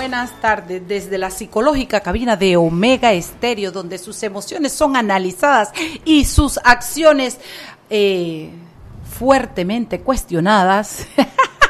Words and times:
Buenas 0.00 0.32
tardes 0.40 0.88
desde 0.88 1.18
la 1.18 1.28
psicológica 1.28 2.00
cabina 2.00 2.34
de 2.34 2.56
Omega 2.56 3.12
Estéreo, 3.12 3.70
donde 3.70 3.98
sus 3.98 4.22
emociones 4.22 4.72
son 4.72 4.96
analizadas 4.96 5.72
y 6.06 6.24
sus 6.24 6.58
acciones 6.64 7.38
eh, 7.90 8.48
fuertemente 9.18 10.00
cuestionadas. 10.00 11.06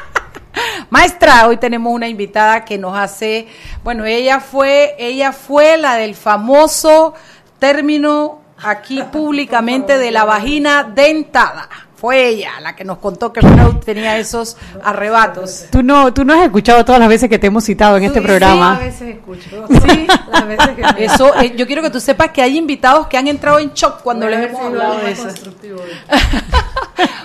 Maestra, 0.89 1.45
hoy 1.45 1.57
tenemos 1.57 1.91
una 1.91 2.07
invitada 2.07 2.63
que 2.63 2.77
nos 2.77 2.95
hace, 2.95 3.49
bueno, 3.83 4.05
ella 4.05 4.39
fue, 4.39 4.95
ella 4.97 5.33
fue 5.33 5.75
la 5.75 5.95
del 5.95 6.15
famoso 6.15 7.13
término 7.59 8.39
aquí 8.63 9.03
públicamente 9.11 9.97
de 9.97 10.09
la 10.09 10.23
vagina 10.23 10.83
dentada. 10.83 11.67
Fue 12.01 12.29
ella 12.29 12.59
la 12.59 12.75
que 12.75 12.83
nos 12.83 12.97
contó 12.97 13.31
que 13.31 13.41
Freud 13.41 13.75
tenía 13.85 14.17
esos 14.17 14.57
arrebatos. 14.83 15.65
Tú 15.69 15.83
no, 15.83 16.11
tú 16.11 16.25
no 16.25 16.33
has 16.33 16.43
escuchado 16.43 16.83
todas 16.83 16.99
las 16.99 17.07
veces 17.07 17.29
que 17.29 17.37
te 17.37 17.45
hemos 17.45 17.63
citado 17.63 17.95
en 17.95 18.05
este 18.05 18.23
programa. 18.23 18.79
Sí, 18.79 18.81
a 18.81 18.85
veces 18.87 19.15
escucho. 19.17 19.67
Sí, 19.87 20.07
las 20.31 20.47
veces 20.47 20.69
que 20.69 21.05
Eso, 21.05 21.39
eh, 21.39 21.53
yo 21.55 21.67
quiero 21.67 21.83
que 21.83 21.91
tú 21.91 21.99
sepas 21.99 22.31
que 22.31 22.41
hay 22.41 22.57
invitados 22.57 23.05
que 23.05 23.17
han 23.17 23.27
entrado 23.27 23.59
en 23.59 23.71
shock 23.73 24.01
cuando 24.01 24.27
les 24.27 24.49
hemos 24.49 24.61
hablado 24.61 24.97
de 24.97 25.11
eso. 25.11 25.27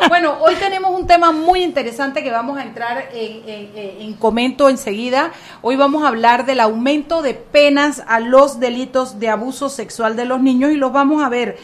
bueno, 0.08 0.36
hoy 0.40 0.54
tenemos 0.56 0.98
un 0.98 1.06
tema 1.06 1.32
muy 1.32 1.62
interesante 1.62 2.22
que 2.22 2.30
vamos 2.30 2.58
a 2.58 2.62
entrar 2.62 3.08
en, 3.14 3.70
en, 3.76 4.14
comento 4.14 4.68
enseguida. 4.68 5.32
Hoy 5.62 5.76
vamos 5.76 6.04
a 6.04 6.08
hablar 6.08 6.44
del 6.44 6.60
aumento 6.60 7.22
de 7.22 7.34
penas 7.34 8.02
a 8.06 8.20
los 8.20 8.60
delitos 8.60 9.18
de 9.18 9.30
abuso 9.30 9.68
sexual 9.68 10.16
de 10.16 10.24
los 10.24 10.40
niños 10.40 10.72
y 10.72 10.76
los 10.76 10.92
vamos 10.92 11.24
a 11.24 11.28
ver 11.28 11.56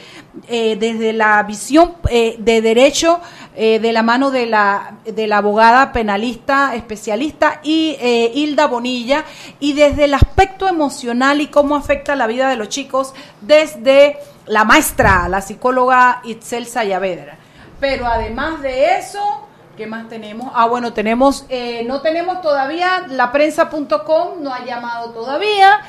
eh, 0.48 0.76
desde 0.80 1.12
la 1.12 1.42
visión 1.42 1.94
eh, 2.08 2.36
de 2.38 2.62
derecho 2.62 3.20
eh, 3.54 3.78
de 3.80 3.92
la 3.92 4.02
mano 4.02 4.30
de 4.30 4.46
la, 4.46 4.94
de 5.04 5.26
la 5.26 5.36
abogada 5.36 5.92
penalista 5.92 6.74
especialista 6.74 7.60
y 7.62 7.98
Hilda 8.34 8.66
Bonilla 8.66 9.26
y 9.60 9.74
desde 9.74 10.04
el 10.04 10.14
aspecto 10.14 10.68
emocional 10.68 11.42
y 11.42 11.48
cómo 11.48 11.76
afecta 11.76 12.16
la 12.16 12.26
vida 12.26 12.48
de 12.48 12.56
los 12.56 12.70
chicos 12.70 13.12
desde 13.42 14.16
la 14.46 14.64
maestra, 14.64 15.28
la 15.28 15.42
psicóloga 15.42 16.22
Itzel 16.24 16.66
Sayavedra. 16.66 17.36
Pero 17.78 18.06
además 18.06 18.62
de 18.62 18.96
eso, 18.96 19.46
¿qué 19.76 19.86
más 19.86 20.08
tenemos? 20.08 20.50
Ah, 20.54 20.66
bueno, 20.66 20.94
tenemos, 20.94 21.44
no 21.84 22.00
tenemos 22.00 22.40
todavía, 22.40 23.04
la 23.06 23.32
prensa.com 23.32 24.40
no 24.40 24.54
ha 24.54 24.64
llamado 24.64 25.10
todavía. 25.10 25.82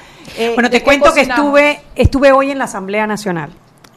bueno, 0.54 0.70
te 0.70 0.84
cuento 0.84 1.14
que 1.14 1.22
estuve, 1.22 1.82
estuve 1.96 2.34
hoy 2.34 2.52
en 2.52 2.58
la 2.58 2.66
Asamblea 2.66 3.08
Nacional 3.08 3.52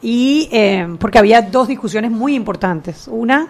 y 0.07 0.47
eh, 0.53 0.87
porque 1.01 1.19
había 1.19 1.41
dos 1.41 1.67
discusiones 1.67 2.11
muy 2.11 2.33
importantes. 2.33 3.09
Una, 3.11 3.49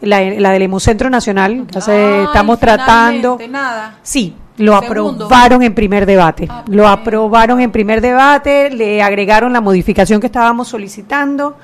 la, 0.00 0.20
del 0.20 0.62
Hemocentro 0.62 1.10
Nacional, 1.10 1.66
que 1.66 1.78
estamos 1.78 2.60
tratando. 2.60 3.36
Nada. 3.50 3.98
Sí, 4.04 4.32
lo 4.58 4.76
aprobaron 4.76 5.64
en 5.64 5.74
primer 5.74 6.06
debate. 6.06 6.46
Ah, 6.48 6.64
lo 6.68 6.86
aprobaron 6.86 7.60
en 7.60 7.72
primer 7.72 8.00
debate, 8.00 8.70
le 8.70 9.02
agregaron 9.02 9.52
la 9.52 9.60
modificación 9.60 10.20
que 10.20 10.28
estábamos 10.28 10.68
solicitando 10.68 11.56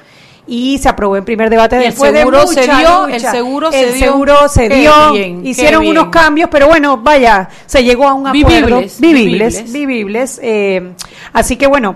y 0.44 0.78
se 0.78 0.88
aprobó 0.88 1.16
en 1.16 1.24
primer 1.24 1.48
debate 1.48 1.76
después 1.76 2.10
el 2.10 2.16
seguro 2.16 2.46
se 2.48 2.62
dio, 2.62 3.06
el 3.06 3.20
seguro 3.20 3.70
se 3.70 3.84
el 3.84 3.94
seguro 3.96 4.48
se 4.48 4.68
dio, 4.68 5.14
hicieron 5.44 5.86
unos 5.86 6.08
cambios, 6.08 6.50
pero 6.50 6.66
bueno, 6.66 6.96
vaya, 6.96 7.48
se 7.66 7.84
llegó 7.84 8.08
a 8.08 8.14
un 8.14 8.26
acuerdo 8.26 8.80
vivibles, 8.80 9.00
vivibles, 9.00 9.72
vivibles, 9.72 10.40
eh, 10.42 10.94
así 11.32 11.54
que 11.54 11.68
bueno, 11.68 11.94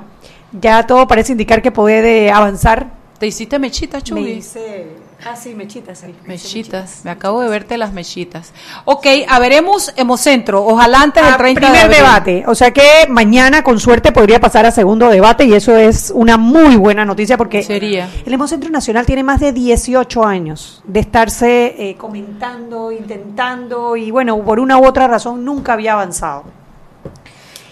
ya 0.52 0.86
todo 0.86 1.06
parece 1.06 1.32
indicar 1.32 1.62
que 1.62 1.70
puede 1.72 2.30
avanzar. 2.30 2.88
¿Te 3.18 3.26
hiciste 3.26 3.58
mechitas, 3.58 4.04
Chuy? 4.04 4.20
Me 4.22 4.30
hice... 4.30 5.06
Ah, 5.24 5.34
sí, 5.34 5.54
mechitas. 5.54 6.02
Me 6.02 6.12
mechitas. 6.34 7.00
Me 7.02 7.10
acabo 7.10 7.40
de 7.40 7.48
verte 7.48 7.78
las 7.78 7.92
mechitas. 7.92 8.52
Ok, 8.84 9.06
a 9.26 9.38
veremos 9.38 9.92
Hemocentro. 9.96 10.64
Ojalá 10.64 11.00
antes 11.00 11.24
del 11.24 11.36
30 11.36 11.60
primer 11.60 11.76
de 11.76 11.84
abril. 11.84 11.96
debate. 11.96 12.44
O 12.46 12.54
sea 12.54 12.70
que 12.72 13.06
mañana, 13.08 13.62
con 13.64 13.80
suerte, 13.80 14.12
podría 14.12 14.40
pasar 14.40 14.66
a 14.66 14.70
segundo 14.70 15.08
debate 15.08 15.44
y 15.44 15.54
eso 15.54 15.74
es 15.76 16.12
una 16.14 16.36
muy 16.36 16.76
buena 16.76 17.04
noticia 17.04 17.38
porque 17.38 17.62
Sería. 17.62 18.08
el 18.24 18.32
Hemocentro 18.32 18.68
Nacional 18.70 19.06
tiene 19.06 19.22
más 19.22 19.40
de 19.40 19.52
18 19.52 20.24
años 20.24 20.82
de 20.84 21.00
estarse 21.00 21.74
eh, 21.78 21.96
comentando, 21.96 22.92
intentando 22.92 23.96
y, 23.96 24.10
bueno, 24.10 24.38
por 24.44 24.60
una 24.60 24.76
u 24.78 24.86
otra 24.86 25.08
razón 25.08 25.44
nunca 25.44 25.72
había 25.72 25.94
avanzado. 25.94 26.44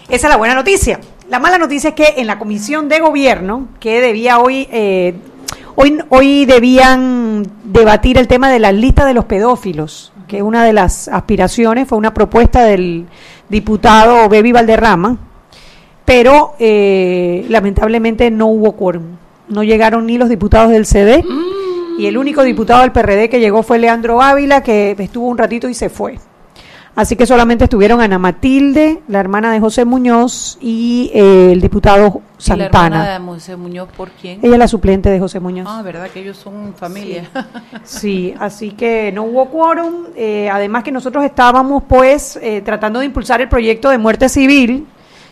Esa 0.09 0.27
es 0.27 0.29
la 0.31 0.37
buena 0.37 0.55
noticia. 0.55 0.99
La 1.29 1.39
mala 1.39 1.57
noticia 1.57 1.89
es 1.89 1.95
que 1.95 2.13
en 2.17 2.27
la 2.27 2.37
comisión 2.37 2.87
de 2.87 2.99
gobierno, 2.99 3.67
que 3.79 3.99
debía 3.99 4.39
hoy, 4.39 4.67
eh, 4.71 5.15
hoy, 5.75 5.97
hoy 6.09 6.45
debían 6.45 7.43
debatir 7.63 8.19
el 8.19 8.27
tema 8.27 8.51
de 8.51 8.59
la 8.59 8.71
lista 8.71 9.05
de 9.05 9.15
los 9.15 9.25
pedófilos, 9.25 10.13
que 10.27 10.43
una 10.43 10.63
de 10.63 10.73
las 10.73 11.07
aspiraciones 11.07 11.87
fue 11.87 11.97
una 11.97 12.13
propuesta 12.13 12.63
del 12.63 13.07
diputado 13.49 14.29
Bebi 14.29 14.51
Valderrama, 14.51 15.17
pero 16.05 16.53
eh, 16.59 17.45
lamentablemente 17.49 18.29
no 18.29 18.45
hubo 18.47 18.73
quórum. 18.73 19.17
No 19.49 19.63
llegaron 19.63 20.05
ni 20.05 20.19
los 20.19 20.29
diputados 20.29 20.69
del 20.69 20.85
CD 20.85 21.23
y 21.97 22.05
el 22.05 22.17
único 22.17 22.43
diputado 22.43 22.81
del 22.81 22.91
PRD 22.91 23.29
que 23.29 23.39
llegó 23.39 23.63
fue 23.63 23.79
Leandro 23.79 24.21
Ávila, 24.21 24.61
que 24.61 24.95
estuvo 24.97 25.27
un 25.27 25.37
ratito 25.37 25.67
y 25.69 25.73
se 25.73 25.89
fue. 25.89 26.19
Así 26.95 27.17
que 27.17 27.25
solamente 27.25 27.65
estuvieron 27.65 27.99
Ana 27.99 28.17
Matilde, 28.17 29.01
la 29.09 29.19
hermana 29.19 29.51
de 29.51 29.59
José 29.59 29.83
Muñoz, 29.83 30.57
y 30.61 31.11
eh, 31.13 31.51
el 31.51 31.59
diputado 31.59 32.21
Santana. 32.37 32.65
¿Y 32.65 32.69
la 32.69 32.75
hermana 32.75 33.19
de 33.19 33.25
José 33.33 33.55
Muñoz 33.57 33.89
por 33.97 34.11
quién? 34.11 34.39
Ella 34.41 34.53
es 34.53 34.59
la 34.59 34.67
suplente 34.69 35.09
de 35.09 35.19
José 35.19 35.41
Muñoz. 35.41 35.67
Ah, 35.69 35.81
verdad 35.81 36.07
que 36.09 36.21
ellos 36.21 36.37
son 36.37 36.73
familia. 36.73 37.29
Sí, 37.83 38.33
así 38.39 38.71
que 38.71 39.11
no 39.11 39.23
hubo 39.23 39.49
quórum. 39.49 40.05
Eh, 40.15 40.49
además 40.51 40.83
que 40.83 40.91
nosotros 40.91 41.23
estábamos 41.23 41.83
pues 41.87 42.39
eh, 42.41 42.61
tratando 42.61 42.99
de 42.99 43.05
impulsar 43.05 43.41
el 43.41 43.49
proyecto 43.49 43.89
de 43.89 43.97
muerte 43.97 44.29
civil, 44.29 44.87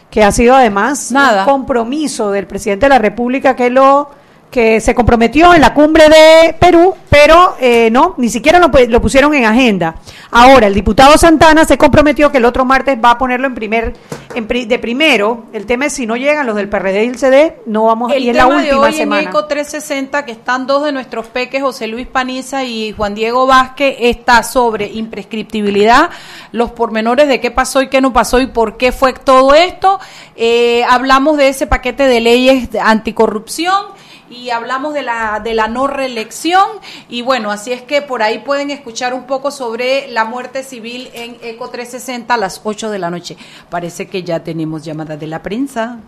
que 0.10 0.24
ha 0.24 0.32
sido 0.32 0.56
además 0.56 1.12
un 1.12 1.46
compromiso 1.46 2.32
del 2.32 2.46
presidente 2.46 2.86
de 2.86 2.90
la 2.90 3.00
República 3.00 3.56
que 3.56 3.70
lo 3.70 4.10
que 4.54 4.80
se 4.80 4.94
comprometió 4.94 5.56
en 5.56 5.62
la 5.62 5.74
cumbre 5.74 6.08
de 6.08 6.54
Perú, 6.54 6.94
pero 7.10 7.56
eh, 7.60 7.90
no, 7.92 8.14
ni 8.18 8.30
siquiera 8.30 8.60
lo, 8.60 8.70
lo, 8.88 9.02
pusieron 9.02 9.34
en 9.34 9.46
agenda. 9.46 9.96
Ahora, 10.30 10.68
el 10.68 10.76
diputado 10.76 11.18
Santana 11.18 11.66
se 11.66 11.76
comprometió 11.76 12.32
que 12.32 12.38
el 12.38 12.46
otro 12.46 12.64
martes 12.64 13.00
va 13.04 13.12
a 13.12 13.18
ponerlo 13.18 13.48
en 13.48 13.56
primer, 13.56 13.94
en 14.36 14.48
de 14.48 14.78
primero. 14.78 15.46
El 15.54 15.66
tema 15.66 15.88
es 15.88 15.94
si 15.94 16.06
no 16.06 16.16
llegan 16.16 16.46
los 16.46 16.56
del 16.56 16.70
PRD 16.70 17.04
y 17.04 17.08
el 17.08 17.18
CD, 17.18 17.62
no 17.66 17.86
vamos 17.86 18.12
a 18.12 18.16
ir 18.16 18.30
en 18.30 18.38
la 18.38 18.46
última 18.46 18.62
de 18.62 18.74
hoy 18.76 18.94
semana. 18.94 19.24
En 19.24 19.30
ECO 19.30 19.46
360, 19.46 20.24
que 20.24 20.34
están 20.34 20.68
dos 20.68 20.86
de 20.86 20.92
nuestros 20.92 21.26
peques, 21.26 21.64
José 21.64 21.88
Luis 21.88 22.06
Paniza 22.06 22.64
y 22.64 22.92
Juan 22.92 23.16
Diego 23.16 23.48
Vázquez, 23.48 23.96
está 24.02 24.44
sobre 24.44 24.86
imprescriptibilidad, 24.86 26.12
los 26.52 26.70
pormenores 26.70 27.28
de 27.28 27.42
qué 27.42 27.50
pasó 27.50 27.82
y 27.82 27.90
qué 27.90 28.02
no 28.02 28.14
pasó 28.14 28.40
y 28.40 28.46
por 28.46 28.78
qué 28.78 28.92
fue 28.92 29.14
todo 29.14 29.56
esto. 29.56 30.00
Eh, 30.36 30.84
hablamos 30.88 31.38
de 31.38 31.48
ese 31.48 31.66
paquete 31.66 32.04
de 32.04 32.22
leyes 32.22 32.72
de 32.72 32.80
anticorrupción 32.80 34.03
y 34.34 34.50
hablamos 34.50 34.94
de 34.94 35.04
la, 35.04 35.40
de 35.40 35.54
la 35.54 35.68
no 35.68 35.88
reelección 35.88 36.68
y 37.08 37.22
bueno, 37.22 37.52
así 37.52 37.72
es 37.72 37.82
que 37.82 38.02
por 38.02 38.24
ahí 38.24 38.40
pueden 38.40 38.72
escuchar 38.72 39.14
un 39.14 39.26
poco 39.26 39.52
sobre 39.52 40.08
la 40.10 40.26
muerte 40.26 40.64
civil 40.64 41.10
en 41.14 41.38
ECO 41.42 41.70
360 41.70 42.34
a 42.34 42.38
las 42.38 42.62
8 42.64 42.90
de 42.90 43.00
la 43.00 43.10
noche. 43.10 43.38
Parece 43.70 44.08
que 44.08 44.24
ya 44.24 44.44
tenemos 44.44 44.84
llamada 44.84 45.18
de 45.18 45.28
la 45.28 45.44
prensa. 45.44 46.00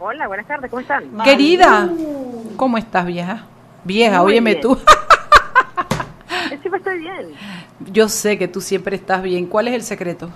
Hola, 0.00 0.26
buenas 0.26 0.46
tardes, 0.46 0.70
¿cómo 0.70 0.80
están? 0.80 1.04
Querida, 1.24 1.88
¿cómo 2.56 2.76
estás 2.78 3.06
vieja? 3.06 3.44
Vieja, 3.84 4.22
óyeme 4.22 4.56
tú. 4.56 4.76
Siempre 6.48 6.78
estoy 6.78 6.98
bien. 6.98 7.34
Yo 7.92 8.08
sé 8.08 8.36
que 8.36 8.48
tú 8.48 8.60
siempre 8.60 8.96
estás 8.96 9.22
bien. 9.22 9.46
¿Cuál 9.46 9.68
es 9.68 9.74
el 9.74 9.82
secreto? 9.82 10.30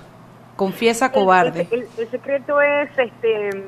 Confiesa, 0.57 1.11
cobarde. 1.11 1.67
El, 1.71 2.09
secreto 2.11 2.61
es 2.61 2.91
este 2.97 3.65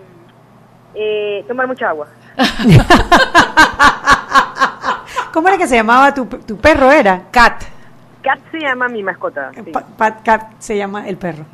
eh, 0.94 1.44
tomar 1.48 1.66
mucha 1.66 1.88
agua. 1.88 2.06
¿Cómo 5.32 5.48
era 5.48 5.58
que 5.58 5.66
se 5.66 5.76
llamaba 5.76 6.14
tu, 6.14 6.26
tu 6.26 6.56
perro? 6.56 6.90
Era 6.92 7.22
Cat. 7.30 7.64
Cat 8.22 8.38
se 8.50 8.58
llama 8.58 8.88
mi 8.88 9.02
mascota. 9.02 9.50
Cat 10.24 10.52
se 10.58 10.76
llama 10.76 11.06
el 11.06 11.16
perro. 11.16 11.44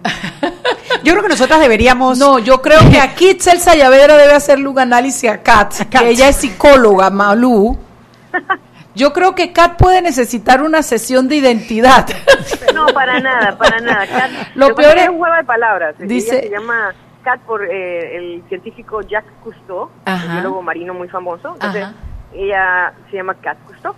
Yo 1.02 1.12
creo 1.12 1.22
que 1.22 1.28
nosotras 1.28 1.60
deberíamos. 1.60 2.18
No, 2.18 2.38
yo 2.38 2.62
creo 2.62 2.78
que 2.90 3.00
aquí 3.00 3.36
Celsa 3.40 3.74
Llavero 3.74 4.16
debe 4.16 4.32
hacerle 4.34 4.68
un 4.68 4.78
análisis 4.78 5.30
a 5.30 5.42
Kat, 5.42 5.88
que 5.88 6.08
ella 6.08 6.28
es 6.28 6.36
psicóloga, 6.36 7.10
Malú. 7.10 7.78
Yo 8.94 9.12
creo 9.12 9.34
que 9.34 9.52
Kat 9.52 9.76
puede 9.76 10.02
necesitar 10.02 10.62
una 10.62 10.82
sesión 10.82 11.28
de 11.28 11.36
identidad. 11.36 12.06
No, 12.74 12.86
para 12.86 13.20
nada, 13.20 13.56
para 13.56 13.80
nada. 13.80 14.06
Kat, 14.06 14.30
lo, 14.54 14.74
peor 14.74 14.96
es 14.98 15.08
un 15.08 15.18
juego 15.18 15.34
de 15.36 15.44
palabras. 15.44 15.94
Dice, 15.98 16.40
se 16.42 16.50
llama 16.50 16.94
Cat 17.30 17.40
por 17.42 17.64
eh, 17.64 18.16
el 18.16 18.42
científico 18.48 19.00
Jacques 19.02 19.32
Cousteau, 19.42 19.90
un 20.06 20.32
biólogo 20.32 20.62
marino 20.62 20.94
muy 20.94 21.08
famoso. 21.08 21.54
Entonces, 21.54 21.86
Ella 22.34 22.92
se 23.10 23.16
llama 23.16 23.34
Kat 23.34 23.58
Cousteau. 23.66 23.94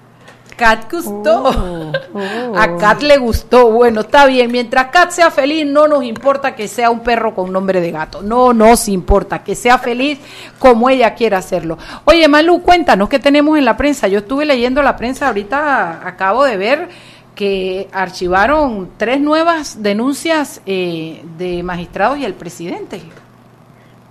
Kat 0.56 0.90
gustó. 0.90 1.42
Oh, 1.44 1.92
oh. 2.14 2.56
A 2.56 2.76
Kat 2.76 3.02
le 3.02 3.18
gustó. 3.18 3.70
Bueno, 3.70 4.02
está 4.02 4.26
bien. 4.26 4.52
Mientras 4.52 4.86
Kat 4.88 5.10
sea 5.10 5.30
feliz, 5.30 5.66
no 5.66 5.88
nos 5.88 6.04
importa 6.04 6.54
que 6.54 6.68
sea 6.68 6.90
un 6.90 7.00
perro 7.00 7.34
con 7.34 7.52
nombre 7.52 7.80
de 7.80 7.90
gato. 7.90 8.22
No 8.22 8.52
nos 8.52 8.88
importa 8.88 9.42
que 9.42 9.54
sea 9.54 9.78
feliz 9.78 10.20
como 10.58 10.90
ella 10.90 11.14
quiera 11.14 11.38
hacerlo. 11.38 11.78
Oye, 12.04 12.28
Malu, 12.28 12.62
cuéntanos 12.62 13.08
qué 13.08 13.18
tenemos 13.18 13.58
en 13.58 13.64
la 13.64 13.76
prensa. 13.76 14.08
Yo 14.08 14.18
estuve 14.20 14.44
leyendo 14.44 14.82
la 14.82 14.96
prensa 14.96 15.28
ahorita, 15.28 16.06
acabo 16.06 16.44
de 16.44 16.56
ver 16.56 16.88
que 17.34 17.88
archivaron 17.92 18.90
tres 18.98 19.20
nuevas 19.20 19.82
denuncias 19.82 20.60
eh, 20.66 21.22
de 21.38 21.62
magistrados 21.62 22.18
y 22.18 22.24
el 22.24 22.34
presidente. 22.34 23.00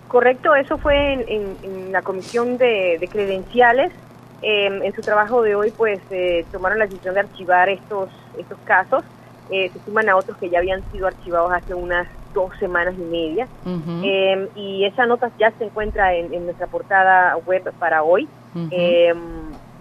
Correcto, 0.08 0.56
eso 0.56 0.78
fue 0.78 1.14
en, 1.14 1.24
en- 1.28 1.58
en 1.64 1.92
la 1.92 2.02
comisión 2.02 2.58
de, 2.58 2.98
de 3.00 3.08
credenciales. 3.08 3.92
Eh, 4.42 4.66
en 4.84 4.94
su 4.96 5.02
trabajo 5.02 5.42
de 5.44 5.56
hoy, 5.56 5.72
pues 5.72 6.00
eh, 6.10 6.46
tomaron 6.52 6.80
la 6.80 6.86
decisión 6.86 7.14
de 7.14 7.20
archivar 7.22 7.70
estos 7.70 8.10
estos 8.38 8.58
casos. 8.66 9.04
Eh, 9.52 9.70
se 9.72 9.80
suman 9.86 10.10
a 10.10 10.16
otros 10.16 10.38
que 10.38 10.50
ya 10.50 10.58
habían 10.60 10.82
sido 10.92 11.08
archivados 11.08 11.52
hace 11.54 11.74
unas 11.76 12.08
dos 12.34 12.50
semanas 12.60 12.96
y 12.98 13.02
media. 13.04 13.48
Eh, 14.04 14.48
y 14.56 14.86
esa 14.86 15.06
nota 15.06 15.30
ya 15.38 15.52
se 15.58 15.66
encuentra 15.66 16.16
en, 16.16 16.34
en 16.34 16.46
nuestra 16.46 16.68
portada 16.68 17.36
web 17.46 17.72
para 17.78 18.04
hoy. 18.04 18.28
Eh, 18.72 19.14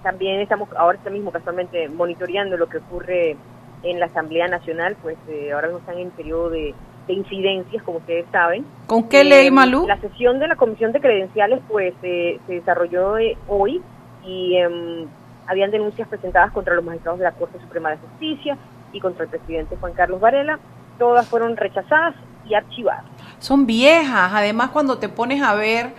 también 0.03 0.41
estamos 0.41 0.69
ahora 0.77 0.99
mismo 1.11 1.31
casualmente 1.31 1.89
monitoreando 1.89 2.57
lo 2.57 2.69
que 2.69 2.79
ocurre 2.79 3.37
en 3.83 3.99
la 4.01 4.07
Asamblea 4.07 4.47
Nacional, 4.49 4.97
pues 5.03 5.17
eh, 5.29 5.53
ahora 5.53 5.69
no 5.69 5.79
están 5.79 5.99
en 5.99 6.11
periodo 6.11 6.51
de, 6.51 6.75
de 7.07 7.13
incidencias, 7.15 7.83
como 7.83 7.99
ustedes 7.99 8.27
saben. 8.31 8.65
¿Con 8.87 9.09
qué 9.09 9.23
Eh, 9.23 9.25
ley, 9.25 9.51
Malu? 9.51 9.87
La 9.87 9.99
sesión 10.01 10.39
de 10.39 10.49
la 10.49 10.57
Comisión 10.57 10.93
de 10.93 11.01
Credenciales 11.01 11.61
pues 11.69 11.95
eh, 12.03 12.39
se 12.47 12.53
desarrolló 12.55 13.19
eh, 13.19 13.37
hoy 13.49 13.81
y 14.25 14.57
em, 14.57 15.07
habían 15.47 15.71
denuncias 15.71 16.07
presentadas 16.09 16.53
contra 16.53 16.75
los 16.75 16.85
magistrados 16.85 17.19
de 17.19 17.25
la 17.25 17.33
Corte 17.33 17.59
Suprema 17.61 17.91
de 17.91 17.97
Justicia 17.97 18.59
y 18.93 19.01
contra 19.01 19.25
el 19.25 19.31
presidente 19.31 19.77
Juan 19.81 19.95
Carlos 19.95 20.21
Varela. 20.21 20.59
Todas 20.99 21.27
fueron 21.27 21.57
rechazadas 21.57 22.15
y 22.47 22.55
archivadas. 22.55 23.05
Son 23.39 23.65
viejas. 23.67 24.31
Además, 24.35 24.71
cuando 24.71 24.99
te 24.99 25.09
pones 25.09 25.43
a 25.43 25.55
ver, 25.55 25.93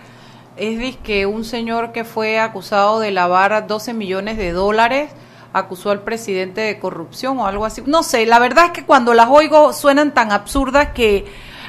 es 0.56 0.96
que 0.96 1.26
un 1.26 1.44
señor 1.44 1.92
que 1.92 2.04
fue 2.04 2.38
acusado 2.38 3.00
de 3.00 3.10
lavar 3.10 3.66
12 3.66 3.94
millones 3.94 4.36
de 4.36 4.52
dólares 4.52 5.10
acusó 5.52 5.90
al 5.90 6.00
presidente 6.00 6.60
de 6.60 6.78
corrupción 6.78 7.38
o 7.38 7.46
algo 7.46 7.64
así. 7.64 7.82
No 7.86 8.02
sé, 8.02 8.26
la 8.26 8.38
verdad 8.38 8.66
es 8.66 8.70
que 8.72 8.84
cuando 8.84 9.14
las 9.14 9.28
oigo 9.28 9.72
suenan 9.72 10.14
tan 10.14 10.32
absurdas 10.32 10.88
que, 10.94 11.26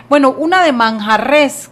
bueno, 0.10 0.32
una 0.38 0.64
de 0.64 0.72
Manjarres 0.72 1.70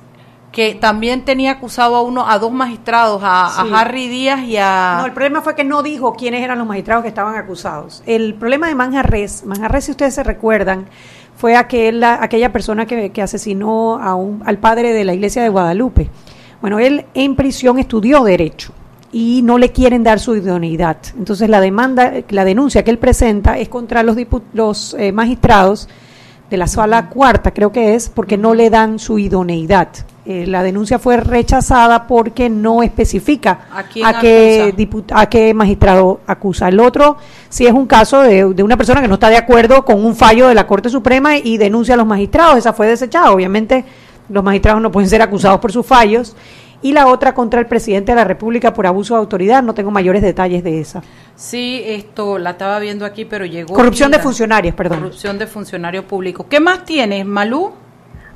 que 0.51 0.75
también 0.75 1.23
tenía 1.23 1.51
acusado 1.51 1.95
a 1.95 2.01
uno, 2.01 2.29
a 2.29 2.37
dos 2.37 2.51
magistrados, 2.51 3.21
a. 3.23 3.61
Harry 3.73 4.09
Díaz 4.09 4.41
y 4.41 4.57
a... 4.57 4.97
No, 4.99 5.05
el 5.05 5.13
problema 5.13 5.41
fue 5.41 5.55
que 5.55 5.63
no 5.63 5.81
dijo 5.81 6.13
quiénes 6.13 6.43
eran 6.43 6.57
los 6.57 6.67
magistrados 6.67 7.03
que 7.03 7.07
estaban 7.07 7.35
acusados. 7.35 8.03
El 8.05 8.33
problema 8.33 8.67
de 8.67 8.75
Manjarres, 8.75 9.45
Manjarres, 9.45 9.85
si 9.85 9.91
ustedes 9.91 10.13
se 10.13 10.23
recuerdan, 10.23 10.87
fue 11.37 11.55
aquel, 11.55 12.03
aquella 12.03 12.51
persona 12.51 12.85
que, 12.85 13.11
que 13.11 13.21
asesinó 13.21 13.97
a 13.97 14.15
un, 14.15 14.43
al 14.45 14.57
padre 14.57 14.91
de 14.91 15.05
la 15.05 15.13
iglesia 15.13 15.41
de 15.41 15.47
Guadalupe. 15.47 16.09
Bueno, 16.61 16.79
él 16.79 17.05
en 17.13 17.35
prisión 17.35 17.79
estudió 17.79 18.23
derecho 18.23 18.71
y 19.11 19.41
no 19.43 19.57
le 19.57 19.71
quieren 19.71 20.03
dar 20.03 20.19
su 20.19 20.35
idoneidad. 20.35 20.97
Entonces 21.17 21.49
la 21.49 21.59
demanda, 21.59 22.13
la 22.29 22.45
denuncia 22.45 22.83
que 22.83 22.91
él 22.91 22.97
presenta 22.97 23.57
es 23.57 23.67
contra 23.67 24.03
los, 24.03 24.15
los 24.53 24.95
eh, 24.97 25.11
magistrados 25.11 25.89
de 26.49 26.57
la 26.57 26.67
sala 26.67 27.07
cuarta, 27.07 27.51
creo 27.51 27.71
que 27.71 27.95
es, 27.95 28.09
porque 28.09 28.37
no 28.37 28.53
le 28.53 28.69
dan 28.69 28.99
su 28.99 29.17
idoneidad. 29.17 29.87
Eh, 30.25 30.45
la 30.45 30.61
denuncia 30.61 30.99
fue 30.99 31.17
rechazada 31.17 32.05
porque 32.05 32.49
no 32.49 32.83
especifica 32.83 33.61
¿A 33.71 33.83
quién 33.83 34.05
qué 34.21 34.89
a 35.13 35.25
qué 35.27 35.53
magistrado 35.53 36.19
acusa. 36.27 36.67
El 36.67 36.79
otro, 36.79 37.17
si 37.49 37.65
es 37.65 37.73
un 37.73 37.87
caso 37.87 38.21
de, 38.21 38.53
de 38.53 38.63
una 38.63 38.77
persona 38.77 39.01
que 39.01 39.07
no 39.07 39.15
está 39.15 39.29
de 39.29 39.37
acuerdo 39.37 39.83
con 39.83 40.05
un 40.05 40.15
fallo 40.15 40.47
de 40.47 40.53
la 40.53 40.67
Corte 40.67 40.89
Suprema 40.89 41.37
y 41.37 41.57
denuncia 41.57 41.95
a 41.95 41.97
los 41.97 42.05
magistrados, 42.05 42.57
esa 42.57 42.73
fue 42.73 42.85
desechada. 42.85 43.31
Obviamente, 43.31 43.83
los 44.31 44.43
magistrados 44.43 44.81
no 44.81 44.91
pueden 44.91 45.09
ser 45.09 45.21
acusados 45.21 45.59
por 45.59 45.71
sus 45.71 45.85
fallos. 45.85 46.35
Y 46.83 46.93
la 46.93 47.05
otra 47.05 47.35
contra 47.35 47.59
el 47.59 47.67
presidente 47.67 48.11
de 48.11 48.15
la 48.15 48.23
República 48.23 48.73
por 48.73 48.87
abuso 48.87 49.13
de 49.13 49.19
autoridad, 49.19 49.61
no 49.61 49.75
tengo 49.75 49.91
mayores 49.91 50.23
detalles 50.23 50.63
de 50.63 50.79
esa. 50.79 51.03
Sí, 51.35 51.83
esto 51.85 52.39
la 52.39 52.51
estaba 52.51 52.79
viendo 52.79 53.05
aquí, 53.05 53.23
pero 53.25 53.45
llegó... 53.45 53.75
Corrupción 53.75 54.09
de 54.09 54.17
la- 54.17 54.23
funcionarios, 54.23 54.73
perdón. 54.73 54.99
Corrupción 55.01 55.37
de 55.37 55.45
funcionarios 55.45 56.05
públicos. 56.05 56.47
¿Qué 56.49 56.59
más 56.59 56.83
tienes, 56.83 57.23
Malú? 57.23 57.71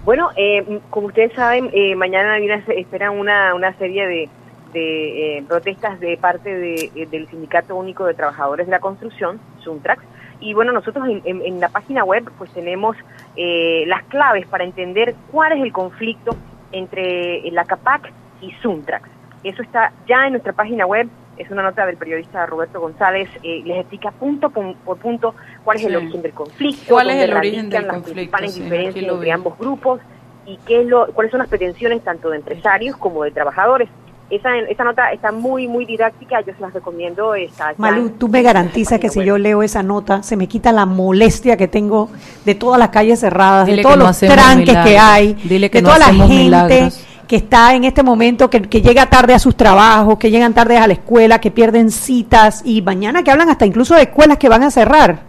Bueno, 0.04 0.30
eh, 0.38 0.80
como 0.92 1.08
ustedes 1.08 1.34
saben, 1.34 1.72
eh, 1.74 1.96
mañana 1.96 2.38
una- 2.40 2.64
esperan 2.76 3.18
una, 3.18 3.56
una 3.56 3.76
serie 3.80 4.06
de, 4.08 4.30
de, 4.74 5.38
eh, 5.40 5.44
protestas 5.48 6.00
de 6.00 6.16
parte 6.18 6.54
de- 6.56 6.92
eh, 6.96 7.08
del 7.10 7.28
Sindicato 7.28 7.76
Único 7.76 8.06
de 8.06 8.14
Trabajadores 8.14 8.68
de 8.68 8.72
la 8.72 8.80
Construcción, 8.80 9.40
Suntrax. 9.64 10.04
Y 10.40 10.54
bueno, 10.54 10.72
nosotros 10.72 11.08
en, 11.08 11.22
en- 11.26 11.42
en 11.42 11.60
la 11.60 11.70
página 11.70 12.04
web 12.04 12.30
pues 12.38 12.52
tenemos 12.52 12.96
eh, 13.36 13.84
las 13.88 14.04
claves 14.06 14.46
para 14.48 14.64
entender 14.64 15.16
cuál 15.32 15.54
es 15.54 15.62
el 15.64 15.72
conflicto 15.72 16.36
entre 16.72 17.50
la 17.52 17.64
CAPAC 17.66 18.12
y 18.42 18.52
Suntrax. 18.62 19.08
Eso 19.44 19.62
está 19.62 19.92
ya 20.08 20.26
en 20.26 20.32
nuestra 20.34 20.54
página 20.54 20.86
web. 20.86 21.08
Es 21.38 21.50
una 21.52 21.64
nota 21.64 21.86
del 21.86 21.98
periodista 21.98 22.46
Roberto 22.46 22.80
González. 22.80 23.30
eh, 23.44 23.62
les 23.66 23.78
explica 23.80 24.12
punto 24.12 24.50
pun- 24.50 24.76
por 24.86 24.98
punto 24.98 25.36
cuál 25.64 25.78
es 25.78 25.86
el 25.86 25.96
origen 25.98 26.22
del 26.22 26.34
conflicto, 26.34 26.94
¿Cuál 26.94 27.10
es 27.12 27.24
el 27.24 27.34
origen 27.34 27.70
del 27.70 27.84
las 27.84 27.92
conflicto? 27.92 28.14
principales 28.16 28.54
Sí, 28.54 28.62
diferencias 28.64 29.06
entre 29.14 29.32
ambos 29.32 29.58
grupos 29.58 30.00
y 30.46 30.58
qué 30.66 30.82
es 30.82 30.88
lo, 30.88 31.08
cuáles 31.08 31.32
son 31.32 31.40
las 31.40 31.50
pretensiones 31.50 32.04
tanto 32.04 32.30
de 32.30 32.38
empresarios 32.38 32.96
como 32.98 33.24
de 33.24 33.32
trabajadores. 33.32 33.90
Esa, 34.28 34.58
esa 34.58 34.84
nota 34.84 35.12
está 35.12 35.32
muy, 35.32 35.68
muy 35.68 35.86
didáctica, 35.86 36.42
yo 36.42 36.52
se 36.56 36.60
las 36.60 36.74
recomiendo. 36.74 37.36
Está 37.36 37.74
en- 37.78 38.14
tú 38.18 38.28
me 38.28 38.42
garantizas 38.42 39.00
que 39.00 39.10
si 39.10 39.24
yo 39.24 39.38
leo 39.38 39.62
esa 39.62 39.84
nota, 39.84 40.24
se 40.24 40.36
me 40.36 40.48
quita 40.48 40.72
la 40.72 40.88
molestia 40.88 41.58
que 41.58 41.68
tengo 41.68 42.10
de 42.44 42.56
todas 42.56 42.80
las 42.80 42.90
calles 42.90 43.20
cerradas, 43.20 43.68
Dile 43.68 43.78
de 43.78 43.84
todos 43.84 43.98
no 43.98 44.06
los 44.06 44.18
tranques 44.20 44.78
que 44.78 44.98
hay, 44.98 45.34
Dile 45.44 45.70
que 45.70 45.78
de 45.78 45.82
no 45.84 45.90
toda 45.90 46.00
la 46.00 46.06
gente 46.14 46.28
milagros. 46.28 47.06
que 47.28 47.36
está 47.36 47.76
en 47.76 47.84
este 47.84 48.02
momento, 48.02 48.50
que, 48.50 48.64
que 48.64 48.82
llega 48.82 49.06
tarde 49.06 49.36
a 49.36 49.40
sus 49.40 49.56
trabajos, 49.56 50.18
que 50.18 50.32
llegan 50.32 50.56
tarde 50.56 50.78
a 50.80 50.88
la 50.88 50.94
escuela, 50.94 51.40
que 51.40 51.52
pierden 51.52 51.92
citas 51.92 52.64
y 52.66 52.82
mañana 52.82 53.22
que 53.24 53.30
hablan 53.30 53.50
hasta 53.50 53.68
incluso 53.68 53.94
de 53.94 54.02
escuelas 54.04 54.40
que 54.40 54.50
van 54.50 54.64
a 54.64 54.72
cerrar. 54.72 55.20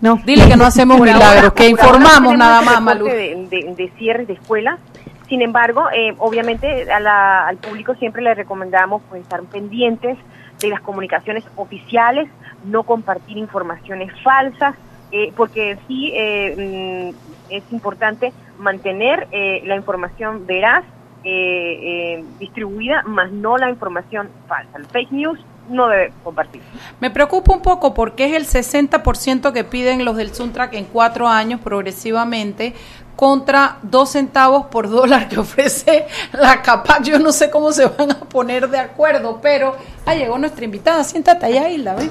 No. 0.00 0.18
Dile 0.24 0.48
que 0.48 0.56
no 0.56 0.64
hacemos 0.64 0.98
milagros, 1.00 1.52
que 1.52 1.68
informamos 1.68 2.36
nada 2.36 2.60
más, 2.80 2.98
De, 2.98 3.46
de, 3.50 3.74
de 3.76 3.92
cierres 3.98 4.26
de 4.26 4.32
escuelas. 4.34 4.78
Sin 5.28 5.42
embargo, 5.42 5.88
eh, 5.90 6.14
obviamente 6.18 6.90
a 6.92 7.00
la- 7.00 7.46
al 7.48 7.56
público 7.56 7.94
siempre 7.94 8.22
le 8.22 8.34
recomendamos 8.34 9.02
pues, 9.08 9.22
estar 9.22 9.40
pendientes 9.44 10.18
de 10.60 10.68
las 10.68 10.80
comunicaciones 10.80 11.44
oficiales, 11.56 12.28
no 12.64 12.82
compartir 12.82 13.36
informaciones 13.38 14.12
falsas, 14.22 14.74
eh, 15.10 15.32
porque 15.36 15.78
sí 15.88 16.12
eh, 16.14 17.12
mm, 17.12 17.52
es 17.52 17.62
importante 17.72 18.32
mantener 18.58 19.26
eh, 19.32 19.62
la 19.66 19.76
información 19.76 20.46
veraz 20.46 20.84
eh, 21.24 21.28
eh, 22.18 22.24
distribuida, 22.38 23.02
más 23.04 23.30
no 23.30 23.56
la 23.56 23.70
información 23.70 24.28
falsa. 24.48 24.76
El 24.78 24.86
fake 24.86 25.12
news 25.12 25.38
no 25.68 25.86
debe 25.88 26.12
compartirse. 26.24 26.66
Me 27.00 27.10
preocupa 27.10 27.52
un 27.54 27.62
poco 27.62 27.94
porque 27.94 28.24
es 28.24 28.32
el 28.34 28.44
60% 28.44 29.52
que 29.52 29.62
piden 29.64 30.04
los 30.04 30.16
del 30.16 30.34
Suntrack 30.34 30.74
en 30.74 30.84
cuatro 30.86 31.28
años 31.28 31.60
progresivamente 31.60 32.74
contra 33.16 33.78
dos 33.82 34.10
centavos 34.10 34.66
por 34.66 34.88
dólar 34.88 35.28
que 35.28 35.38
ofrece 35.38 36.06
la 36.32 36.62
CAPAC. 36.62 37.02
Yo 37.04 37.18
no 37.18 37.32
sé 37.32 37.50
cómo 37.50 37.72
se 37.72 37.86
van 37.86 38.10
a 38.10 38.20
poner 38.20 38.68
de 38.68 38.78
acuerdo, 38.78 39.40
pero 39.42 39.76
ah, 40.06 40.14
llegó 40.14 40.38
nuestra 40.38 40.64
invitada. 40.64 41.04
Siéntate 41.04 41.46
allá, 41.46 41.94
¿ves? 41.94 42.10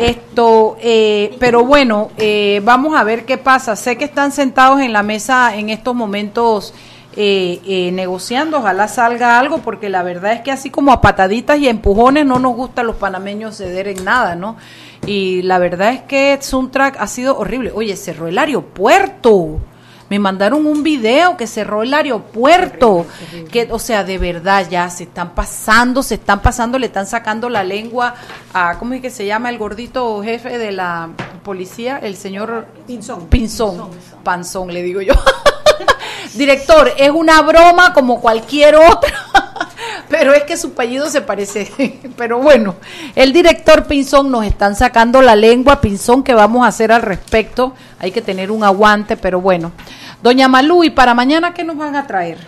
Esto, 0.00 0.76
eh, 0.80 1.36
pero 1.38 1.64
bueno, 1.64 2.10
eh, 2.18 2.60
vamos 2.64 2.96
a 2.96 3.04
ver 3.04 3.24
qué 3.24 3.38
pasa. 3.38 3.76
Sé 3.76 3.96
que 3.96 4.04
están 4.04 4.32
sentados 4.32 4.80
en 4.80 4.92
la 4.92 5.02
mesa 5.02 5.54
en 5.54 5.70
estos 5.70 5.94
momentos 5.94 6.74
eh, 7.18 7.62
eh, 7.64 7.92
negociando, 7.92 8.58
ojalá 8.58 8.88
salga 8.88 9.38
algo, 9.38 9.58
porque 9.58 9.88
la 9.88 10.02
verdad 10.02 10.34
es 10.34 10.42
que 10.42 10.52
así 10.52 10.68
como 10.68 10.92
a 10.92 11.00
pataditas 11.00 11.58
y 11.58 11.66
empujones 11.66 12.26
no 12.26 12.38
nos 12.38 12.54
gusta 12.54 12.82
a 12.82 12.84
los 12.84 12.96
panameños 12.96 13.56
ceder 13.56 13.88
en 13.88 14.04
nada, 14.04 14.34
¿no? 14.34 14.58
Y 15.06 15.40
la 15.40 15.58
verdad 15.58 15.94
es 15.94 16.02
que 16.02 16.36
Suntrack 16.38 16.96
ha 17.00 17.06
sido 17.06 17.38
horrible. 17.38 17.72
Oye, 17.74 17.96
cerró 17.96 18.28
el 18.28 18.36
aeropuerto. 18.36 19.60
Me 20.08 20.18
mandaron 20.18 20.66
un 20.66 20.82
video 20.82 21.36
que 21.36 21.46
cerró 21.46 21.82
el 21.82 21.92
aeropuerto, 21.92 23.06
que, 23.50 23.68
o 23.70 23.78
sea, 23.78 24.04
de 24.04 24.18
verdad 24.18 24.66
ya 24.70 24.88
se 24.88 25.04
están 25.04 25.34
pasando, 25.34 26.02
se 26.02 26.14
están 26.14 26.40
pasando, 26.42 26.78
le 26.78 26.86
están 26.86 27.06
sacando 27.06 27.48
la 27.48 27.64
lengua 27.64 28.14
a, 28.54 28.78
¿cómo 28.78 28.94
es 28.94 29.02
que 29.02 29.10
se 29.10 29.26
llama 29.26 29.50
el 29.50 29.58
gordito 29.58 30.22
jefe 30.22 30.58
de 30.58 30.70
la 30.70 31.10
policía? 31.42 31.98
El 31.98 32.16
señor 32.16 32.66
Pinzón. 32.86 33.26
Pinzón, 33.26 33.90
Panzón, 34.22 34.72
le 34.72 34.82
digo 34.82 35.00
yo. 35.00 35.14
Director, 36.34 36.92
es 36.96 37.10
una 37.10 37.42
broma 37.42 37.92
como 37.92 38.20
cualquier 38.20 38.76
otra, 38.76 39.45
pero 40.18 40.32
es 40.34 40.44
que 40.44 40.56
su 40.56 40.68
apellido 40.68 41.06
se 41.08 41.20
parece. 41.20 41.68
Pero 42.16 42.38
bueno, 42.38 42.76
el 43.14 43.32
director 43.32 43.86
Pinzón 43.86 44.30
nos 44.30 44.44
están 44.46 44.74
sacando 44.74 45.20
la 45.22 45.36
lengua, 45.36 45.80
Pinzón, 45.80 46.22
¿qué 46.22 46.34
vamos 46.34 46.64
a 46.64 46.68
hacer 46.68 46.92
al 46.92 47.02
respecto? 47.02 47.74
Hay 47.98 48.10
que 48.12 48.22
tener 48.22 48.50
un 48.50 48.64
aguante, 48.64 49.16
pero 49.16 49.40
bueno. 49.40 49.72
Doña 50.22 50.48
Malú, 50.48 50.82
¿y 50.84 50.90
para 50.90 51.14
mañana 51.14 51.52
qué 51.54 51.62
nos 51.64 51.76
van 51.76 51.94
a 51.96 52.06
traer? 52.06 52.38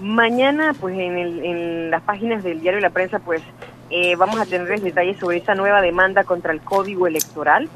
Mañana, 0.00 0.74
pues 0.80 0.94
en, 0.98 1.16
el- 1.16 1.44
en 1.44 1.90
las 1.90 2.02
páginas 2.02 2.42
del 2.42 2.60
diario 2.60 2.80
La 2.80 2.90
Prensa, 2.90 3.18
pues 3.20 3.42
eh, 3.90 4.16
vamos 4.16 4.40
a 4.40 4.46
tenerles 4.46 4.82
detalles 4.82 5.18
sobre 5.18 5.36
esa 5.38 5.54
nueva 5.54 5.80
demanda 5.80 6.24
contra 6.24 6.52
el 6.52 6.60
código 6.60 7.06
electoral. 7.06 7.68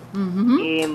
Eh, 0.64 0.88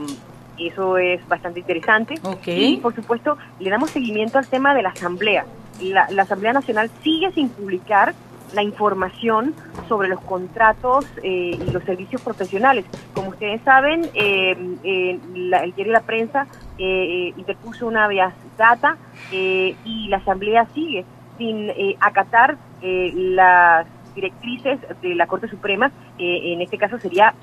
eso 0.60 0.98
es 0.98 1.26
bastante 1.28 1.60
interesante. 1.62 2.16
Ok. 2.24 2.48
Y, 2.48 2.78
por 2.78 2.94
supuesto, 2.94 3.38
le 3.60 3.70
damos 3.70 3.90
seguimiento 3.92 4.38
al 4.38 4.48
tema 4.48 4.74
de 4.76 4.82
la 4.84 4.90
Asamblea. 4.90 5.46
La, 5.84 6.08
Asamblea 6.22 6.54
Nacional 6.54 6.90
sigue 7.04 7.32
sin 7.34 7.50
publicar 7.50 8.14
la 8.54 8.64
información 8.64 9.54
sobre 9.90 10.08
los 10.08 10.22
contratos 10.22 11.06
eh, 11.24 11.58
y 11.60 11.72
los 11.72 11.84
servicios 11.84 12.22
profesionales. 12.22 12.86
Como 13.14 13.30
ustedes 13.30 13.62
saben, 13.64 14.04
eh, 14.14 14.56
eh, 14.84 15.20
la- 15.34 15.64
el 15.64 15.74
diario 15.74 15.94
La 15.94 16.02
Prensa 16.02 16.48
eh, 16.78 17.30
eh, 17.30 17.34
interpuso 17.38 17.88
una 17.88 18.06
habeas 18.06 18.34
data 18.58 18.98
y 19.32 20.08
la 20.10 20.18
Asamblea 20.18 20.68
sigue 20.76 21.06
sin 21.40 21.72
acatar 22.00 22.56
las 22.84 23.88
directrices 24.14 24.80
de 25.02 25.16
la 25.16 25.26
Corte 25.26 25.48
Suprema, 25.48 25.92
en 26.20 26.62
este 26.62 26.78
caso 26.78 27.00
sería 27.00 27.34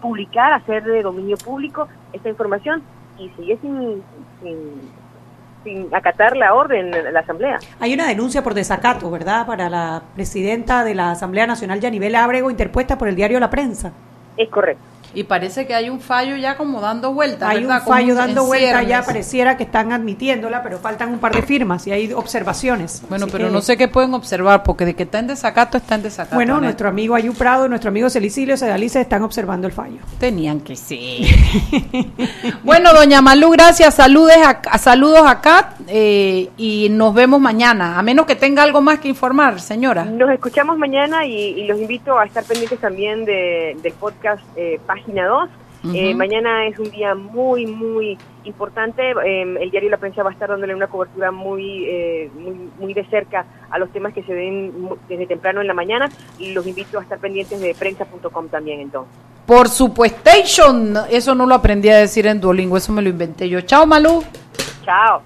publicar, 0.00 0.54
hacer 0.54 0.84
de 0.84 1.02
dominio 1.02 1.36
público 1.36 1.86
esta 2.14 2.30
información 2.30 2.82
y 3.18 3.28
sigue 3.36 3.58
sin, 3.60 4.02
sin, 4.42 4.80
sin 5.64 5.88
acatar 5.92 6.36
la 6.36 6.54
orden 6.54 6.90
de 6.90 7.10
la 7.10 7.20
Asamblea. 7.20 7.58
Hay 7.80 7.94
una 7.94 8.06
denuncia 8.06 8.42
por 8.42 8.54
desacato, 8.54 9.10
¿verdad?, 9.10 9.46
para 9.46 9.68
la 9.68 10.02
presidenta 10.14 10.84
de 10.84 10.94
la 10.94 11.10
Asamblea 11.10 11.46
Nacional, 11.46 11.80
Yanibel 11.80 12.14
Ábrego, 12.14 12.50
interpuesta 12.50 12.96
por 12.98 13.08
el 13.08 13.16
diario 13.16 13.40
La 13.40 13.50
Prensa. 13.50 13.92
Es 14.36 14.48
correcto. 14.48 14.93
Y 15.14 15.24
parece 15.24 15.66
que 15.66 15.74
hay 15.74 15.88
un 15.90 16.00
fallo 16.00 16.36
ya 16.36 16.56
como 16.56 16.80
dando 16.80 17.12
vueltas. 17.12 17.48
Hay 17.48 17.64
un 17.64 17.80
fallo 17.82 18.14
dando 18.14 18.44
vuelta, 18.44 18.82
ya 18.82 19.02
pareciera 19.02 19.56
que 19.56 19.62
están 19.64 19.92
admitiéndola, 19.92 20.62
pero 20.62 20.78
faltan 20.78 21.10
un 21.10 21.18
par 21.18 21.34
de 21.34 21.42
firmas 21.42 21.86
y 21.86 21.92
hay 21.92 22.12
observaciones. 22.12 23.02
Bueno, 23.08 23.26
Así 23.26 23.32
pero 23.32 23.46
que- 23.46 23.52
no 23.52 23.60
sé 23.62 23.76
qué 23.76 23.86
pueden 23.88 24.12
observar, 24.14 24.62
porque 24.64 24.84
de 24.84 24.94
que 24.94 25.04
está 25.04 25.20
en 25.20 25.28
desacato, 25.28 25.76
está 25.78 25.94
en 25.94 26.02
desacato. 26.02 26.34
Bueno, 26.34 26.60
nuestro 26.60 26.88
amigo 26.88 27.14
Ayú 27.14 27.32
Prado 27.34 27.66
y 27.66 27.68
nuestro 27.68 27.88
amigo 27.90 28.10
Celicilio 28.10 28.56
Sedalice 28.56 29.00
están 29.00 29.22
observando 29.22 29.66
el 29.66 29.72
fallo. 29.72 29.98
Tenían 30.18 30.60
que 30.60 30.74
ser. 30.74 30.96
bueno, 32.64 32.92
doña 32.92 33.20
Malú, 33.22 33.50
gracias. 33.50 33.94
Saludes 33.94 34.36
a, 34.38 34.60
a- 34.70 34.78
saludos 34.78 35.22
acá 35.26 35.74
eh, 35.88 36.50
y 36.56 36.88
nos 36.90 37.14
vemos 37.14 37.40
mañana. 37.40 37.98
A 37.98 38.02
menos 38.02 38.26
que 38.26 38.34
tenga 38.36 38.62
algo 38.62 38.80
más 38.80 38.98
que 38.98 39.08
informar, 39.08 39.60
señora. 39.60 40.04
Nos 40.04 40.30
escuchamos 40.30 40.76
mañana 40.78 41.24
y, 41.26 41.34
y 41.34 41.66
los 41.66 41.78
invito 41.80 42.18
a 42.18 42.24
estar 42.24 42.44
pendientes 42.44 42.78
también 42.80 43.24
de- 43.24 43.76
del 43.82 43.92
podcast 43.92 44.42
eh, 44.56 44.80
Página 44.86 45.03
2. 45.12 45.50
Eh, 45.92 46.08
Ujú. 46.08 46.18
mañana 46.18 46.66
es 46.66 46.78
un 46.78 46.90
día 46.90 47.14
muy, 47.14 47.66
muy 47.66 48.16
importante. 48.44 49.02
Eh, 49.10 49.42
el 49.60 49.70
diario 49.70 49.90
La 49.90 49.98
Prensa 49.98 50.22
va 50.22 50.30
a 50.30 50.32
estar 50.32 50.48
dándole 50.48 50.74
una 50.74 50.86
cobertura 50.86 51.30
muy, 51.30 51.84
eh, 51.84 52.30
muy, 52.34 52.70
muy 52.78 52.94
de 52.94 53.04
cerca 53.06 53.44
a 53.70 53.78
los 53.78 53.90
temas 53.90 54.14
que 54.14 54.22
se 54.22 54.32
ven 54.32 54.72
desde 55.08 55.26
temprano 55.26 55.60
en 55.60 55.66
la 55.66 55.74
mañana 55.74 56.08
y 56.38 56.52
los 56.52 56.66
invito 56.66 56.98
a 56.98 57.02
estar 57.02 57.18
pendientes 57.18 57.60
de 57.60 57.74
prensa.com 57.74 58.48
también 58.48 58.80
entonces. 58.80 59.12
Por 59.44 59.68
supuestation, 59.68 60.96
eso 61.10 61.34
no 61.34 61.44
lo 61.44 61.54
aprendí 61.54 61.90
a 61.90 61.98
decir 61.98 62.26
en 62.26 62.40
Duolingo, 62.40 62.78
eso 62.78 62.92
me 62.92 63.02
lo 63.02 63.10
inventé 63.10 63.46
yo. 63.50 63.60
Chao, 63.60 63.86
Malú. 63.86 64.24
Chao. 64.86 65.20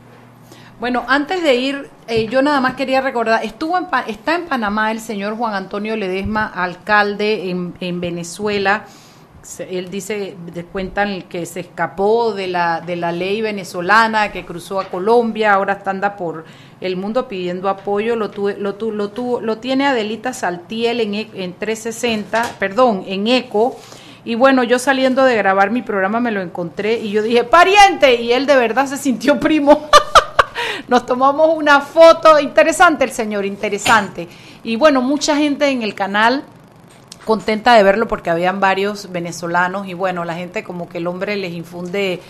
Bueno, 0.81 1.05
antes 1.07 1.41
de 1.43 1.55
ir, 1.55 1.89
eh, 2.09 2.27
yo 2.27 2.43
nada 2.43 2.61
más 2.61 2.75
quería 2.75 3.01
recordar, 3.01 3.45
estuvo 3.45 3.79
en 3.79 3.87
está 4.09 4.35
en 4.35 4.47
Panamá 4.47 4.91
el 4.91 4.99
señor 4.99 5.37
Juan 5.37 5.55
Antonio 5.55 5.97
Ledesma, 5.97 6.47
alcalde 6.47 7.51
en, 7.51 7.75
en 7.79 8.01
Venezuela. 8.01 8.85
Él 9.61 9.91
dice, 9.91 10.37
cuentan 10.73 11.23
que 11.23 11.47
se 11.47 11.61
escapó 11.61 12.33
de 12.35 12.47
la, 12.49 12.81
de 12.81 12.97
la 12.97 13.13
ley 13.13 13.41
venezolana, 13.41 14.31
que 14.33 14.45
cruzó 14.45 14.81
a 14.81 14.85
Colombia, 14.91 15.55
ahora 15.55 15.75
está 15.75 15.91
anda 15.91 16.17
por 16.17 16.45
el 16.81 16.97
mundo 16.97 17.29
pidiendo 17.29 17.69
apoyo. 17.69 18.15
Lo, 18.17 18.31
tuve- 18.31 18.57
lo, 18.59 18.75
tu- 18.75 18.93
lo, 18.93 19.11
tuvo- 19.11 19.41
lo 19.41 19.59
tiene 19.59 19.87
Adelita 19.87 20.33
Saltiel 20.33 21.01
en, 21.01 21.15
E- 21.15 21.31
en 21.35 21.55
360, 21.55 22.57
perdón, 22.59 23.05
en 23.07 23.27
ECO. 23.27 23.77
Y 24.25 24.35
bueno, 24.35 24.63
yo 24.65 24.79
saliendo 24.79 25.25
de 25.25 25.37
grabar 25.37 25.71
mi 25.71 25.81
programa 25.83 26.21
me 26.21 26.31
lo 26.33 26.43
encontré 26.43 26.99
y 26.99 27.11
yo 27.11 27.23
dije, 27.23 27.45
pariente, 27.45 28.17
y 28.21 28.33
él 28.33 28.45
de 28.47 28.57
verdad 28.57 28.87
se 28.87 28.97
sintió 28.99 29.41
primo. 29.41 29.89
Nos 30.89 31.07
tomamos 31.07 31.51
una 31.57 31.81
foto, 31.81 32.39
interesante 32.41 33.05
el 33.05 33.11
señor, 33.13 33.45
interesante. 33.47 34.29
Y 34.65 34.77
bueno, 34.77 35.01
mucha 35.01 35.37
gente 35.37 35.69
en 35.69 35.83
el 35.83 35.95
canal 35.95 36.45
contenta 37.29 37.75
de 37.75 37.83
verlo 37.83 38.09
porque 38.09 38.31
habían 38.31 38.59
varios 38.59 39.13
venezolanos 39.13 39.87
y 39.87 39.93
bueno, 39.93 40.25
la 40.25 40.35
gente 40.35 40.65
como 40.65 40.89
que 40.89 40.97
el 40.97 41.07
hombre 41.07 41.37
les 41.37 41.53
infunde 41.53 42.21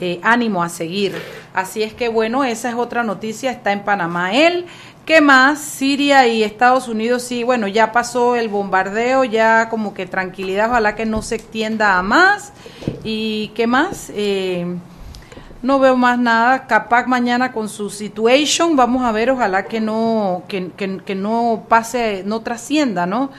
eh, 0.00 0.18
ánimo 0.22 0.62
a 0.62 0.70
seguir. 0.70 1.14
Así 1.52 1.82
es 1.82 1.92
que 1.92 2.08
bueno, 2.08 2.42
esa 2.42 2.70
es 2.70 2.74
otra 2.74 3.02
noticia, 3.02 3.50
está 3.50 3.72
en 3.72 3.84
Panamá 3.84 4.32
él. 4.34 4.64
¿Qué 5.04 5.20
más? 5.20 5.58
Siria 5.60 6.26
y 6.26 6.42
Estados 6.42 6.88
Unidos, 6.88 7.22
sí, 7.22 7.44
bueno, 7.44 7.68
ya 7.68 7.92
pasó 7.92 8.34
el 8.34 8.48
bombardeo, 8.48 9.24
ya 9.24 9.68
como 9.68 9.92
que 9.92 10.06
tranquilidad, 10.06 10.70
ojalá 10.70 10.96
que 10.96 11.04
no 11.04 11.20
se 11.20 11.34
extienda 11.34 11.98
a 11.98 12.02
más. 12.02 12.52
¿Y 13.04 13.48
qué 13.54 13.66
más? 13.66 14.10
Eh, 14.14 14.66
no 15.62 15.78
veo 15.78 15.96
más 15.96 16.18
nada. 16.18 16.66
Capac 16.66 17.06
mañana 17.08 17.52
con 17.52 17.68
su 17.68 17.90
situation. 17.90 18.74
Vamos 18.74 19.04
a 19.04 19.12
ver, 19.12 19.30
ojalá 19.30 19.66
que 19.66 19.80
no, 19.80 20.42
que, 20.48 20.70
que- 20.76 20.98
que 21.04 21.14
no 21.14 21.66
pase, 21.68 22.22
no 22.26 22.40
trascienda, 22.40 23.04
¿no? 23.06 23.30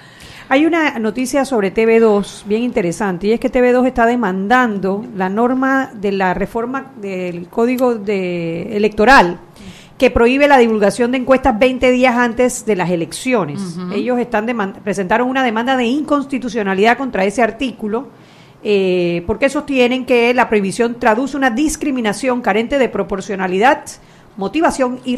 Hay 0.49 0.65
una 0.65 0.97
noticia 0.97 1.43
sobre 1.43 1.73
TV2 1.73 2.45
bien 2.45 2.63
interesante 2.63 3.27
y 3.27 3.31
es 3.33 3.39
que 3.39 3.51
TV2 3.51 3.85
está 3.85 4.05
demandando 4.05 5.05
la 5.13 5.27
norma 5.27 5.91
de 5.93 6.13
la 6.13 6.33
reforma 6.33 6.93
del 7.01 7.49
código 7.49 7.95
de, 7.95 8.77
electoral 8.77 9.39
que 9.97 10.09
prohíbe 10.09 10.47
la 10.47 10.57
divulgación 10.57 11.11
de 11.11 11.17
encuestas 11.17 11.59
20 11.59 11.91
días 11.91 12.15
antes 12.15 12.65
de 12.65 12.77
las 12.77 12.89
elecciones. 12.89 13.77
Ellos 13.93 14.19
están 14.19 14.45
presentaron 14.83 15.27
una 15.27 15.43
demanda 15.43 15.75
de 15.75 15.85
inconstitucionalidad 15.85 16.97
contra 16.97 17.25
ese 17.25 17.41
artículo 17.41 18.07
eh, 18.63 19.23
porque 19.27 19.49
sostienen 19.49 20.05
que 20.05 20.33
la 20.33 20.47
prohibición 20.47 20.97
traduce 20.97 21.35
una 21.35 21.49
discriminación 21.49 22.41
carente 22.41 22.77
de 22.77 22.87
proporcionalidad, 22.87 23.83
motivación 24.37 25.01
y 25.03 25.17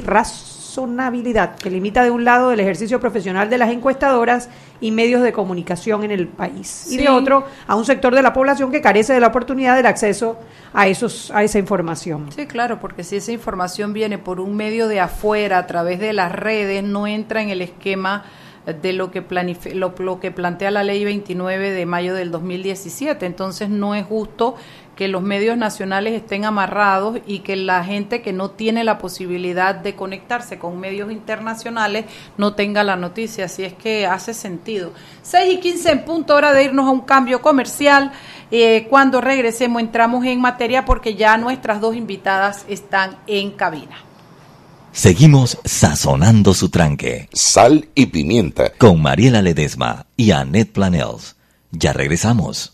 razonabilidad 0.80 1.56
que 1.58 1.70
limita 1.70 2.04
de 2.04 2.12
un 2.12 2.24
lado 2.24 2.52
el 2.52 2.60
ejercicio 2.60 3.00
profesional 3.00 3.50
de 3.50 3.58
las 3.58 3.70
encuestadoras 3.70 4.50
y 4.80 4.92
medios 4.92 5.22
de 5.22 5.34
comunicación 5.34 6.04
en 6.04 6.12
el 6.12 6.28
país 6.28 6.88
y 6.90 6.98
de 6.98 7.10
otro 7.10 7.46
a 7.68 7.76
un 7.76 7.84
sector 7.86 8.16
de 8.16 8.22
la 8.22 8.32
población 8.32 8.72
que 8.72 8.82
carece 8.82 9.14
de 9.14 9.20
la 9.20 9.28
oportunidad 9.28 9.76
del 9.76 9.86
acceso 9.86 10.38
a 10.74 10.88
esos 10.88 11.32
a 11.32 11.44
esa 11.44 11.60
información. 11.60 12.32
Sí, 12.32 12.48
claro, 12.48 12.80
porque 12.80 13.04
si 13.04 13.18
esa 13.18 13.32
información 13.32 13.92
viene 13.92 14.18
por 14.18 14.40
un 14.40 14.56
medio 14.56 14.88
de 14.88 15.00
afuera, 15.02 15.58
a 15.58 15.68
través 15.68 16.00
de 16.00 16.14
las 16.14 16.32
redes, 16.32 16.84
no 16.84 17.08
entra 17.08 17.42
en 17.42 17.50
el 17.50 17.62
esquema 17.62 18.24
de 18.82 18.94
lo 18.94 19.12
que, 19.12 19.24
lo, 19.74 19.94
lo 19.98 20.20
que 20.20 20.32
plantea 20.32 20.72
la 20.72 20.84
ley 20.84 21.04
29 21.04 21.72
de 21.72 21.86
mayo 21.86 22.14
del 22.14 22.32
2017. 22.32 23.26
Entonces 23.26 23.70
no 23.70 23.96
es 23.96 24.06
justo 24.06 24.56
que 25.00 25.08
los 25.08 25.22
medios 25.22 25.56
nacionales 25.56 26.12
estén 26.12 26.44
amarrados 26.44 27.20
y 27.26 27.40
que 27.40 27.56
la 27.56 27.86
gente 27.86 28.22
que 28.22 28.34
no 28.34 28.50
tiene 28.50 28.84
la 28.84 28.98
posibilidad 28.98 29.74
de 29.74 29.96
conectarse 29.96 30.60
con 30.60 30.78
medios 30.78 31.10
internacionales 31.10 32.04
no 32.36 32.54
tenga 32.54 32.84
la 32.84 32.98
noticia. 32.98 33.46
Así 33.46 33.64
es 33.64 33.72
que 33.72 34.06
hace 34.06 34.34
sentido. 34.34 34.92
6 35.22 35.54
y 35.54 35.60
15 35.62 35.92
en 35.92 36.04
punto, 36.04 36.36
hora 36.36 36.52
de 36.52 36.66
irnos 36.66 36.86
a 36.86 36.90
un 36.90 37.00
cambio 37.00 37.42
comercial. 37.42 38.12
Eh, 38.52 38.88
cuando 38.90 39.22
regresemos 39.22 39.82
entramos 39.82 40.26
en 40.26 40.42
materia 40.42 40.84
porque 40.84 41.16
ya 41.16 41.38
nuestras 41.38 41.80
dos 41.80 41.96
invitadas 41.96 42.66
están 42.68 43.20
en 43.26 43.52
cabina. 43.52 43.96
Seguimos 44.92 45.60
sazonando 45.64 46.54
su 46.54 46.68
tranque 46.68 47.30
Sal 47.32 47.88
y 47.96 48.08
pimienta. 48.08 48.74
con 48.78 49.02
Mariela 49.02 49.42
Ledesma 49.42 50.08
y 50.18 50.32
Annette 50.32 50.74
Planels. 50.74 51.38
Ya 51.72 51.94
regresamos. 51.94 52.74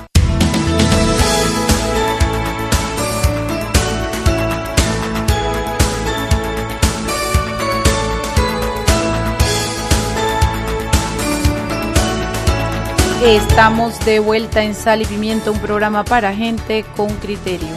Estamos 13.23 14.03
de 14.03 14.19
vuelta 14.19 14.63
en 14.63 14.73
Sal 14.73 15.03
y 15.03 15.05
Pimienta, 15.05 15.51
un 15.51 15.59
programa 15.59 16.03
para 16.03 16.33
gente 16.33 16.83
con 16.97 17.07
criterio. 17.17 17.69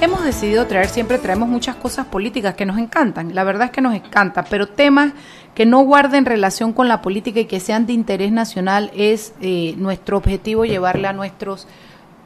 Hemos 0.00 0.24
decidido 0.24 0.66
traer, 0.66 0.88
siempre 0.88 1.18
traemos 1.18 1.48
muchas 1.48 1.76
cosas 1.76 2.06
políticas 2.06 2.56
que 2.56 2.66
nos 2.66 2.76
encantan, 2.76 3.32
la 3.32 3.44
verdad 3.44 3.66
es 3.66 3.70
que 3.70 3.82
nos 3.82 3.94
encanta, 3.94 4.44
pero 4.50 4.66
temas 4.66 5.12
que 5.54 5.64
no 5.64 5.82
guarden 5.82 6.24
relación 6.24 6.72
con 6.72 6.88
la 6.88 7.02
política 7.02 7.38
y 7.38 7.44
que 7.44 7.60
sean 7.60 7.86
de 7.86 7.92
interés 7.92 8.32
nacional 8.32 8.90
es 8.96 9.32
eh, 9.40 9.74
nuestro 9.76 10.16
objetivo 10.16 10.64
llevarle 10.64 11.06
a 11.06 11.12
nuestros 11.12 11.68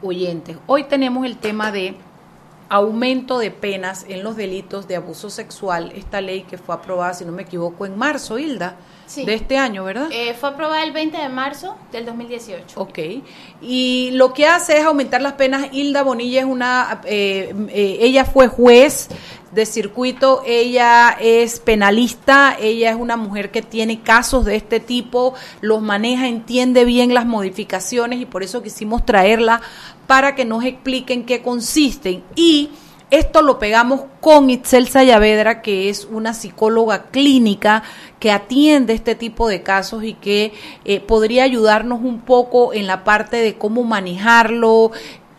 oyentes. 0.01 0.57
Hoy 0.65 0.85
tenemos 0.85 1.23
el 1.27 1.37
tema 1.37 1.71
de 1.71 1.95
aumento 2.69 3.37
de 3.37 3.51
penas 3.51 4.07
en 4.09 4.23
los 4.23 4.35
delitos 4.35 4.87
de 4.87 4.95
abuso 4.95 5.29
sexual, 5.29 5.91
esta 5.93 6.19
ley 6.19 6.41
que 6.41 6.57
fue 6.57 6.73
aprobada, 6.73 7.13
si 7.13 7.25
no 7.25 7.31
me 7.31 7.43
equivoco, 7.43 7.85
en 7.85 7.95
marzo, 7.95 8.39
Hilda, 8.39 8.77
Sí. 9.05 9.25
de 9.25 9.35
este 9.35 9.57
año, 9.57 9.83
¿verdad? 9.83 10.07
Eh, 10.11 10.33
fue 10.33 10.49
aprobada 10.49 10.83
el 10.83 10.91
20 10.91 11.17
de 11.17 11.29
marzo 11.29 11.75
del 11.91 12.05
2018. 12.05 12.79
Ok. 12.79 12.99
Y 13.61 14.09
lo 14.13 14.33
que 14.33 14.47
hace 14.47 14.77
es 14.77 14.85
aumentar 14.85 15.21
las 15.21 15.33
penas. 15.33 15.67
Hilda 15.71 16.03
Bonilla 16.03 16.39
es 16.39 16.45
una, 16.45 17.01
eh, 17.05 17.53
eh, 17.69 17.97
ella 18.01 18.25
fue 18.25 18.47
juez 18.47 19.09
de 19.51 19.65
circuito, 19.65 20.43
ella 20.45 21.15
es 21.19 21.59
penalista, 21.59 22.57
ella 22.59 22.89
es 22.89 22.95
una 22.95 23.15
mujer 23.15 23.51
que 23.51 23.61
tiene 23.61 24.01
casos 24.01 24.43
de 24.43 24.57
este 24.57 24.79
tipo, 24.81 25.33
los 25.61 25.81
maneja, 25.81 26.27
entiende 26.27 26.83
bien 26.83 27.13
las 27.13 27.25
modificaciones 27.25 28.19
y 28.19 28.25
por 28.25 28.43
eso 28.43 28.61
quisimos 28.61 29.05
traerla 29.05 29.61
para 30.07 30.35
que 30.35 30.45
nos 30.45 30.65
expliquen 30.65 31.25
qué 31.25 31.41
consisten. 31.41 32.23
Y 32.35 32.69
esto 33.11 33.41
lo 33.41 33.59
pegamos 33.59 34.01
con 34.19 34.49
Itzel 34.49 34.87
Sayavedra, 34.87 35.61
que 35.61 35.89
es 35.89 36.05
una 36.11 36.33
psicóloga 36.33 37.03
clínica 37.11 37.83
que 38.19 38.31
atiende 38.31 38.93
este 38.93 39.15
tipo 39.15 39.47
de 39.47 39.61
casos 39.63 40.03
y 40.03 40.13
que 40.15 40.53
eh, 40.85 40.99
podría 40.99 41.43
ayudarnos 41.43 41.99
un 42.01 42.21
poco 42.21 42.73
en 42.73 42.87
la 42.87 43.03
parte 43.03 43.37
de 43.37 43.55
cómo 43.55 43.83
manejarlo, 43.83 44.91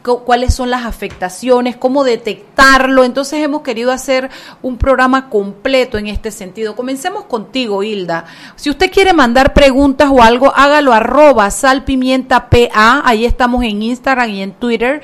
cu- 0.04 0.20
cuáles 0.20 0.54
son 0.54 0.70
las 0.70 0.84
afectaciones, 0.86 1.76
cómo 1.76 2.04
detectarlo. 2.04 3.02
Entonces 3.02 3.42
hemos 3.42 3.62
querido 3.62 3.90
hacer 3.90 4.30
un 4.62 4.78
programa 4.78 5.28
completo 5.28 5.98
en 5.98 6.06
este 6.06 6.30
sentido. 6.30 6.76
Comencemos 6.76 7.24
contigo, 7.24 7.82
Hilda. 7.82 8.24
Si 8.54 8.70
usted 8.70 8.90
quiere 8.92 9.12
mandar 9.12 9.52
preguntas 9.52 10.08
o 10.12 10.22
algo, 10.22 10.52
hágalo 10.54 10.92
arroba 10.92 11.50
salpimienta 11.50 12.48
PA. 12.48 13.02
Ahí 13.04 13.24
estamos 13.24 13.64
en 13.64 13.82
Instagram 13.82 14.30
y 14.30 14.42
en 14.42 14.52
Twitter. 14.52 15.02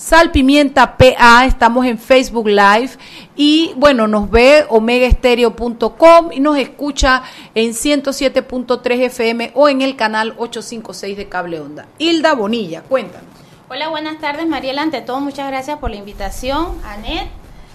Sal 0.00 0.30
Pimienta 0.30 0.96
PA, 0.96 1.44
estamos 1.44 1.84
en 1.84 1.98
Facebook 1.98 2.48
Live 2.48 2.92
y 3.36 3.74
bueno, 3.76 4.08
nos 4.08 4.30
ve 4.30 4.64
omegaestereo.com 4.70 6.32
y 6.32 6.40
nos 6.40 6.56
escucha 6.56 7.22
en 7.54 7.72
107.3 7.72 8.98
FM 8.98 9.52
o 9.54 9.68
en 9.68 9.82
el 9.82 9.96
canal 9.96 10.30
856 10.38 11.18
de 11.18 11.28
Cable 11.28 11.60
Onda. 11.60 11.86
Hilda 11.98 12.34
Bonilla, 12.34 12.80
cuéntanos. 12.80 13.28
Hola, 13.68 13.90
buenas 13.90 14.18
tardes, 14.20 14.48
Mariela. 14.48 14.80
Ante 14.80 15.02
todo, 15.02 15.20
muchas 15.20 15.48
gracias 15.48 15.78
por 15.78 15.90
la 15.90 15.96
invitación. 15.96 16.78
Anet, 16.82 17.28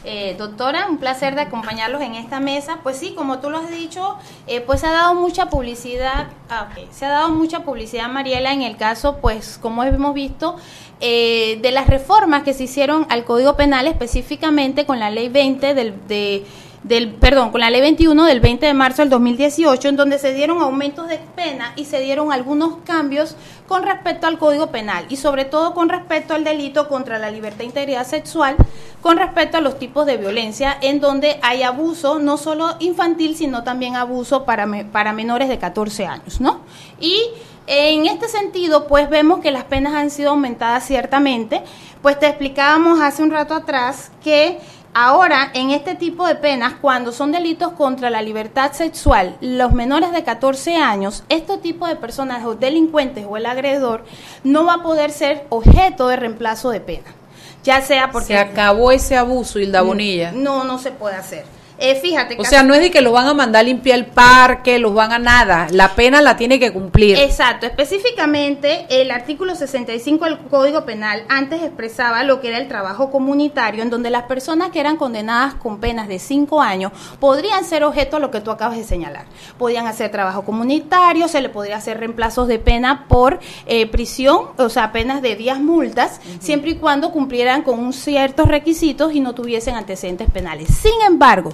eh, 0.08 0.36
doctora, 0.38 0.86
un 0.88 1.00
placer 1.00 1.34
de 1.34 1.42
acompañarlos 1.42 2.00
en 2.04 2.14
esta 2.14 2.40
mesa. 2.40 2.78
Pues 2.84 2.96
sí, 2.98 3.16
como 3.16 3.40
tú 3.40 3.50
lo 3.50 3.58
has 3.58 3.72
dicho, 3.72 4.18
eh, 4.46 4.62
pues 4.62 4.82
se 4.82 4.88
ha 4.88 4.92
dado 4.92 5.16
mucha 5.16 5.50
publicidad, 5.50 6.28
ah, 6.48 6.70
ok, 6.70 6.92
se 6.92 7.06
ha 7.06 7.10
dado 7.10 7.30
mucha 7.30 7.62
publicidad, 7.62 8.08
Mariela, 8.08 8.54
en 8.54 8.62
el 8.62 8.78
caso, 8.78 9.18
pues 9.18 9.58
como 9.60 9.84
hemos 9.84 10.14
visto, 10.14 10.58
eh, 11.02 11.60
de 11.62 11.72
las 11.72 11.88
reformas 11.88 12.44
que 12.44 12.54
se 12.54 12.64
hicieron 12.64 13.06
al 13.10 13.26
Código 13.26 13.56
Penal, 13.56 13.88
específicamente 13.88 14.86
con 14.86 15.00
la 15.00 15.10
Ley 15.10 15.30
20 15.30 15.74
del, 15.74 15.94
de 16.08 16.46
del, 16.88 17.14
perdón, 17.14 17.50
con 17.50 17.62
la 17.62 17.72
ley 17.72 17.82
21 17.82 18.26
del 18.26 18.40
20 18.42 18.68
de 18.68 18.74
marzo 18.76 19.02
del 19.02 19.10
2018, 19.10 19.90
en 19.90 19.96
donde 19.96 20.20
se 20.20 20.36
dieron 20.36 20.62
aumentos 20.62 21.08
de 21.08 21.18
pena 21.36 21.74
y 21.76 21.86
se 21.86 22.00
dieron 22.00 22.32
algunos 22.32 22.78
cambios 22.86 23.36
con 23.68 23.82
respecto 23.82 24.28
al 24.28 24.38
Código 24.38 24.68
Penal 24.68 25.06
y 25.10 25.16
sobre 25.16 25.46
todo 25.46 25.74
con 25.74 25.90
respecto 25.90 26.36
al 26.36 26.44
delito 26.44 26.88
contra 26.88 27.18
la 27.18 27.32
libertad 27.32 27.62
e 27.62 27.66
integridad 27.66 28.06
sexual, 28.06 28.56
con 29.02 29.18
respecto 29.18 29.58
a 29.58 29.62
los 29.62 29.80
tipos 29.80 30.06
de 30.06 30.18
violencia, 30.18 30.78
en 30.80 31.00
donde 31.00 31.40
hay 31.42 31.64
abuso 31.64 32.20
no 32.20 32.38
solo 32.38 32.76
infantil, 32.80 33.36
sino 33.36 33.64
también 33.64 33.96
abuso 33.96 34.46
para, 34.46 34.68
para 34.92 35.12
menores 35.12 35.50
de 35.50 35.58
14 35.58 36.06
años, 36.06 36.40
¿no? 36.40 36.60
Y 37.00 37.20
en 37.68 38.06
este 38.06 38.28
sentido, 38.28 38.88
pues 38.88 39.10
vemos 39.10 39.40
que 39.40 39.52
las 39.52 39.64
penas 39.64 39.94
han 39.94 40.10
sido 40.10 40.32
aumentadas 40.32 40.86
ciertamente, 40.86 41.64
pues 42.02 42.20
te 42.20 42.28
explicábamos 42.28 43.02
hace 43.02 43.24
un 43.24 43.32
rato 43.32 43.54
atrás 43.54 44.12
que 44.24 44.60
Ahora, 44.98 45.52
en 45.54 45.72
este 45.72 45.94
tipo 45.96 46.26
de 46.26 46.36
penas, 46.36 46.76
cuando 46.80 47.12
son 47.12 47.34
delitos 47.34 47.74
contra 47.74 48.10
la 48.10 48.22
libertad 48.22 48.72
sexual, 48.72 49.36
los 49.42 49.74
menores 49.74 50.14
de 50.14 50.24
14 50.24 50.78
años, 50.78 51.26
este 51.28 51.58
tipo 51.58 51.86
de 51.86 51.98
personas 51.98 52.46
o 52.46 52.56
delincuentes 52.56 53.26
o 53.28 53.36
el 53.36 53.46
agredor 53.46 54.06
no 54.46 54.64
va 54.64 54.76
a 54.76 54.84
poder 54.84 55.12
ser 55.12 55.48
objeto 55.50 56.08
de 56.08 56.16
reemplazo 56.16 56.70
de 56.70 56.80
pena. 56.80 57.14
Ya 57.62 57.82
sea 57.82 58.10
porque... 58.10 58.28
Se 58.28 58.38
acabó 58.38 58.90
ese 58.90 59.18
abuso, 59.18 59.60
Hilda 59.60 59.82
Bonilla. 59.82 60.32
No, 60.32 60.64
no 60.64 60.80
se 60.80 60.92
puede 60.92 61.18
hacer. 61.18 61.44
Eh, 61.78 61.96
fíjate. 61.96 62.38
O 62.40 62.46
sea, 62.46 62.64
no 62.64 62.74
es 62.74 62.82
de 62.82 62.92
que 62.92 63.02
los 63.02 63.14
van 63.14 63.28
a 63.28 63.34
mandar 63.34 63.62
a 63.62 63.64
limpiar 63.64 64.00
el 64.00 64.06
parque, 64.06 64.80
los 64.80 64.94
van 64.94 65.12
a 65.12 65.20
nada. 65.20 65.68
La 65.72 65.96
pena 65.96 66.22
la 66.22 66.38
tiene 66.38 66.60
que 66.60 66.72
cumplir. 66.72 67.18
Exacto, 67.18 67.66
específicamente 67.66 68.86
el 68.90 69.12
artículo 69.12 69.56
65 69.56 70.26
del 70.26 70.38
Código 70.40 70.86
Penal 70.86 71.24
antes 71.30 71.62
expresaba 71.62 72.24
lo 72.24 72.42
que 72.42 72.50
era 72.50 72.58
el 72.58 72.68
trabajo 72.68 73.12
comunitario, 73.12 73.84
en 73.84 73.90
donde 73.90 74.10
las 74.10 74.24
personas 74.24 74.70
que 74.70 74.80
eran 74.80 74.98
condenadas 74.98 75.56
con 75.56 75.80
penas 75.80 76.08
de 76.08 76.20
5 76.20 76.62
años 76.62 76.92
podrían 77.20 77.64
ser 77.66 77.84
objeto 77.84 78.18
a 78.18 78.20
lo 78.20 78.32
que 78.32 78.42
tú 78.42 78.52
acabas 78.52 78.78
de 78.78 78.84
señalar. 78.84 79.26
Podían 79.58 79.88
hacer 79.88 80.12
trabajo 80.12 80.44
comunitario, 80.44 81.28
se 81.28 81.42
le 81.42 81.50
podría 81.50 81.78
hacer 81.78 82.00
reemplazos 82.00 82.48
de 82.48 82.60
pena 82.60 83.06
por 83.08 83.40
eh, 83.66 83.88
prisión, 83.88 84.50
o 84.58 84.70
sea, 84.70 84.92
penas 84.92 85.22
de 85.22 85.36
10 85.36 85.60
multas, 85.60 86.22
siempre 86.40 86.72
y 86.72 86.76
cuando 86.76 87.12
cumplieran 87.12 87.64
con 87.64 87.80
un 87.80 87.94
ciertos 87.94 88.48
requisitos 88.48 89.14
y 89.14 89.20
no 89.20 89.34
tuviesen 89.34 89.76
antecedentes 89.76 90.30
penales. 90.30 90.70
Sin 90.70 91.02
embargo, 91.06 91.54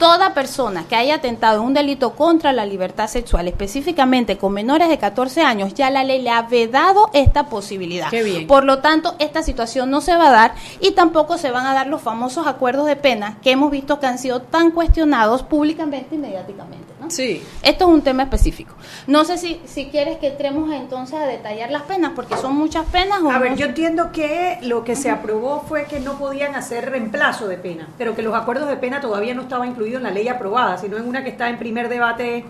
toda 0.00 0.32
persona 0.32 0.86
que 0.88 0.96
haya 0.96 1.16
atentado 1.16 1.60
en 1.60 1.66
un 1.66 1.74
delito 1.74 2.14
contra 2.14 2.54
la 2.54 2.64
libertad 2.64 3.06
sexual, 3.06 3.46
específicamente 3.48 4.38
con 4.38 4.54
menores 4.54 4.88
de 4.88 4.96
14 4.96 5.42
años, 5.42 5.74
ya 5.74 5.90
la 5.90 6.04
ley 6.04 6.22
le 6.22 6.30
ha 6.30 6.40
vedado 6.40 7.10
esta 7.12 7.50
posibilidad. 7.50 8.08
Qué 8.08 8.22
bien. 8.22 8.46
Por 8.46 8.64
lo 8.64 8.78
tanto, 8.78 9.14
esta 9.18 9.42
situación 9.42 9.90
no 9.90 10.00
se 10.00 10.16
va 10.16 10.28
a 10.28 10.30
dar 10.30 10.54
y 10.80 10.92
tampoco 10.92 11.36
se 11.36 11.50
van 11.50 11.66
a 11.66 11.74
dar 11.74 11.86
los 11.86 12.00
famosos 12.00 12.46
acuerdos 12.46 12.86
de 12.86 12.96
pena 12.96 13.36
que 13.42 13.50
hemos 13.50 13.70
visto 13.70 14.00
que 14.00 14.06
han 14.06 14.18
sido 14.18 14.40
tan 14.40 14.70
cuestionados 14.70 15.42
públicamente 15.42 16.14
y 16.14 16.18
mediáticamente. 16.18 16.94
¿no? 16.98 17.10
Sí. 17.10 17.42
Esto 17.62 17.84
es 17.84 17.90
un 17.90 18.00
tema 18.00 18.22
específico. 18.22 18.74
No 19.06 19.26
sé 19.26 19.36
si, 19.36 19.60
si 19.66 19.90
quieres 19.90 20.16
que 20.16 20.28
entremos 20.28 20.72
entonces 20.72 21.18
a 21.18 21.26
detallar 21.26 21.70
las 21.70 21.82
penas, 21.82 22.12
porque 22.16 22.38
son 22.38 22.56
muchas 22.56 22.86
penas. 22.86 23.20
o 23.22 23.30
A 23.30 23.38
ver, 23.38 23.54
yo 23.54 23.66
entiendo 23.66 24.12
que 24.12 24.58
lo 24.62 24.82
que 24.82 24.96
se 24.96 25.10
aprobó 25.10 25.62
fue 25.68 25.84
que 25.84 26.00
no 26.00 26.18
podían 26.18 26.54
hacer 26.54 26.88
reemplazo 26.90 27.48
de 27.48 27.58
pena, 27.58 27.90
pero 27.98 28.16
que 28.16 28.22
los 28.22 28.34
acuerdos 28.34 28.66
de 28.66 28.78
pena 28.78 29.02
todavía 29.02 29.34
no 29.34 29.42
estaban 29.42 29.68
incluidos 29.68 29.89
en 29.98 30.04
la 30.04 30.10
ley 30.10 30.28
aprobada, 30.28 30.78
sino 30.78 30.96
en 30.96 31.06
una 31.06 31.22
que 31.24 31.30
está 31.30 31.48
en 31.48 31.58
primer 31.58 31.88
debate 31.88 32.44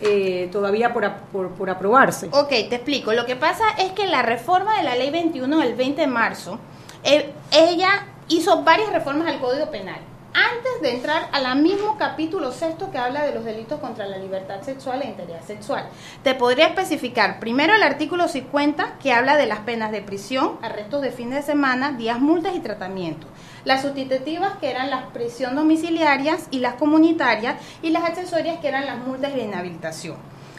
eh, 0.00 0.48
todavía 0.50 0.92
por, 0.92 1.10
por, 1.32 1.50
por 1.50 1.70
aprobarse. 1.70 2.28
Ok, 2.32 2.48
te 2.48 2.74
explico. 2.74 3.12
Lo 3.12 3.26
que 3.26 3.36
pasa 3.36 3.64
es 3.78 3.92
que 3.92 4.06
la 4.06 4.22
reforma 4.22 4.76
de 4.76 4.82
la 4.82 4.96
ley 4.96 5.10
21 5.10 5.58
del 5.58 5.74
20 5.74 6.00
de 6.00 6.06
marzo, 6.06 6.58
eh, 7.04 7.32
ella 7.52 8.06
hizo 8.28 8.62
varias 8.62 8.92
reformas 8.92 9.28
al 9.28 9.40
Código 9.40 9.70
Penal. 9.70 10.00
Antes 10.34 10.82
de 10.82 10.96
entrar 10.96 11.28
al 11.30 11.62
mismo 11.62 11.96
capítulo 11.96 12.50
sexto 12.50 12.90
que 12.90 12.98
habla 12.98 13.24
de 13.24 13.32
los 13.32 13.44
delitos 13.44 13.78
contra 13.78 14.04
la 14.08 14.18
libertad 14.18 14.62
sexual 14.62 15.00
e 15.02 15.06
integridad 15.06 15.44
sexual, 15.44 15.86
te 16.24 16.34
podría 16.34 16.66
especificar 16.66 17.38
primero 17.38 17.72
el 17.72 17.84
artículo 17.84 18.26
50 18.26 18.98
que 19.00 19.12
habla 19.12 19.36
de 19.36 19.46
las 19.46 19.60
penas 19.60 19.92
de 19.92 20.02
prisión, 20.02 20.58
arrestos 20.60 21.02
de 21.02 21.12
fin 21.12 21.30
de 21.30 21.40
semana, 21.42 21.92
días 21.92 22.18
multas 22.18 22.56
y 22.56 22.58
tratamientos. 22.58 23.30
Las 23.64 23.82
sustitutivas 23.82 24.52
que 24.60 24.70
eran 24.70 24.90
las 24.90 25.04
prisión 25.06 25.54
domiciliarias 25.56 26.48
y 26.50 26.58
las 26.60 26.74
comunitarias 26.74 27.56
y 27.82 27.90
las 27.90 28.04
accesorias 28.04 28.58
que 28.60 28.68
eran 28.68 28.86
las 28.86 28.98
multas 28.98 29.32
y 29.34 29.38
la 29.38 29.42
inhabilitación. 29.44 30.16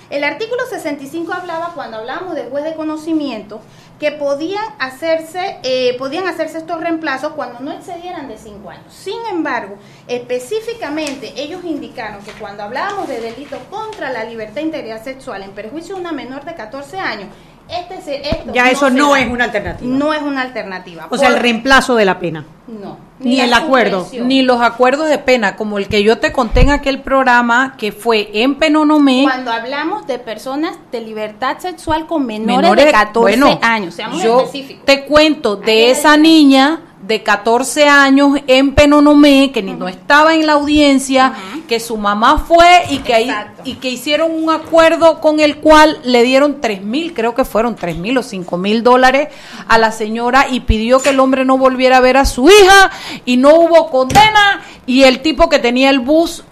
El 0.10 0.24
artículo 0.24 0.62
65 0.70 1.34
hablaba, 1.34 1.72
cuando 1.74 1.98
hablábamos 1.98 2.36
de 2.36 2.44
juez 2.44 2.64
de 2.64 2.76
conocimiento, 2.76 3.60
que 4.00 4.12
podían 4.12 4.64
hacerse, 4.78 5.58
eh, 5.64 5.96
podían 5.98 6.28
hacerse 6.28 6.60
estos 6.60 6.80
reemplazos 6.80 7.34
cuando 7.34 7.60
no 7.60 7.72
excedieran 7.72 8.28
de 8.28 8.38
5 8.38 8.70
años. 8.70 8.94
Sin 8.94 9.18
embargo, 9.32 9.78
específicamente 10.08 11.34
ellos 11.38 11.64
indicaron 11.64 12.22
que 12.24 12.32
cuando 12.34 12.64
hablábamos 12.64 13.08
de 13.08 13.20
delitos 13.20 13.60
contra 13.72 14.12
la 14.12 14.24
libertad 14.26 14.60
e 14.60 14.62
integridad 14.64 15.04
sexual 15.04 15.42
en 15.42 15.52
perjuicio 15.52 15.96
de 15.96 16.02
una 16.02 16.12
menor 16.12 16.46
de 16.46 16.54
14 16.54 17.00
años, 17.00 17.30
este 17.68 18.30
esto 18.30 18.54
Ya 18.54 18.70
eso 18.70 18.92
no 18.92 19.14
da. 19.14 19.22
es 19.22 19.28
una 19.28 19.46
alternativa. 19.46 19.90
No 19.90 20.14
es 20.14 20.22
una 20.22 20.42
alternativa. 20.44 21.08
O 21.10 21.18
sea, 21.18 21.30
el 21.30 21.38
reemplazo 21.38 21.96
de 21.96 22.06
la 22.06 22.20
pena. 22.20 22.46
No. 22.68 22.98
ni 23.20 23.40
el 23.40 23.54
acuerdo, 23.54 24.00
supresión. 24.06 24.28
Ni 24.28 24.42
los 24.42 24.60
acuerdos 24.60 25.08
de 25.08 25.20
pena, 25.20 25.56
como 25.56 25.78
el 25.78 25.88
que 25.88 26.02
yo 26.04 26.18
te 26.18 26.32
conté 26.32 26.62
en 26.62 26.72
aquel 26.72 27.02
programa 27.02 27.76
que 27.78 27.92
fue 27.92 28.30
en 28.34 28.56
Penonomé. 28.56 29.22
Cuando 29.24 29.52
hablamos 29.52 30.08
de 30.08 30.18
personas 30.20 30.76
de 30.92 31.02
libertad 31.02 31.58
sexual 31.60 32.08
con 32.08 32.26
menores, 32.26 32.58
menores 32.58 32.86
de 32.86 32.92
14 32.92 33.20
bueno, 33.40 33.60
años, 33.62 33.94
seamos 33.94 34.22
yo 34.22 34.40
específicos. 34.42 34.86
te 34.86 35.06
cuento 35.06 35.56
de 35.56 35.92
esa 35.92 36.18
niña 36.18 36.82
de 37.06 37.22
14 37.22 37.88
años 37.88 38.40
en 38.48 38.74
Penonomé 38.74 39.52
que 39.54 39.62
ni 39.62 39.74
no 39.74 39.88
estaba 39.88 40.34
en 40.34 40.48
la 40.48 40.54
audiencia, 40.54 41.34
que 41.68 41.80
su 41.80 41.98
mamá 41.98 42.40
fue 42.40 42.66
y 42.90 42.98
que 43.00 43.14
ahí 43.14 43.30
Exacto. 43.30 43.62
y 43.64 43.76
que 43.76 43.90
hicieron 43.92 44.32
un 44.32 44.50
acuerdo 44.50 45.22
con 45.22 45.40
el 45.40 45.58
cual 45.58 46.00
le 46.04 46.24
dieron 46.24 46.62
tres 46.62 46.82
mil, 46.82 47.14
creo 47.14 47.36
que 47.36 47.46
fueron 47.46 47.76
tres 47.76 47.96
mil 47.98 48.18
o 48.18 48.24
cinco 48.24 48.58
mil 48.58 48.82
dólares 48.82 49.28
a 49.68 49.78
la 49.78 49.92
señora 49.92 50.48
y 50.50 50.62
pidió 50.62 51.00
que 51.00 51.10
el 51.10 51.20
hombre 51.20 51.46
no 51.46 51.60
volviera 51.60 51.98
a 51.98 52.00
ver 52.00 52.18
a 52.18 52.26
su 52.26 52.50
hija 52.62 52.92
y 53.26 53.38
no 53.38 53.54
hubo 53.56 53.90
condena 53.90 54.62
y 54.86 55.04
el 55.04 55.22
tipo 55.22 55.50
que 55.50 55.60
tenía 55.60 55.90
el 55.90 56.00
bus 56.00 56.44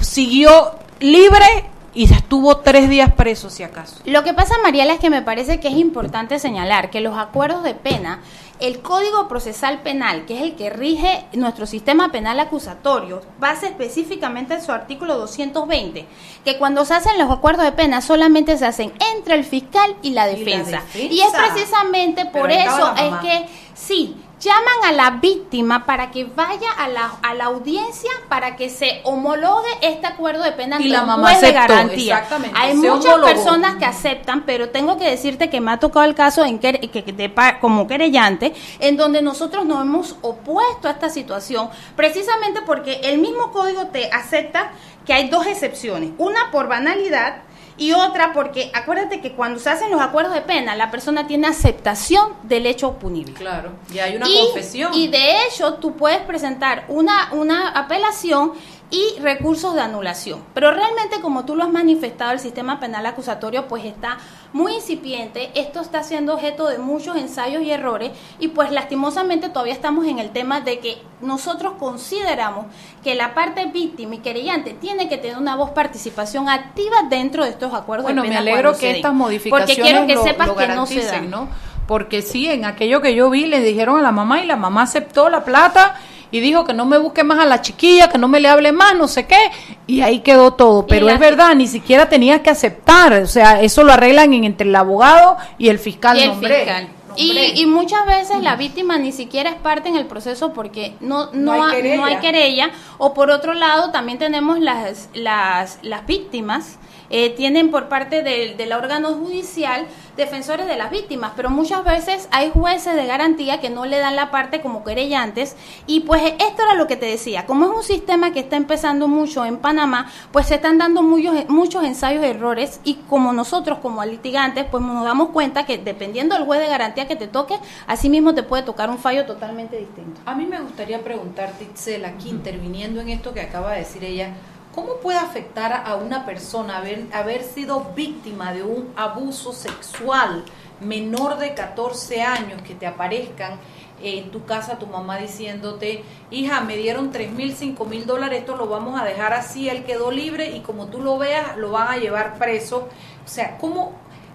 siguió 0.00 0.72
libre 1.00 1.46
y 1.94 2.04
estuvo 2.12 2.58
tres 2.58 2.88
días 2.88 3.12
preso 3.14 3.50
si 3.50 3.62
acaso. 3.62 3.96
Lo 4.04 4.22
que 4.22 4.32
pasa, 4.32 4.54
Mariela, 4.62 4.94
es 4.94 5.00
que 5.00 5.10
me 5.10 5.22
parece 5.22 5.58
que 5.58 5.68
es 5.68 5.74
importante 5.74 6.38
señalar 6.38 6.90
que 6.90 7.00
los 7.00 7.18
acuerdos 7.18 7.64
de 7.64 7.74
pena, 7.74 8.20
el 8.60 8.80
Código 8.80 9.26
Procesal 9.26 9.80
Penal, 9.80 10.24
que 10.26 10.36
es 10.36 10.42
el 10.42 10.54
que 10.54 10.70
rige 10.70 11.24
nuestro 11.32 11.66
sistema 11.66 12.12
penal 12.12 12.38
acusatorio, 12.38 13.22
basa 13.38 13.66
específicamente 13.66 14.54
en 14.54 14.62
su 14.62 14.70
artículo 14.70 15.16
220, 15.18 16.06
que 16.44 16.58
cuando 16.58 16.84
se 16.84 16.94
hacen 16.94 17.18
los 17.18 17.30
acuerdos 17.30 17.64
de 17.64 17.72
pena 17.72 18.00
solamente 18.02 18.56
se 18.56 18.66
hacen 18.66 18.92
entre 19.14 19.34
el 19.34 19.44
fiscal 19.44 19.96
y 20.02 20.10
la 20.10 20.26
defensa. 20.26 20.82
defensa. 20.92 21.14
Y 21.14 21.20
es 21.20 21.32
precisamente 21.32 22.26
por 22.26 22.50
eso 22.52 22.94
es 22.96 23.14
que 23.20 23.46
sí. 23.74 24.16
Llaman 24.40 24.84
a 24.86 24.92
la 24.92 25.10
víctima 25.20 25.84
para 25.84 26.10
que 26.10 26.24
vaya 26.24 26.70
a 26.78 26.88
la, 26.88 27.12
a 27.22 27.34
la 27.34 27.44
audiencia 27.44 28.10
para 28.30 28.56
que 28.56 28.70
se 28.70 29.02
homologue 29.04 29.68
este 29.82 30.06
acuerdo 30.06 30.42
de 30.42 30.52
pena 30.52 30.80
Y 30.80 30.88
la 30.88 31.02
mamá 31.04 31.28
juez 31.28 31.40
de 31.42 31.48
aceptó, 31.48 31.74
garantía. 31.74 32.14
exactamente, 32.14 32.58
Hay 32.58 32.74
muchas 32.74 33.04
homologó. 33.04 33.26
personas 33.26 33.76
que 33.76 33.84
aceptan, 33.84 34.44
pero 34.46 34.70
tengo 34.70 34.96
que 34.96 35.04
decirte 35.10 35.50
que 35.50 35.60
me 35.60 35.72
ha 35.72 35.78
tocado 35.78 36.06
el 36.06 36.14
caso 36.14 36.42
en 36.42 36.58
que, 36.58 36.72
que- 36.72 37.02
de 37.12 37.30
como 37.60 37.86
querellante, 37.86 38.54
en 38.78 38.96
donde 38.96 39.20
nosotros 39.20 39.66
nos 39.66 39.82
hemos 39.82 40.16
opuesto 40.22 40.88
a 40.88 40.92
esta 40.92 41.10
situación, 41.10 41.68
precisamente 41.94 42.62
porque 42.62 43.00
el 43.04 43.18
mismo 43.18 43.52
código 43.52 43.88
te 43.88 44.10
acepta 44.10 44.70
que 45.04 45.12
hay 45.12 45.28
dos 45.28 45.46
excepciones, 45.46 46.12
una 46.16 46.50
por 46.50 46.66
banalidad 46.66 47.42
y 47.80 47.92
otra 47.92 48.34
porque 48.34 48.70
acuérdate 48.74 49.22
que 49.22 49.32
cuando 49.32 49.58
se 49.58 49.70
hacen 49.70 49.90
los 49.90 50.02
acuerdos 50.02 50.34
de 50.34 50.42
pena, 50.42 50.76
la 50.76 50.90
persona 50.90 51.26
tiene 51.26 51.46
aceptación 51.46 52.34
del 52.42 52.66
hecho 52.66 52.92
punible. 52.98 53.32
Claro, 53.32 53.72
y 53.92 53.98
hay 53.98 54.16
una 54.16 54.28
y, 54.28 54.36
confesión. 54.36 54.92
y 54.92 55.08
de 55.08 55.46
hecho, 55.46 55.74
tú 55.74 55.96
puedes 55.96 56.20
presentar 56.20 56.84
una, 56.88 57.30
una 57.32 57.70
apelación 57.70 58.52
y 58.90 59.20
recursos 59.20 59.74
de 59.74 59.80
anulación. 59.82 60.42
Pero 60.52 60.72
realmente, 60.72 61.20
como 61.20 61.44
tú 61.44 61.54
lo 61.54 61.62
has 61.62 61.70
manifestado, 61.70 62.32
el 62.32 62.40
sistema 62.40 62.80
penal 62.80 63.06
acusatorio 63.06 63.68
pues 63.68 63.84
está 63.84 64.18
muy 64.52 64.74
incipiente. 64.74 65.50
Esto 65.54 65.80
está 65.80 66.02
siendo 66.02 66.34
objeto 66.34 66.66
de 66.66 66.78
muchos 66.78 67.16
ensayos 67.16 67.62
y 67.62 67.70
errores. 67.70 68.10
Y 68.40 68.48
pues 68.48 68.72
lastimosamente 68.72 69.48
todavía 69.48 69.74
estamos 69.74 70.06
en 70.06 70.18
el 70.18 70.30
tema 70.30 70.60
de 70.60 70.80
que 70.80 70.98
nosotros 71.20 71.74
consideramos 71.78 72.66
que 73.04 73.14
la 73.14 73.32
parte 73.32 73.66
víctima 73.66 74.16
y 74.16 74.18
querellante 74.18 74.72
tiene 74.72 75.08
que 75.08 75.18
tener 75.18 75.38
una 75.38 75.54
voz 75.54 75.70
participación 75.70 76.48
activa 76.48 76.96
dentro 77.08 77.44
de 77.44 77.50
estos 77.50 77.72
acuerdos 77.74 78.04
Bueno, 78.04 78.22
de 78.22 78.28
me 78.30 78.36
alegro 78.36 78.76
que 78.76 78.90
estas 78.90 79.14
modificaciones 79.14 79.76
Porque 79.76 79.82
quiero 79.82 80.06
que 80.08 80.14
lo- 80.16 80.24
sepas 80.24 80.48
lo 80.48 80.56
que 80.56 80.66
no 80.68 80.86
se 80.86 81.04
dan. 81.04 81.30
¿no? 81.30 81.48
Porque 81.86 82.22
sí, 82.22 82.48
en 82.48 82.64
aquello 82.64 83.00
que 83.00 83.14
yo 83.14 83.30
vi 83.30 83.46
le 83.46 83.60
dijeron 83.60 83.98
a 83.98 84.02
la 84.02 84.12
mamá 84.12 84.40
y 84.40 84.46
la 84.46 84.56
mamá 84.56 84.82
aceptó 84.82 85.28
la 85.28 85.44
plata 85.44 85.94
y 86.30 86.40
dijo 86.40 86.64
que 86.64 86.72
no 86.74 86.86
me 86.86 86.98
busque 86.98 87.24
más 87.24 87.38
a 87.38 87.46
la 87.46 87.60
chiquilla, 87.60 88.08
que 88.08 88.18
no 88.18 88.28
me 88.28 88.40
le 88.40 88.48
hable 88.48 88.72
más, 88.72 88.94
no 88.96 89.08
sé 89.08 89.26
qué, 89.26 89.38
y 89.86 90.00
ahí 90.02 90.20
quedó 90.20 90.52
todo. 90.54 90.86
Pero 90.86 91.08
es 91.08 91.18
verdad, 91.18 91.54
ni 91.54 91.66
siquiera 91.66 92.08
tenía 92.08 92.42
que 92.42 92.50
aceptar, 92.50 93.12
o 93.14 93.26
sea, 93.26 93.60
eso 93.62 93.82
lo 93.84 93.92
arreglan 93.92 94.32
en- 94.34 94.44
entre 94.44 94.68
el 94.68 94.76
abogado 94.76 95.36
y 95.58 95.68
el 95.68 95.78
fiscal. 95.78 96.18
y 96.18 96.22
el 96.22 96.28
nombré, 96.30 96.56
fiscal. 96.64 96.88
Y, 97.16 97.66
muchas 97.66 98.06
veces 98.06 98.40
la 98.40 98.54
víctima 98.56 98.96
ni 98.96 99.10
siquiera 99.12 99.50
es 99.50 99.56
parte 99.56 99.88
en 99.88 99.96
el 99.96 100.06
proceso 100.06 100.52
porque 100.52 100.94
no, 101.00 101.26
no, 101.32 101.56
No 101.56 101.64
hay 101.64 101.70
ha- 101.72 101.74
querella. 101.76 101.96
no 101.96 102.04
hay 102.04 102.16
querella. 102.16 102.70
O 102.98 103.12
por 103.12 103.30
otro 103.30 103.52
lado, 103.52 103.90
también 103.90 104.16
tenemos 104.18 104.60
las, 104.60 105.08
las, 105.12 105.80
las 105.82 106.06
víctimas, 106.06 106.78
eh, 107.10 107.30
tienen 107.30 107.70
por 107.70 107.88
parte 107.88 108.22
del, 108.22 108.56
del 108.56 108.72
órgano 108.72 109.14
judicial 109.14 109.86
defensores 110.16 110.66
de 110.66 110.76
las 110.76 110.90
víctimas, 110.90 111.32
pero 111.34 111.50
muchas 111.50 111.84
veces 111.84 112.28
hay 112.30 112.50
jueces 112.50 112.94
de 112.94 113.06
garantía 113.06 113.60
que 113.60 113.70
no 113.70 113.86
le 113.86 113.98
dan 113.98 114.16
la 114.16 114.30
parte 114.30 114.60
como 114.60 114.84
querellantes. 114.84 115.56
Y 115.86 116.00
pues 116.00 116.22
esto 116.38 116.62
era 116.62 116.74
lo 116.74 116.86
que 116.86 116.96
te 116.96 117.06
decía, 117.06 117.46
como 117.46 117.66
es 117.66 117.72
un 117.72 117.82
sistema 117.82 118.32
que 118.32 118.40
está 118.40 118.56
empezando 118.56 119.08
mucho 119.08 119.44
en 119.44 119.56
Panamá, 119.58 120.10
pues 120.32 120.46
se 120.46 120.56
están 120.56 120.78
dando 120.78 121.02
muchos, 121.02 121.48
muchos 121.48 121.84
ensayos 121.84 122.22
de 122.22 122.30
errores 122.30 122.80
y 122.84 122.94
como 123.08 123.32
nosotros 123.32 123.78
como 123.80 124.04
litigantes, 124.04 124.66
pues 124.70 124.82
nos 124.82 125.04
damos 125.04 125.30
cuenta 125.30 125.64
que 125.66 125.78
dependiendo 125.78 126.34
del 126.34 126.44
juez 126.44 126.60
de 126.60 126.68
garantía 126.68 127.08
que 127.08 127.16
te 127.16 127.26
toque, 127.26 127.58
así 127.86 128.08
mismo 128.08 128.34
te 128.34 128.42
puede 128.42 128.62
tocar 128.62 128.90
un 128.90 128.98
fallo 128.98 129.24
totalmente 129.26 129.76
distinto. 129.76 130.20
A 130.26 130.34
mí 130.34 130.46
me 130.46 130.60
gustaría 130.60 131.00
preguntarte, 131.00 131.64
Itzel, 131.64 132.04
aquí 132.04 132.28
interviniendo 132.28 133.00
en 133.00 133.08
esto 133.08 133.32
que 133.32 133.40
acaba 133.40 133.72
de 133.72 133.78
decir 133.78 134.04
ella, 134.04 134.34
¿cómo 134.80 134.96
puede 134.96 135.18
afectar 135.18 135.82
a 135.84 135.94
una 135.96 136.24
persona 136.24 136.82
haber, 137.12 137.42
sido 137.42 137.92
víctima 137.94 138.54
de 138.54 138.62
un 138.62 138.92
abuso 138.96 139.52
sexual 139.52 140.42
menor 140.80 141.36
de 141.36 141.52
14 141.52 142.22
años 142.22 142.62
que 142.62 142.74
te 142.74 142.86
aparezcan 142.86 143.58
en 144.02 144.30
tu 144.30 144.46
casa 144.46 144.78
tu 144.78 144.86
mamá 144.86 145.18
diciéndote, 145.18 146.02
hija, 146.30 146.62
me 146.62 146.78
dieron 146.78 147.10
3 147.12 147.30
mil, 147.32 147.54
5 147.54 147.84
mil 147.84 148.06
dólares, 148.06 148.40
esto 148.40 148.56
lo 148.56 148.68
vamos 148.68 148.98
a 148.98 149.04
dejar 149.04 149.34
así, 149.34 149.68
él 149.68 149.84
quedó 149.84 150.10
libre 150.10 150.56
y 150.56 150.60
como 150.60 150.86
tú 150.86 151.02
lo 151.02 151.18
veas, 151.18 151.58
lo 151.58 151.70
van 151.72 151.88
a 151.88 151.96
llevar 151.98 152.38
preso? 152.38 152.88
O 153.22 153.28
sea, 153.28 153.58
¿cómo, 153.58 153.92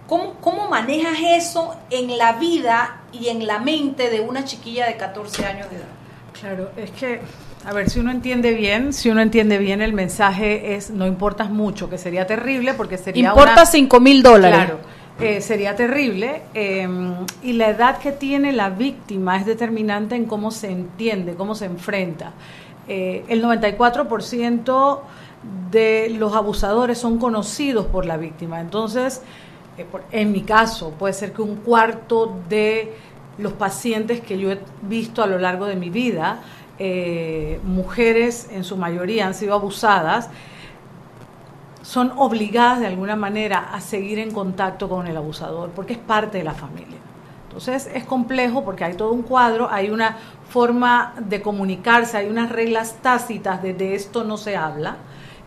¿Cómo, 0.08 0.36
¿Cómo 0.42 0.70
manejas 0.70 1.18
eso 1.26 1.76
en 1.90 2.20
la 2.20 2.34
vida 2.34 3.02
y 3.12 3.30
en 3.30 3.48
la 3.48 3.58
mente 3.58 4.12
de 4.12 4.22
una 4.22 4.46
chiquilla 4.46 4.86
de 4.86 4.98
14 4.98 5.44
años 5.44 5.72
de 5.72 5.78
edad? 5.78 5.86
Claro, 6.40 6.70
es 6.78 6.92
que, 6.92 7.22
a 7.66 7.74
ver, 7.74 7.90
si 7.90 8.00
uno 8.00 8.12
entiende 8.12 8.54
bien, 8.54 8.94
si 8.94 9.10
uno 9.10 9.22
entiende 9.22 9.58
bien 9.58 9.82
el 9.82 9.94
mensaje 9.94 10.76
es 10.76 10.92
no 10.92 11.08
importas 11.08 11.50
mucho, 11.50 11.90
que 11.90 11.98
sería 11.98 12.26
terrible 12.28 12.74
porque 12.74 12.98
sería 12.98 13.30
Importa 13.30 13.54
una- 13.54 13.66
5 13.66 14.00
mil 14.00 14.22
dólares. 14.24 14.58
Claro, 14.58 14.80
eh, 15.20 15.42
sería 15.42 15.76
terrible. 15.76 16.42
eh, 16.54 16.88
y 17.42 17.54
la 17.54 17.70
edad 17.70 17.98
que 18.00 18.12
tiene 18.12 18.52
la 18.52 18.70
víctima 18.70 19.38
es 19.38 19.46
determinante 19.46 20.16
en 20.16 20.26
cómo 20.26 20.52
se 20.52 20.70
entiende, 20.72 21.36
cómo 21.36 21.56
se 21.56 21.66
enfrenta. 21.66 22.34
Eh, 22.88 23.24
el 23.30 23.42
94% 23.42 25.02
de 25.72 26.10
los 26.18 26.34
abusadores 26.36 26.98
son 26.98 27.18
conocidos 27.18 27.86
por 27.88 28.06
la 28.06 28.18
víctima. 28.18 28.60
Entonces, 28.62 29.22
eh, 29.78 29.86
por- 29.90 30.04
en 30.12 30.32
mi 30.32 30.42
caso, 30.42 30.92
puede 30.92 31.14
ser 31.14 31.34
que 31.34 31.42
un 31.42 31.56
cuarto 31.58 32.38
de 32.50 32.94
los 33.38 33.54
pacientes 33.54 34.22
que 34.22 34.38
yo 34.38 34.52
he 34.52 34.60
visto 34.84 35.22
a 35.24 35.28
lo 35.28 35.38
largo 35.40 35.66
de 35.66 35.76
mi 35.76 35.90
vida, 35.90 36.40
eh, 36.80 37.60
mujeres 37.64 38.50
en 38.52 38.64
su 38.64 38.78
mayoría 38.78 39.28
han 39.28 39.34
sido 39.34 39.54
abusadas, 39.54 40.30
son 41.82 42.14
obligadas 42.18 42.80
de 42.80 42.88
alguna 42.88 43.16
manera 43.16 43.70
a 43.72 43.80
seguir 43.80 44.20
en 44.20 44.32
contacto 44.32 44.90
con 44.90 45.08
el 45.08 45.16
abusador, 45.16 45.70
porque 45.70 45.94
es 45.94 46.00
parte 46.00 46.40
de 46.40 46.44
la 46.44 46.54
familia. 46.54 46.98
Entonces 47.48 47.90
es 47.94 48.04
complejo 48.04 48.66
porque 48.66 48.84
hay 48.84 48.96
todo 48.96 49.12
un 49.12 49.22
cuadro, 49.22 49.70
hay 49.72 49.90
una 49.90 50.18
forma 50.50 51.14
de 51.20 51.42
comunicarse, 51.42 52.18
hay 52.18 52.28
unas 52.28 52.52
reglas 52.52 52.98
tácitas 53.02 53.62
de, 53.62 53.74
de 53.74 53.96
esto 53.96 54.24
no 54.24 54.36
se 54.36 54.58
habla. 54.58 54.98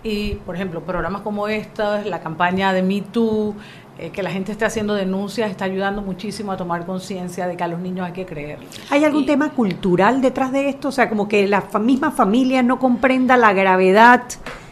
Y, 0.02 0.36
por 0.36 0.54
ejemplo, 0.54 0.80
programas 0.82 1.22
como 1.22 1.48
estos, 1.48 2.06
la 2.06 2.20
campaña 2.20 2.72
de 2.72 2.82
Me 2.82 3.02
Too, 3.02 3.54
eh, 3.98 4.10
que 4.10 4.22
la 4.22 4.30
gente 4.30 4.52
esté 4.52 4.64
haciendo 4.64 4.94
denuncias, 4.94 5.50
está 5.50 5.64
ayudando 5.64 6.02
muchísimo 6.02 6.52
a 6.52 6.56
tomar 6.56 6.86
conciencia 6.86 7.48
de 7.48 7.56
que 7.56 7.64
a 7.64 7.68
los 7.68 7.80
niños 7.80 8.06
hay 8.06 8.12
que 8.12 8.24
creer. 8.24 8.60
¿Hay 8.90 9.04
algún 9.04 9.26
tema 9.26 9.50
cultural 9.50 10.20
detrás 10.20 10.52
de 10.52 10.68
esto? 10.68 10.88
O 10.88 10.92
sea, 10.92 11.08
como 11.08 11.26
que 11.26 11.48
la 11.48 11.64
misma 11.80 12.12
familia 12.12 12.62
no 12.62 12.78
comprenda 12.78 13.36
la 13.36 13.52
gravedad 13.52 14.22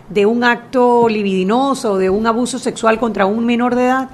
de 0.08 0.26
un 0.26 0.44
acto 0.44 1.08
libidinoso, 1.08 1.98
de 1.98 2.08
un 2.08 2.26
abuso 2.26 2.60
sexual 2.60 2.98
contra 3.00 3.26
un 3.26 3.44
menor 3.44 3.74
de 3.74 3.86
edad. 3.86 4.10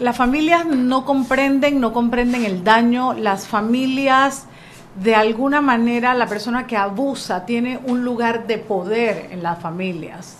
Las 0.00 0.16
familias 0.16 0.66
no 0.66 1.04
comprenden, 1.04 1.80
no 1.80 1.92
comprenden 1.92 2.44
el 2.44 2.64
daño, 2.64 3.12
las 3.12 3.46
familias 3.46 4.46
de 5.00 5.14
alguna 5.14 5.60
manera 5.60 6.14
la 6.14 6.26
persona 6.26 6.66
que 6.66 6.76
abusa 6.76 7.46
tiene 7.46 7.78
un 7.86 8.04
lugar 8.04 8.46
de 8.46 8.58
poder 8.58 9.28
en 9.30 9.42
las 9.42 9.60
familias. 9.60 10.38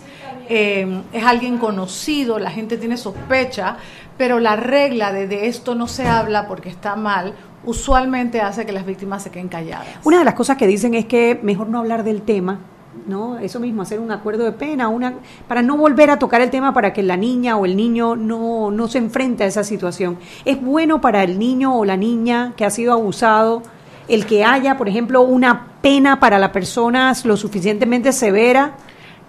Eh, 0.48 1.02
es 1.12 1.24
alguien 1.24 1.58
conocido, 1.58 2.38
la 2.38 2.50
gente 2.50 2.76
tiene 2.76 2.96
sospecha, 2.96 3.76
pero 4.16 4.38
la 4.38 4.56
regla 4.56 5.12
de, 5.12 5.48
esto 5.48 5.74
no 5.74 5.88
se 5.88 6.06
habla 6.06 6.46
porque 6.46 6.68
está 6.68 6.96
mal 6.96 7.34
usualmente 7.66 8.42
hace 8.42 8.66
que 8.66 8.72
las 8.72 8.84
víctimas 8.84 9.22
se 9.22 9.30
queden 9.30 9.48
calladas. 9.48 9.86
Una 10.04 10.18
de 10.18 10.24
las 10.24 10.34
cosas 10.34 10.58
que 10.58 10.66
dicen 10.66 10.92
es 10.92 11.06
que 11.06 11.40
mejor 11.42 11.68
no 11.68 11.78
hablar 11.78 12.04
del 12.04 12.20
tema, 12.20 12.58
¿no? 13.06 13.38
Eso 13.38 13.58
mismo, 13.58 13.80
hacer 13.80 14.00
un 14.00 14.12
acuerdo 14.12 14.44
de 14.44 14.52
pena, 14.52 14.88
una, 14.88 15.14
para 15.48 15.62
no 15.62 15.78
volver 15.78 16.10
a 16.10 16.18
tocar 16.18 16.42
el 16.42 16.50
tema 16.50 16.74
para 16.74 16.92
que 16.92 17.02
la 17.02 17.16
niña 17.16 17.56
o 17.56 17.64
el 17.64 17.74
niño 17.74 18.16
no, 18.16 18.70
no 18.70 18.86
se 18.86 18.98
enfrente 18.98 19.44
a 19.44 19.46
esa 19.46 19.64
situación. 19.64 20.18
Es 20.44 20.60
bueno 20.60 21.00
para 21.00 21.22
el 21.24 21.38
niño 21.38 21.74
o 21.74 21.86
la 21.86 21.96
niña 21.96 22.52
que 22.54 22.66
ha 22.66 22.70
sido 22.70 22.92
abusado 22.92 23.62
el 24.08 24.26
que 24.26 24.44
haya, 24.44 24.76
por 24.76 24.88
ejemplo, 24.88 25.22
una 25.22 25.68
pena 25.80 26.20
para 26.20 26.38
la 26.38 26.52
persona 26.52 27.12
lo 27.24 27.36
suficientemente 27.36 28.12
severa. 28.12 28.76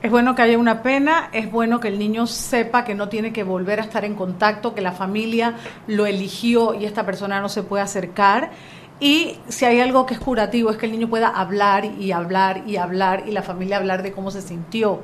Es 0.06 0.12
bueno 0.12 0.36
que 0.36 0.44
haya 0.44 0.60
una 0.60 0.84
pena, 0.84 1.30
es 1.32 1.52
bueno 1.52 1.80
que 1.80 1.88
el 1.88 1.98
niño 1.98 2.28
sepa 2.28 2.84
que 2.84 2.94
no 2.94 3.10
tiene 3.10 3.34
que 3.34 3.42
volver 3.42 3.80
a 3.80 3.84
estar 3.86 4.06
en 4.06 4.14
contacto, 4.14 4.76
que 4.76 4.82
la 4.82 4.92
familia 4.92 5.56
lo 5.88 6.06
eligió 6.06 6.76
y 6.76 6.86
esta 6.86 7.08
persona 7.08 7.42
no 7.42 7.50
se 7.50 7.64
puede 7.64 7.82
acercar. 7.82 8.52
Y 9.00 9.40
si 9.48 9.66
hay 9.66 9.80
algo 9.80 10.06
que 10.06 10.14
es 10.14 10.20
curativo, 10.20 10.70
es 10.70 10.78
que 10.78 10.86
el 10.86 10.92
niño 10.92 11.10
pueda 11.10 11.30
hablar 11.30 11.86
y 11.86 12.12
hablar 12.12 12.66
y 12.68 12.76
hablar 12.76 13.24
y 13.26 13.32
la 13.32 13.42
familia 13.42 13.78
hablar 13.78 14.04
de 14.04 14.12
cómo 14.12 14.30
se 14.30 14.44
sintió. 14.44 15.00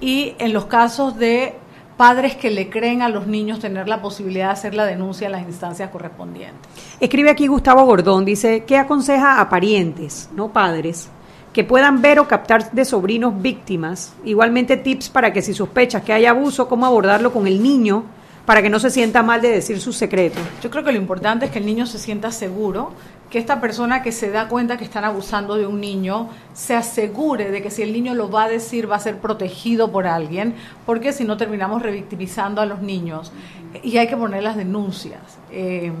Y 0.00 0.34
en 0.40 0.52
los 0.52 0.64
casos 0.64 1.16
de 1.16 1.54
padres 1.96 2.34
que 2.34 2.50
le 2.50 2.70
creen 2.70 3.02
a 3.02 3.08
los 3.08 3.28
niños 3.28 3.60
tener 3.60 3.86
la 3.86 4.02
posibilidad 4.02 4.46
de 4.46 4.52
hacer 4.54 4.74
la 4.74 4.84
denuncia 4.84 5.26
en 5.26 5.32
las 5.32 5.42
instancias 5.42 5.90
correspondientes. 5.90 6.68
Escribe 6.98 7.30
aquí 7.30 7.46
Gustavo 7.46 7.84
Gordón, 7.84 8.24
dice, 8.24 8.64
¿qué 8.64 8.78
aconseja 8.78 9.40
a 9.40 9.48
parientes, 9.48 10.28
no 10.34 10.52
padres, 10.52 11.08
que 11.52 11.64
puedan 11.64 12.00
ver 12.00 12.18
o 12.20 12.28
captar 12.28 12.70
de 12.72 12.84
sobrinos 12.84 13.40
víctimas? 13.40 14.14
Igualmente 14.24 14.76
tips 14.76 15.08
para 15.08 15.32
que 15.32 15.42
si 15.42 15.54
sospechas 15.54 16.02
que 16.02 16.12
hay 16.12 16.26
abuso, 16.26 16.68
cómo 16.68 16.86
abordarlo 16.86 17.32
con 17.32 17.46
el 17.46 17.62
niño 17.62 18.04
para 18.46 18.62
que 18.62 18.70
no 18.70 18.80
se 18.80 18.90
sienta 18.90 19.22
mal 19.22 19.40
de 19.40 19.50
decir 19.50 19.80
sus 19.80 19.96
secretos. 19.96 20.42
Yo 20.62 20.70
creo 20.70 20.82
que 20.82 20.92
lo 20.92 20.98
importante 20.98 21.46
es 21.46 21.52
que 21.52 21.58
el 21.58 21.66
niño 21.66 21.86
se 21.86 21.98
sienta 21.98 22.32
seguro, 22.32 22.92
que 23.30 23.38
esta 23.38 23.60
persona 23.60 24.02
que 24.02 24.10
se 24.10 24.30
da 24.30 24.48
cuenta 24.48 24.76
que 24.76 24.84
están 24.84 25.04
abusando 25.04 25.54
de 25.54 25.66
un 25.66 25.80
niño 25.80 26.28
se 26.52 26.74
asegure 26.74 27.50
de 27.50 27.62
que 27.62 27.70
si 27.70 27.82
el 27.82 27.92
niño 27.92 28.14
lo 28.14 28.28
va 28.28 28.44
a 28.44 28.48
decir 28.48 28.90
va 28.90 28.96
a 28.96 29.00
ser 29.00 29.18
protegido 29.18 29.92
por 29.92 30.06
alguien, 30.06 30.56
porque 30.84 31.12
si 31.12 31.24
no 31.24 31.36
terminamos 31.36 31.80
revictimizando 31.82 32.60
a 32.60 32.66
los 32.66 32.82
niños 32.82 33.30
y 33.84 33.98
hay 33.98 34.08
que 34.08 34.16
poner 34.16 34.42
las 34.42 34.56
denuncias. 34.56 35.20
Eh, 35.52 35.92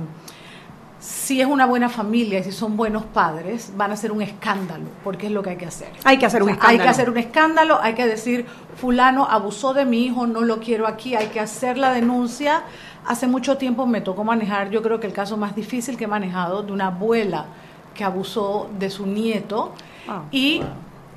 si 1.00 1.40
es 1.40 1.46
una 1.46 1.66
buena 1.66 1.88
familia 1.88 2.38
y 2.38 2.44
si 2.44 2.52
son 2.52 2.76
buenos 2.76 3.04
padres, 3.04 3.72
van 3.76 3.90
a 3.90 3.94
hacer 3.94 4.12
un 4.12 4.22
escándalo, 4.22 4.84
porque 5.02 5.26
es 5.26 5.32
lo 5.32 5.42
que 5.42 5.50
hay 5.50 5.56
que 5.56 5.66
hacer. 5.66 5.88
Hay 6.04 6.18
que 6.18 6.26
hacer 6.26 6.42
un 6.42 6.50
O 6.50 6.52
sea, 6.52 6.54
escándalo. 6.54 6.80
Hay 6.80 6.84
que 6.84 6.90
hacer 6.90 7.10
un 7.10 7.16
escándalo, 7.18 7.80
hay 7.80 7.94
que 7.94 8.06
decir, 8.06 8.46
fulano 8.76 9.26
abusó 9.28 9.72
de 9.72 9.86
mi 9.86 10.04
hijo, 10.04 10.26
no 10.26 10.42
lo 10.42 10.60
quiero 10.60 10.86
aquí, 10.86 11.16
hay 11.16 11.28
que 11.28 11.40
hacer 11.40 11.78
la 11.78 11.92
denuncia. 11.92 12.62
Hace 13.06 13.26
mucho 13.26 13.56
tiempo 13.56 13.86
me 13.86 14.02
tocó 14.02 14.24
manejar, 14.24 14.70
yo 14.70 14.82
creo 14.82 15.00
que 15.00 15.06
el 15.06 15.14
caso 15.14 15.36
más 15.36 15.56
difícil 15.56 15.96
que 15.96 16.04
he 16.04 16.08
manejado, 16.08 16.62
de 16.62 16.72
una 16.72 16.88
abuela 16.88 17.46
que 17.94 18.04
abusó 18.04 18.68
de 18.78 18.90
su 18.90 19.06
nieto 19.06 19.72
Ah. 20.08 20.22
y 20.30 20.62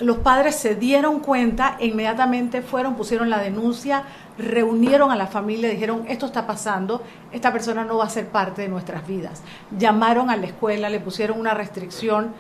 los 0.04 0.18
padres 0.18 0.56
se 0.56 0.76
dieron 0.76 1.20
cuenta 1.20 1.78
e 1.80 1.88
inmediatamente 1.88 2.62
fueron, 2.62 2.96
pusieron 2.96 3.30
la 3.30 3.40
denuncia, 3.40 4.04
reunieron 4.38 5.12
a 5.12 5.16
la 5.16 5.28
familia, 5.28 5.70
dijeron, 5.70 6.06
esto 6.08 6.26
está 6.26 6.46
pasando, 6.46 7.02
esta 7.32 7.52
persona 7.52 7.84
no 7.84 7.98
va 7.98 8.06
a 8.06 8.10
ser 8.10 8.28
parte 8.28 8.64
de 8.64 8.68
nuestras 8.68 9.08
vidas. 9.08 9.44
Llamaron 9.78 10.30
a 10.30 10.38
la 10.38 10.48
escuela, 10.48 10.90
le 10.90 11.00
pusieron 11.00 11.40
una 11.40 11.54
restricción. 11.54 12.34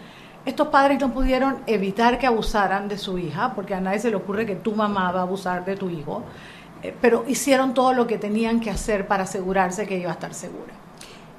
Estos 0.45 0.67
padres 0.67 0.99
no 0.99 1.13
pudieron 1.13 1.59
evitar 1.65 2.19
que 2.19 2.27
abusaran 2.27 2.87
de 2.87 2.97
su 2.97 3.17
hija, 3.17 3.53
porque 3.55 3.73
a 3.73 3.81
nadie 3.81 3.99
se 3.99 4.09
le 4.09 4.17
ocurre 4.17 4.45
que 4.45 4.55
tu 4.55 4.73
mamá 4.73 5.11
va 5.11 5.19
a 5.19 5.23
abusar 5.23 5.63
de 5.63 5.77
tu 5.77 5.89
hijo, 5.89 6.23
eh, 6.81 6.95
pero 6.99 7.23
hicieron 7.27 7.73
todo 7.73 7.93
lo 7.93 8.07
que 8.07 8.17
tenían 8.17 8.59
que 8.59 8.69
hacer 8.69 9.07
para 9.07 9.23
asegurarse 9.23 9.87
que 9.87 9.97
iba 9.97 10.09
a 10.09 10.13
estar 10.13 10.33
segura. 10.33 10.82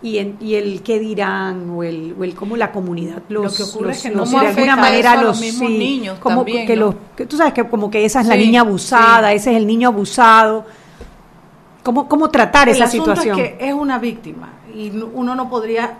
Y, 0.05 0.19
en- 0.19 0.37
y 0.39 0.55
el 0.57 0.83
qué 0.83 0.99
dirán 0.99 1.71
o 1.71 1.83
el, 1.83 2.15
o 2.21 2.25
el 2.25 2.35
cómo 2.35 2.59
la 2.59 2.71
comunidad 2.73 3.23
los, 3.31 3.45
Lo 3.45 3.51
que 3.57 3.63
ocurre 3.63 3.89
los- 3.89 3.97
es 3.97 4.03
que 4.03 4.11
los- 4.11 4.29
cómo 4.29 4.43
de 4.43 4.49
alguna 4.49 4.77
manera 4.77 5.15
los 5.17 5.25
los 5.25 5.41
mismos 5.41 5.69
sí, 5.71 5.79
niños 5.79 6.19
como 6.19 6.37
también, 6.45 6.67
que 6.67 6.77
¿no? 6.77 6.87
los 6.87 6.95
que 7.17 7.25
tú 7.27 7.37
sabes 7.39 7.55
que 7.55 7.65
como 7.67 7.91
que 7.91 8.05
esa 8.05 8.21
es 8.21 8.27
la 8.27 8.37
niña 8.37 8.61
abusada 8.61 9.31
sí. 9.31 9.37
ese 9.37 9.51
es 9.53 9.57
el 9.57 9.67
niño 9.67 9.89
abusado 9.89 10.67
cómo 11.83 12.09
cómo 12.09 12.29
tratar 12.31 12.69
El 12.69 12.75
esa 12.77 12.87
situación 12.87 13.39
es 13.39 13.53
que 13.57 13.67
es 13.69 13.73
una 13.75 13.99
víctima 13.99 14.51
y 14.75 14.91
no- 14.91 15.09
uno 15.15 15.35
no 15.35 15.49
podría, 15.49 15.95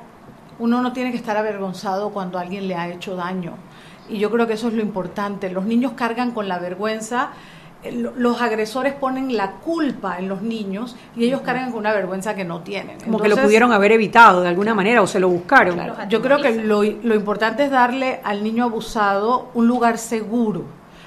uno 0.59 0.83
no 0.83 0.93
tiene 0.93 1.11
que 1.11 1.17
estar 1.17 1.37
avergonzado 1.37 2.11
cuando 2.11 2.39
alguien 2.39 2.67
le 2.69 2.75
ha 2.75 2.89
hecho 2.89 3.15
daño. 3.17 3.53
Y 4.09 4.19
yo 4.19 4.31
creo 4.31 4.47
que 4.47 4.53
eso 4.53 4.69
es 4.69 4.75
lo 4.75 4.83
importante. 4.83 5.49
Los 5.49 5.65
niños 5.65 5.93
cargan 5.93 6.33
con 6.33 6.47
la 6.49 6.59
vergüenza, 6.59 7.31
los 7.93 8.41
agresores 8.41 8.95
ponen 8.95 9.37
la 9.37 9.53
culpa 9.53 10.19
en 10.19 10.29
los 10.29 10.43
niños 10.43 10.97
y 11.17 11.25
ellos 11.25 11.43
cargan 11.43 11.71
con 11.71 11.81
una 11.81 11.93
vergüenza 11.93 12.35
que 12.35 12.45
no 12.45 12.61
tienen. 12.61 12.99
como 13.01 13.19
que 13.19 13.29
lo 13.29 13.37
pudieron 13.37 13.73
haber 13.73 13.93
evitado 13.93 14.43
de 14.43 14.49
alguna 14.49 14.75
manera 14.75 15.03
o 15.03 15.07
se 15.07 15.21
lo 15.21 15.29
buscaron 15.29 15.75
Claro, 15.75 15.97
yo 16.09 16.23
creo 16.23 16.39
que 16.39 16.55
lo, 16.55 16.83
lo 16.83 17.15
importante 17.15 17.65
es 17.65 17.71
darle 17.71 18.21
al 18.25 18.43
niño 18.43 18.65
abusado 18.65 19.51
un 19.55 19.67
lugar 19.67 19.99
seguro. 19.99 20.65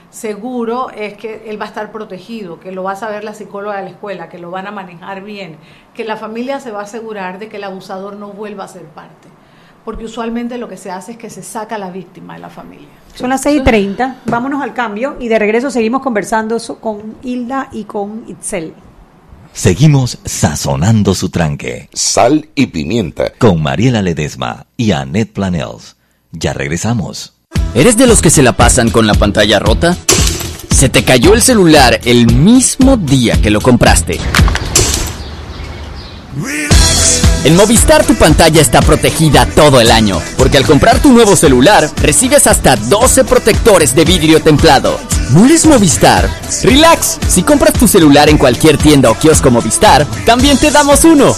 Seguro 0.10 0.90
es 0.92 1.16
que 1.16 1.50
él 1.50 1.60
va 1.60 1.66
a 1.66 1.68
estar 1.68 1.92
protegido, 1.92 2.60
que 2.60 2.72
lo 2.72 2.84
va 2.84 2.94
a 2.94 2.96
saber 2.96 3.24
la 3.24 3.34
psicóloga 3.34 3.78
de 3.78 3.84
la 3.84 3.90
escuela, 3.90 4.30
que 4.30 4.40
lo 4.40 4.50
van 4.50 4.66
a 4.66 4.72
manejar 4.72 5.22
bien, 5.22 5.58
que 5.94 6.06
la 6.06 6.16
familia 6.16 6.60
se 6.62 6.72
va 6.72 6.80
a 6.80 6.84
asegurar 6.84 7.40
de 7.40 7.50
que 7.50 7.58
el 7.58 7.66
abusador 7.66 8.16
no 8.16 8.30
vuelva 8.30 8.64
a 8.64 8.68
ser 8.70 8.86
parte. 8.86 9.28
Porque 9.84 10.06
usualmente 10.06 10.58
lo 10.58 10.70
que 10.70 10.78
se 10.78 10.92
hace 10.92 11.14
es 11.14 11.18
que 11.18 11.30
se 11.30 11.44
saca 11.44 11.76
a 11.76 11.80
la 11.80 11.92
víctima 11.92 12.36
de 12.36 12.40
la 12.40 12.50
familia. 12.50 12.88
Son 13.18 13.30
las 13.32 13.42
6 13.42 13.62
y 13.62 13.64
30 13.64 14.18
vámonos 14.26 14.62
al 14.62 14.74
cambio 14.74 15.18
y 15.20 15.28
de 15.28 15.40
regreso 15.40 15.72
seguimos 15.72 16.02
conversando 16.02 16.58
con 16.80 17.16
Hilda 17.24 17.70
y 17.72 17.84
con 17.86 18.24
Itzel 18.28 18.74
Seguimos 19.58 20.20
sazonando 20.24 21.16
su 21.16 21.30
tranque. 21.30 21.90
Sal 21.92 22.48
y 22.54 22.68
pimienta. 22.68 23.32
Con 23.40 23.64
Mariela 23.64 24.04
Ledesma 24.04 24.68
y 24.78 24.92
Annette 24.92 25.34
Planels. 25.34 25.96
Ya 26.32 26.54
regresamos. 26.54 27.34
¿Eres 27.74 27.98
de 27.98 28.06
los 28.06 28.22
que 28.22 28.30
se 28.30 28.44
la 28.44 28.56
pasan 28.56 28.92
con 28.92 29.08
la 29.08 29.16
pantalla 29.16 29.58
rota? 29.58 29.98
¿Se 30.70 30.90
te 30.90 31.04
cayó 31.04 31.34
el 31.34 31.42
celular 31.42 32.00
el 32.06 32.32
mismo 32.36 32.98
día 32.98 33.42
que 33.42 33.50
lo 33.50 33.60
compraste? 33.60 34.20
En 37.48 37.56
Movistar 37.56 38.06
tu 38.06 38.14
pantalla 38.14 38.60
está 38.60 38.82
protegida 38.82 39.46
todo 39.46 39.80
el 39.80 39.90
año, 39.90 40.22
porque 40.38 40.58
al 40.58 40.66
comprar 40.66 41.00
tu 41.00 41.14
nuevo 41.14 41.38
celular 41.38 41.90
recibes 42.02 42.46
hasta 42.46 42.76
12 42.76 43.24
protectores 43.24 43.96
de 43.96 44.04
vidrio 44.04 44.42
templado. 44.42 45.00
¿No 45.30 45.46
eres 45.46 45.66
Movistar? 45.66 46.30
Relax, 46.64 47.18
si 47.26 47.44
compras 47.44 47.72
tu 47.72 47.88
celular 47.88 48.28
en 48.28 48.38
cualquier 48.38 48.78
tienda 48.78 49.10
o 49.10 49.18
kiosco 49.18 49.50
Movistar, 49.50 50.06
también 50.26 50.58
te 50.58 50.72
damos 50.72 51.06
uno. 51.06 51.38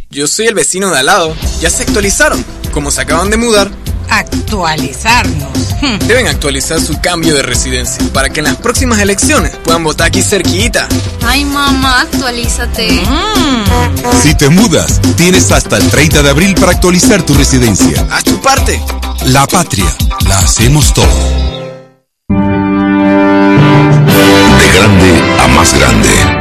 Yo 0.09 0.25
soy 0.27 0.47
el 0.47 0.55
vecino 0.55 0.89
de 0.89 0.99
al 0.99 1.05
lado. 1.05 1.33
Ya 1.61 1.69
se 1.69 1.83
actualizaron. 1.83 2.43
Como 2.73 2.91
se 2.91 2.99
acaban 3.01 3.29
de 3.29 3.37
mudar, 3.37 3.69
Actualizarnos. 4.09 5.67
Hmm. 5.81 5.99
deben 6.07 6.27
actualizar 6.27 6.81
su 6.81 6.99
cambio 7.01 7.35
de 7.35 7.43
residencia 7.43 8.03
para 8.11 8.29
que 8.29 8.39
en 8.39 8.45
las 8.45 8.55
próximas 8.55 8.99
elecciones 8.99 9.55
puedan 9.63 9.83
votar 9.83 10.07
aquí 10.07 10.23
cerquita. 10.23 10.87
Ay, 11.23 11.45
mamá, 11.45 12.01
actualízate. 12.01 13.03
Mm. 13.03 14.21
Si 14.23 14.33
te 14.33 14.49
mudas, 14.49 14.99
tienes 15.15 15.51
hasta 15.51 15.77
el 15.77 15.87
30 15.87 16.23
de 16.23 16.29
abril 16.29 16.55
para 16.55 16.71
actualizar 16.71 17.21
tu 17.23 17.35
residencia. 17.35 18.07
Haz 18.09 18.23
tu 18.23 18.41
parte. 18.41 18.81
La 19.25 19.45
patria, 19.45 19.85
la 20.27 20.39
hacemos 20.39 20.93
todos. 20.93 21.13
De 24.57 24.67
grande 24.73 25.21
a 25.43 25.47
más 25.49 25.73
grande, 25.77 26.09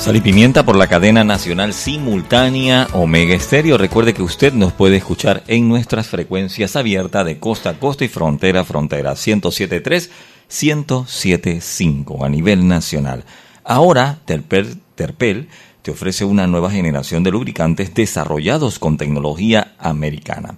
Sal 0.00 0.16
y 0.16 0.22
pimienta 0.22 0.64
por 0.64 0.76
la 0.76 0.86
cadena 0.86 1.24
nacional 1.24 1.74
simultánea 1.74 2.88
Omega 2.94 3.34
Estéreo. 3.34 3.76
Recuerde 3.76 4.14
que 4.14 4.22
usted 4.22 4.54
nos 4.54 4.72
puede 4.72 4.96
escuchar 4.96 5.44
en 5.46 5.68
nuestras 5.68 6.06
frecuencias 6.08 6.74
abiertas 6.74 7.26
de 7.26 7.38
costa 7.38 7.68
a 7.68 7.78
costa 7.78 8.06
y 8.06 8.08
frontera 8.08 8.60
a 8.60 8.64
frontera. 8.64 9.12
107.3, 9.12 10.08
107.5 10.50 12.24
a 12.24 12.30
nivel 12.30 12.66
nacional. 12.66 13.26
Ahora, 13.62 14.20
Terpel, 14.24 14.78
Terpel 14.94 15.48
te 15.82 15.90
ofrece 15.90 16.24
una 16.24 16.46
nueva 16.46 16.70
generación 16.70 17.22
de 17.22 17.32
lubricantes 17.32 17.92
desarrollados 17.92 18.78
con 18.78 18.96
tecnología 18.96 19.74
americana 19.78 20.54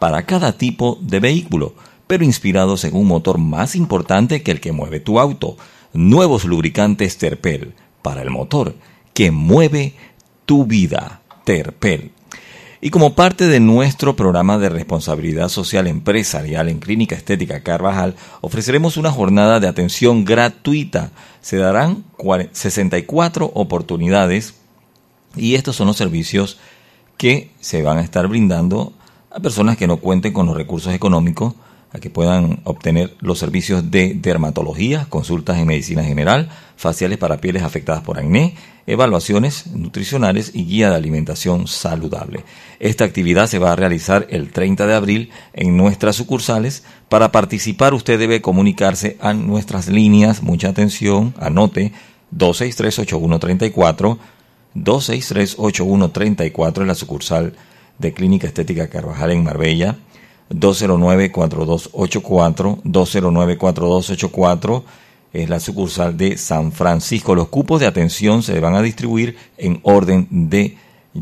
para 0.00 0.24
cada 0.24 0.52
tipo 0.52 0.98
de 1.02 1.20
vehículo, 1.20 1.74
pero 2.06 2.24
inspirados 2.24 2.84
en 2.84 2.96
un 2.96 3.08
motor 3.08 3.36
más 3.36 3.76
importante 3.76 4.42
que 4.42 4.52
el 4.52 4.60
que 4.60 4.72
mueve 4.72 5.00
tu 5.00 5.20
auto. 5.20 5.58
Nuevos 5.92 6.46
lubricantes 6.46 7.18
Terpel 7.18 7.74
para 8.06 8.22
el 8.22 8.30
motor 8.30 8.76
que 9.14 9.32
mueve 9.32 9.94
tu 10.44 10.64
vida. 10.64 11.22
Terpel. 11.42 12.12
Y 12.80 12.90
como 12.90 13.16
parte 13.16 13.48
de 13.48 13.58
nuestro 13.58 14.14
programa 14.14 14.58
de 14.58 14.68
responsabilidad 14.68 15.48
social 15.48 15.88
empresarial 15.88 16.68
en 16.68 16.78
Clínica 16.78 17.16
Estética 17.16 17.64
Carvajal, 17.64 18.14
ofreceremos 18.42 18.96
una 18.96 19.10
jornada 19.10 19.58
de 19.58 19.66
atención 19.66 20.24
gratuita. 20.24 21.10
Se 21.40 21.56
darán 21.56 22.04
64 22.52 23.50
oportunidades 23.54 24.54
y 25.34 25.56
estos 25.56 25.74
son 25.74 25.88
los 25.88 25.96
servicios 25.96 26.58
que 27.16 27.50
se 27.58 27.82
van 27.82 27.98
a 27.98 28.02
estar 28.02 28.28
brindando 28.28 28.92
a 29.32 29.40
personas 29.40 29.76
que 29.76 29.88
no 29.88 29.96
cuenten 29.96 30.32
con 30.32 30.46
los 30.46 30.56
recursos 30.56 30.94
económicos 30.94 31.54
que 32.00 32.10
puedan 32.10 32.60
obtener 32.64 33.14
los 33.20 33.38
servicios 33.38 33.90
de 33.90 34.14
dermatología, 34.14 35.06
consultas 35.08 35.58
en 35.58 35.66
medicina 35.66 36.04
general, 36.04 36.50
faciales 36.76 37.18
para 37.18 37.38
pieles 37.38 37.62
afectadas 37.62 38.02
por 38.02 38.18
acné, 38.18 38.54
evaluaciones 38.86 39.66
nutricionales 39.68 40.52
y 40.54 40.64
guía 40.64 40.90
de 40.90 40.96
alimentación 40.96 41.66
saludable. 41.66 42.44
Esta 42.78 43.04
actividad 43.04 43.46
se 43.46 43.58
va 43.58 43.72
a 43.72 43.76
realizar 43.76 44.26
el 44.30 44.52
30 44.52 44.86
de 44.86 44.94
abril 44.94 45.30
en 45.52 45.76
nuestras 45.76 46.16
sucursales. 46.16 46.84
Para 47.08 47.32
participar 47.32 47.94
usted 47.94 48.18
debe 48.18 48.40
comunicarse 48.40 49.16
a 49.20 49.34
nuestras 49.34 49.88
líneas, 49.88 50.42
mucha 50.42 50.68
atención, 50.68 51.34
anote 51.38 51.92
263-8134, 52.36 54.18
263-8134 54.74 56.82
en 56.82 56.86
la 56.86 56.94
sucursal 56.94 57.54
de 57.98 58.12
Clínica 58.12 58.46
Estética 58.46 58.88
Carvajal 58.88 59.32
en 59.32 59.44
Marbella, 59.44 59.96
209-4284, 60.50 62.82
209-4284 62.82 64.82
es 65.32 65.48
la 65.50 65.60
sucursal 65.60 66.16
de 66.16 66.38
San 66.38 66.72
Francisco. 66.72 67.34
Los 67.34 67.48
cupos 67.48 67.80
de 67.80 67.86
atención 67.86 68.42
se 68.42 68.58
van 68.60 68.74
a 68.74 68.82
distribuir 68.82 69.36
en 69.58 69.80
orden 69.82 70.26
de 70.30 70.78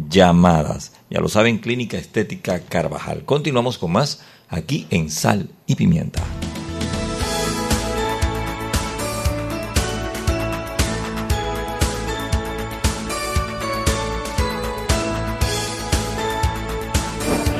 llamadas. 0.08 0.92
Ya 1.10 1.20
lo 1.20 1.28
saben, 1.28 1.58
Clínica 1.58 1.98
Estética 1.98 2.60
Carvajal. 2.60 3.24
Continuamos 3.24 3.78
con 3.78 3.92
más 3.92 4.22
aquí 4.48 4.86
en 4.90 5.10
Sal 5.10 5.48
y 5.66 5.74
Pimienta. 5.74 6.22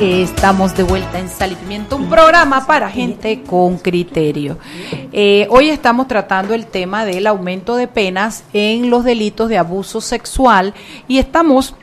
Estamos 0.04 0.76
de 0.76 0.82
vuelta 0.82 1.18
en 1.18 1.30
Sal 1.30 1.56
un 1.96 2.10
programa 2.10 2.66
para 2.66 2.90
gente 2.90 3.42
con 3.42 3.78
criterio. 3.78 4.58
Eh, 5.14 5.46
hoy 5.48 5.70
estamos 5.70 6.08
tratando 6.08 6.52
el 6.52 6.66
tema 6.66 7.06
del 7.06 7.26
aumento 7.26 7.74
de 7.76 7.88
penas 7.88 8.44
en 8.52 8.90
los 8.90 9.02
delitos 9.02 9.48
de 9.48 9.56
abuso 9.56 10.02
sexual 10.02 10.74
y 11.08 11.16
estamos 11.16 11.74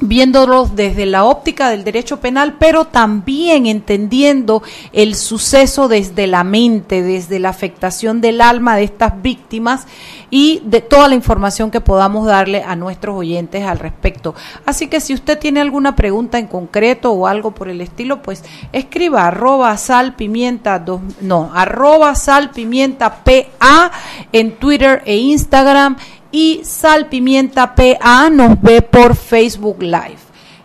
viéndolos 0.00 0.76
desde 0.76 1.06
la 1.06 1.24
óptica 1.24 1.70
del 1.70 1.82
derecho 1.82 2.20
penal, 2.20 2.54
pero 2.60 2.84
también 2.84 3.66
entendiendo 3.66 4.62
el 4.92 5.16
suceso 5.16 5.88
desde 5.88 6.28
la 6.28 6.44
mente, 6.44 7.02
desde 7.02 7.40
la 7.40 7.48
afectación 7.48 8.20
del 8.20 8.42
alma 8.42 8.76
de 8.76 8.84
estas 8.84 9.20
víctimas 9.22 9.88
y 10.30 10.60
de 10.64 10.80
toda 10.80 11.08
la 11.08 11.14
información 11.14 11.70
que 11.70 11.80
podamos 11.80 12.26
darle 12.26 12.62
a 12.62 12.74
nuestros 12.76 13.16
oyentes 13.16 13.64
al 13.64 13.78
respecto. 13.78 14.34
Así 14.64 14.88
que 14.88 15.00
si 15.00 15.14
usted 15.14 15.38
tiene 15.38 15.60
alguna 15.60 15.94
pregunta 15.96 16.38
en 16.38 16.46
concreto 16.46 17.12
o 17.12 17.26
algo 17.26 17.52
por 17.52 17.68
el 17.68 17.80
estilo, 17.80 18.22
pues 18.22 18.44
escriba 18.72 19.26
arroba 19.26 19.76
sal 19.76 20.14
pimienta, 20.16 20.78
dos, 20.78 21.00
no, 21.20 21.50
arroba 21.54 22.14
sal 22.14 22.50
pimienta 22.50 23.22
PA 23.24 23.92
en 24.32 24.52
Twitter 24.56 25.02
e 25.06 25.16
Instagram 25.16 25.96
y 26.32 26.60
Sal 26.64 27.06
Pimienta 27.08 27.74
PA 27.74 28.28
nos 28.30 28.60
ve 28.60 28.82
por 28.82 29.14
Facebook 29.16 29.80
Live. 29.80 30.18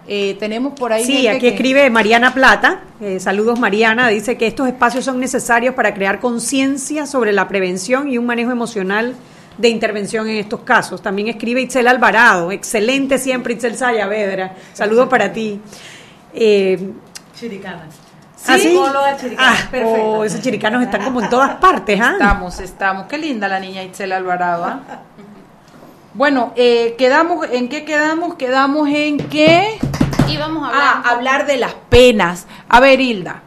Eh, 0.08 0.36
tenemos 0.40 0.74
por 0.74 0.92
ahí. 0.92 1.06
Sí, 1.06 1.14
gente 1.14 1.30
aquí 1.30 1.40
que- 1.42 1.48
escribe 1.50 1.90
Mariana 1.90 2.34
Plata. 2.34 2.82
eh, 3.00 3.20
saludos 3.22 3.60
Mariana. 3.60 4.10
Dice 4.10 4.38
que 4.38 4.48
estos 4.48 4.68
espacios 4.68 5.06
son 5.06 5.20
necesarios 5.20 5.74
para 5.76 5.94
crear 5.94 6.20
conciencia 6.20 7.06
sobre 7.06 7.32
la 7.32 7.48
prevención 7.48 8.10
y 8.10 8.18
un 8.18 8.26
manejo 8.26 8.52
emocional 8.52 9.16
de 9.62 9.70
intervención 9.70 10.28
en 10.28 10.38
estos 10.38 10.62
casos. 10.62 11.02
También 11.02 11.28
escribe 11.28 11.62
Itzel 11.62 11.88
Alvarado. 11.88 12.52
Excelente 12.52 13.18
siempre 13.18 13.54
Itzel 13.54 13.78
Sayavedra. 13.78 14.56
Saludos 14.74 15.08
para 15.08 15.32
ti. 15.32 15.62
Eh, 16.34 16.92
Chiricana. 17.40 17.88
¿Ah, 18.48 18.58
sí? 18.58 18.76
Chiricana. 19.20 19.38
Ah, 19.38 19.68
Perfecto. 19.70 20.04
oh, 20.04 20.24
esos 20.24 20.42
chiricanos 20.42 20.84
están 20.84 21.04
como 21.04 21.22
en 21.22 21.30
todas 21.30 21.56
partes, 21.56 22.00
¿ah? 22.02 22.14
Estamos, 22.14 22.60
estamos. 22.60 23.06
Qué 23.08 23.18
linda 23.18 23.48
la 23.48 23.60
niña 23.60 23.84
Itzel 23.84 24.12
Alvarado. 24.12 24.66
¿ah? 24.66 24.82
Bueno, 26.14 26.52
eh, 26.56 26.96
quedamos, 26.98 27.48
¿en 27.52 27.70
qué 27.70 27.86
quedamos? 27.86 28.36
Quedamos 28.36 28.90
en 28.90 29.18
que 29.18 29.80
Y 30.28 30.38
vamos 30.38 30.64
a 30.64 30.68
hablar. 30.68 30.84
Ah, 30.84 31.10
hablar 31.12 31.46
de 31.46 31.58
las 31.58 31.74
penas. 31.90 32.48
A 32.68 32.80
ver, 32.80 33.00
Hilda, 33.00 33.44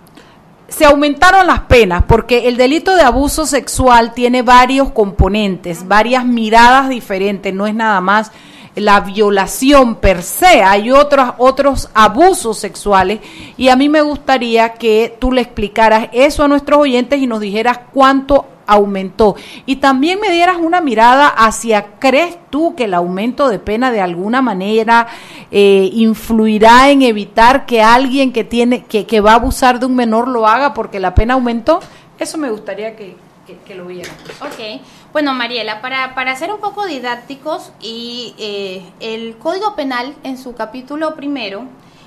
se 0.76 0.84
aumentaron 0.84 1.46
las 1.46 1.60
penas 1.60 2.02
porque 2.08 2.48
el 2.48 2.56
delito 2.56 2.96
de 2.96 3.02
abuso 3.02 3.46
sexual 3.46 4.12
tiene 4.12 4.42
varios 4.42 4.90
componentes, 4.90 5.86
varias 5.86 6.24
miradas 6.24 6.88
diferentes, 6.88 7.54
no 7.54 7.66
es 7.66 7.74
nada 7.74 8.00
más 8.00 8.32
la 8.74 8.98
violación 9.00 9.94
per 9.96 10.24
se, 10.24 10.64
hay 10.64 10.90
otros 10.90 11.34
otros 11.38 11.90
abusos 11.94 12.58
sexuales. 12.58 13.20
Y 13.56 13.68
a 13.68 13.76
mí 13.76 13.88
me 13.88 14.02
gustaría 14.02 14.70
que 14.70 15.16
tú 15.20 15.30
le 15.30 15.42
explicaras 15.42 16.08
eso 16.12 16.42
a 16.42 16.48
nuestros 16.48 16.80
oyentes 16.80 17.20
y 17.20 17.28
nos 17.28 17.38
dijeras 17.38 17.78
cuánto 17.92 18.46
aumentó. 18.66 19.36
Y 19.66 19.76
también 19.76 20.20
me 20.20 20.30
dieras 20.30 20.56
una 20.58 20.80
mirada 20.80 21.28
hacia 21.28 21.98
crees 21.98 22.36
tú 22.50 22.74
que 22.76 22.84
el 22.84 22.94
aumento 22.94 23.48
de 23.48 23.58
pena 23.58 23.90
de 23.90 24.00
alguna 24.00 24.42
manera 24.42 25.08
eh, 25.50 25.90
influirá 25.92 26.90
en 26.90 27.02
evitar 27.02 27.66
que 27.66 27.82
alguien 27.82 28.32
que 28.32 28.44
tiene 28.44 28.84
que, 28.84 29.06
que 29.06 29.20
va 29.20 29.32
a 29.32 29.36
abusar 29.36 29.80
de 29.80 29.86
un 29.86 29.96
menor 29.96 30.28
lo 30.28 30.46
haga 30.46 30.74
porque 30.74 31.00
la 31.00 31.14
pena 31.14 31.34
aumentó 31.34 31.80
eso 32.18 32.38
me 32.38 32.50
gustaría 32.50 32.96
que, 32.96 33.16
que, 33.66 33.74
lo 33.74 33.86
vieran. 33.86 34.14
Ok, 34.40 34.80
bueno 35.12 35.34
Mariela, 35.34 35.80
para, 35.80 36.14
para 36.14 36.34
ser 36.36 36.52
un 36.52 36.60
poco 36.60 36.86
didácticos 36.86 37.72
y 37.80 38.34
eh, 38.38 38.82
el 39.00 39.36
Código 39.36 39.74
Penal 39.74 40.14
en 40.22 40.38
su 40.38 40.54
capítulo 40.54 41.14
primero 41.14 41.64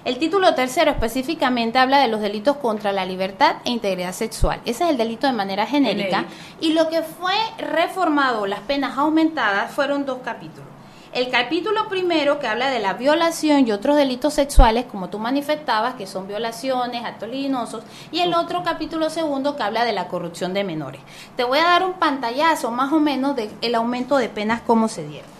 El 0.08 0.20
título 0.20 0.56
tercero 0.56 0.90
específicamente 0.90 1.80
habla 1.80 2.00
de 2.00 2.08
los 2.08 2.22
delitos 2.22 2.56
contra 2.56 2.94
la 2.94 3.06
libertad 3.06 3.58
e 3.66 3.72
integridad 3.72 4.14
sexual. 4.14 4.62
Ese 4.64 4.86
es 4.86 4.90
el 4.92 4.96
delito 4.96 5.28
de 5.28 5.34
manera 5.34 5.66
genérica. 5.66 6.24
Y 6.62 6.72
lo 6.72 6.88
que 6.88 7.02
fue 7.02 7.34
reformado, 7.58 8.46
las 8.46 8.62
penas 8.62 8.98
aumentadas, 8.98 9.70
fueron 9.70 10.06
dos 10.06 10.20
capítulos. 10.24 10.70
El 11.12 11.30
capítulo 11.30 11.90
primero 11.90 12.40
que 12.40 12.48
habla 12.48 12.70
de 12.70 12.80
la 12.80 12.94
violación 12.94 13.68
y 13.68 13.74
otros 13.74 13.98
delitos 13.98 14.34
sexuales, 14.34 14.86
como 14.86 15.10
tú 15.10 15.20
manifestabas, 15.20 15.96
que 15.96 16.08
son 16.08 16.26
violaciones, 16.26 17.04
actos 17.04 17.28
libidinosos, 17.28 17.84
y 18.10 18.22
el 18.22 18.34
otro 18.34 18.64
capítulo 18.64 19.10
segundo 19.10 19.58
que 19.58 19.64
habla 19.64 19.84
de 19.84 19.92
la 19.92 20.08
corrupción 20.08 20.54
de 20.54 20.64
menores. 20.64 21.02
Te 21.36 21.44
voy 21.44 21.60
a 21.60 21.64
dar 21.64 21.84
un 21.84 21.96
pantallazo 21.96 22.72
más 22.72 22.94
o 22.94 23.02
menos 23.02 23.36
del 23.36 23.76
aumento 23.76 24.16
de 24.16 24.30
penas, 24.30 24.62
cómo 24.62 24.88
se 24.88 25.06
dieron. 25.06 25.37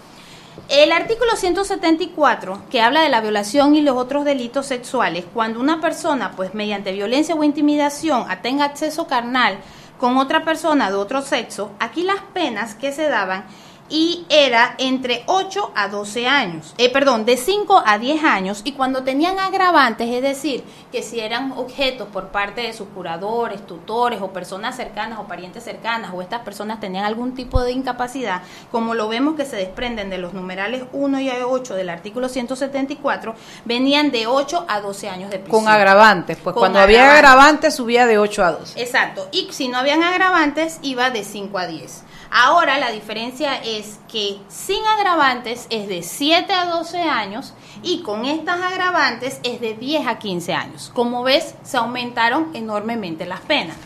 El 0.70 0.92
artículo 0.92 1.36
174, 1.36 2.64
que 2.70 2.82
habla 2.82 3.02
de 3.02 3.10
la 3.10 3.22
violación 3.22 3.76
y 3.76 3.82
los 3.82 3.96
otros 3.96 4.26
delitos 4.26 4.66
sexuales, 4.66 5.24
cuando 5.34 5.62
una 5.62 5.80
persona, 5.80 6.34
pues 6.36 6.54
mediante 6.54 6.92
violencia 6.92 7.36
o 7.36 7.44
intimidación, 7.44 8.26
tenga 8.42 8.66
acceso 8.66 9.08
carnal 9.08 9.60
con 9.98 10.18
otra 10.18 10.44
persona 10.44 10.90
de 10.90 10.98
otro 10.98 11.22
sexo, 11.22 11.72
aquí 11.80 12.04
las 12.04 12.22
penas 12.34 12.76
que 12.76 12.92
se 12.92 13.08
daban 13.08 13.46
y 13.90 14.26
era 14.30 14.76
entre 14.78 15.24
8 15.28 15.72
a 15.76 15.88
12 15.88 16.28
años, 16.28 16.74
eh, 16.78 16.92
perdón, 16.92 17.26
de 17.26 17.38
5 17.38 17.84
a 17.86 17.98
10 17.98 18.24
años 18.24 18.62
y 18.64 18.74
cuando 18.74 19.04
tenían 19.04 19.40
agravantes, 19.40 20.10
es 20.10 20.22
decir, 20.22 20.64
que 20.92 21.04
si 21.04 21.20
eran 21.20 21.54
objetos 21.54 22.08
por 22.10 22.30
parte 22.30 22.62
de 22.62 22.74
sus 22.74 22.88
curadores, 22.90 23.66
tutores 23.66 24.22
o 24.22 24.32
personas 24.32 24.76
cercanas 24.76 25.20
o 25.20 25.28
parientes 25.28 25.64
cercanas 25.64 26.12
o 26.14 26.22
estas 26.22 26.42
personas 26.42 26.80
tenían 26.80 27.06
algún 27.06 27.34
tipo 27.36 27.62
de 27.62 27.72
incapacidad, 27.72 28.42
como 28.72 28.94
lo 28.94 29.08
vemos 29.08 29.36
que 29.36 29.46
se 29.46 29.56
desprenden 29.56 30.10
de 30.10 30.18
los 30.18 30.34
numerales 30.34 30.84
1 30.92 31.20
y 31.22 31.30
8 31.30 31.76
del 31.76 31.90
artículo 31.90 32.30
174, 32.30 33.36
venían 33.66 34.12
de 34.12 34.28
8 34.28 34.66
a 34.68 34.82
12 34.82 35.10
años 35.10 35.30
de 35.30 35.40
prisión. 35.40 35.64
Con 35.64 35.72
agravantes, 35.72 36.38
pues 36.44 36.54
Con 36.54 36.62
cuando 36.62 36.80
había 36.80 37.04
agravantes. 37.04 37.30
agravantes 37.30 37.76
subía 37.76 38.06
de 38.06 38.18
8 38.18 38.44
a 38.44 38.52
12. 38.54 38.82
Exacto, 38.82 39.28
y 39.32 39.48
si 39.52 39.68
no 39.68 39.78
habían 39.78 40.04
agravantes 40.04 40.80
iba 40.82 41.10
de 41.10 41.24
5 41.24 41.58
a 41.58 41.68
10. 41.68 42.04
Ahora 42.30 42.78
la 42.78 42.92
diferencia 42.92 43.56
es 43.56 44.00
que 44.08 44.40
sin 44.48 44.84
agravantes 44.86 45.68
es 45.70 45.88
de 45.88 46.04
7 46.04 46.52
a 46.54 46.66
12 46.66 47.02
años 47.02 47.54
y 47.84 48.02
con 48.02 48.26
estas 48.26 48.62
agravantes 48.62 49.40
es 49.44 49.62
de 49.62 49.76
10 49.76 50.08
a 50.08 50.20
15 50.20 50.54
años. 50.54 50.92
Como 50.94 51.24
ves, 51.24 51.56
se 51.64 51.78
aumentaron 51.78 52.50
enormemente 52.54 53.26
las 53.26 53.40
penas. 53.42 53.78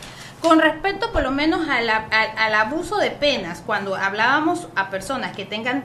Con 0.42 0.60
respecto 0.60 1.12
por 1.12 1.22
lo 1.22 1.32
menos 1.32 1.68
al 1.70 2.54
abuso 2.56 2.98
de 2.98 3.12
penas, 3.12 3.62
cuando 3.64 3.96
hablábamos 3.96 4.68
a 4.76 4.89
personas 4.89 5.36
que 5.36 5.46
tengan 5.46 5.84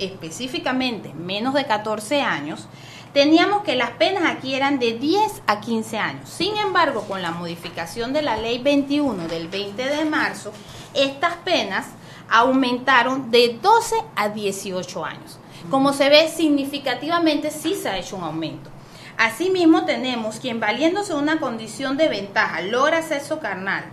específicamente 0.00 1.14
menos 1.14 1.54
de 1.54 1.66
14 1.66 2.20
años, 2.20 2.66
teníamos 3.12 3.62
que 3.62 3.76
las 3.76 3.92
penas 3.92 4.24
aquí 4.26 4.54
eran 4.54 4.78
de 4.78 4.98
10 4.98 5.42
a 5.46 5.60
15 5.60 5.98
años. 5.98 6.28
Sin 6.28 6.56
embargo, 6.56 7.02
con 7.08 7.22
la 7.22 7.30
modificación 7.30 8.12
de 8.12 8.22
la 8.22 8.36
ley 8.36 8.58
21 8.58 9.28
del 9.28 9.48
20 9.48 9.84
de 9.84 10.04
marzo, 10.04 10.52
estas 10.96 11.34
penas 11.36 11.86
aumentaron 12.28 13.30
de 13.30 13.58
12 13.60 13.96
a 14.16 14.28
18 14.30 15.04
años. 15.04 15.38
Como 15.70 15.92
se 15.92 16.08
ve, 16.08 16.28
significativamente 16.28 17.50
sí 17.50 17.74
se 17.74 17.88
ha 17.88 17.98
hecho 17.98 18.16
un 18.16 18.24
aumento. 18.24 18.70
Asimismo, 19.16 19.84
tenemos 19.84 20.38
quien 20.38 20.60
valiéndose 20.60 21.12
de 21.12 21.18
una 21.18 21.40
condición 21.40 21.96
de 21.96 22.08
ventaja 22.08 22.60
logra 22.60 22.98
acceso 22.98 23.40
carnal 23.40 23.84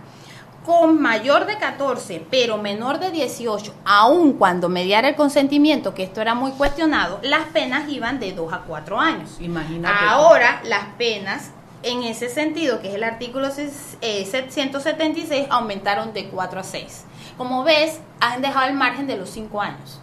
con 0.64 1.00
mayor 1.00 1.46
de 1.46 1.58
14, 1.58 2.26
pero 2.30 2.56
menor 2.56 2.98
de 2.98 3.10
18, 3.10 3.74
aun 3.84 4.32
cuando 4.32 4.68
mediara 4.70 5.08
el 5.08 5.14
consentimiento, 5.14 5.94
que 5.94 6.04
esto 6.04 6.22
era 6.22 6.34
muy 6.34 6.52
cuestionado, 6.52 7.20
las 7.22 7.44
penas 7.46 7.88
iban 7.90 8.18
de 8.18 8.32
2 8.32 8.52
a 8.52 8.60
4 8.60 8.98
años. 8.98 9.36
Imagínate. 9.40 9.94
Ahora, 10.06 10.62
las 10.64 10.86
penas, 10.96 11.50
en 11.84 12.02
ese 12.02 12.28
sentido, 12.28 12.80
que 12.80 12.88
es 12.88 12.94
el 12.94 13.04
artículo 13.04 13.48
ses- 13.48 13.96
eh, 14.00 14.24
176, 14.48 15.46
aumentaron 15.50 16.12
de 16.12 16.28
4 16.28 16.60
a 16.60 16.64
6. 16.64 17.04
Como 17.36 17.62
ves, 17.64 17.98
han 18.20 18.42
dejado 18.42 18.66
el 18.68 18.74
margen 18.74 19.06
de 19.06 19.16
los 19.16 19.30
5 19.30 19.60
años, 19.60 20.00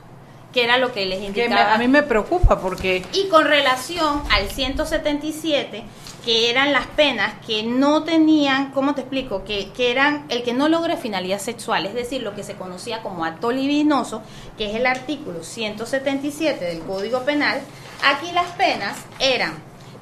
que 0.54 0.64
era 0.64 0.78
lo 0.78 0.92
que 0.94 1.06
les 1.06 1.20
Que 1.20 1.26
indicaba. 1.28 1.66
me- 1.70 1.72
a 1.72 1.78
mí 1.78 1.88
me 1.88 2.04
preocupa 2.04 2.60
porque 2.60 3.04
Y 3.14 3.28
con 3.30 3.46
relación 3.46 4.22
al 4.32 4.50
177, 4.50 5.84
que 6.26 6.52
eran 6.52 6.72
las 6.72 6.86
penas 6.88 7.34
que 7.48 7.64
no 7.64 8.04
tenían, 8.04 8.72
¿cómo 8.72 8.94
te 8.94 9.02
explico? 9.02 9.44
Que, 9.44 9.72
que 9.72 9.90
eran 9.92 10.26
el 10.30 10.44
que 10.44 10.54
no 10.54 10.70
logre 10.70 10.96
finalidad 10.98 11.40
sexual, 11.40 11.86
es 11.88 11.94
decir, 11.96 12.22
lo 12.22 12.36
que 12.36 12.44
se 12.44 12.54
conocía 12.56 13.02
como 13.02 13.26
acto 13.26 13.52
libidinoso, 13.52 14.22
que 14.58 14.70
es 14.70 14.76
el 14.76 14.86
artículo 14.86 15.44
177 15.44 16.64
del 16.64 16.82
Código 16.82 17.22
Penal, 17.24 17.62
aquí 18.06 18.32
las 18.34 18.48
penas 18.52 18.98
eran 19.20 19.54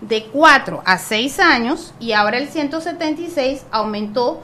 de 0.01 0.25
4 0.25 0.81
a 0.85 0.97
6 0.97 1.39
años 1.39 1.93
y 1.99 2.13
ahora 2.13 2.37
el 2.37 2.47
176 2.47 3.63
aumentó, 3.71 4.41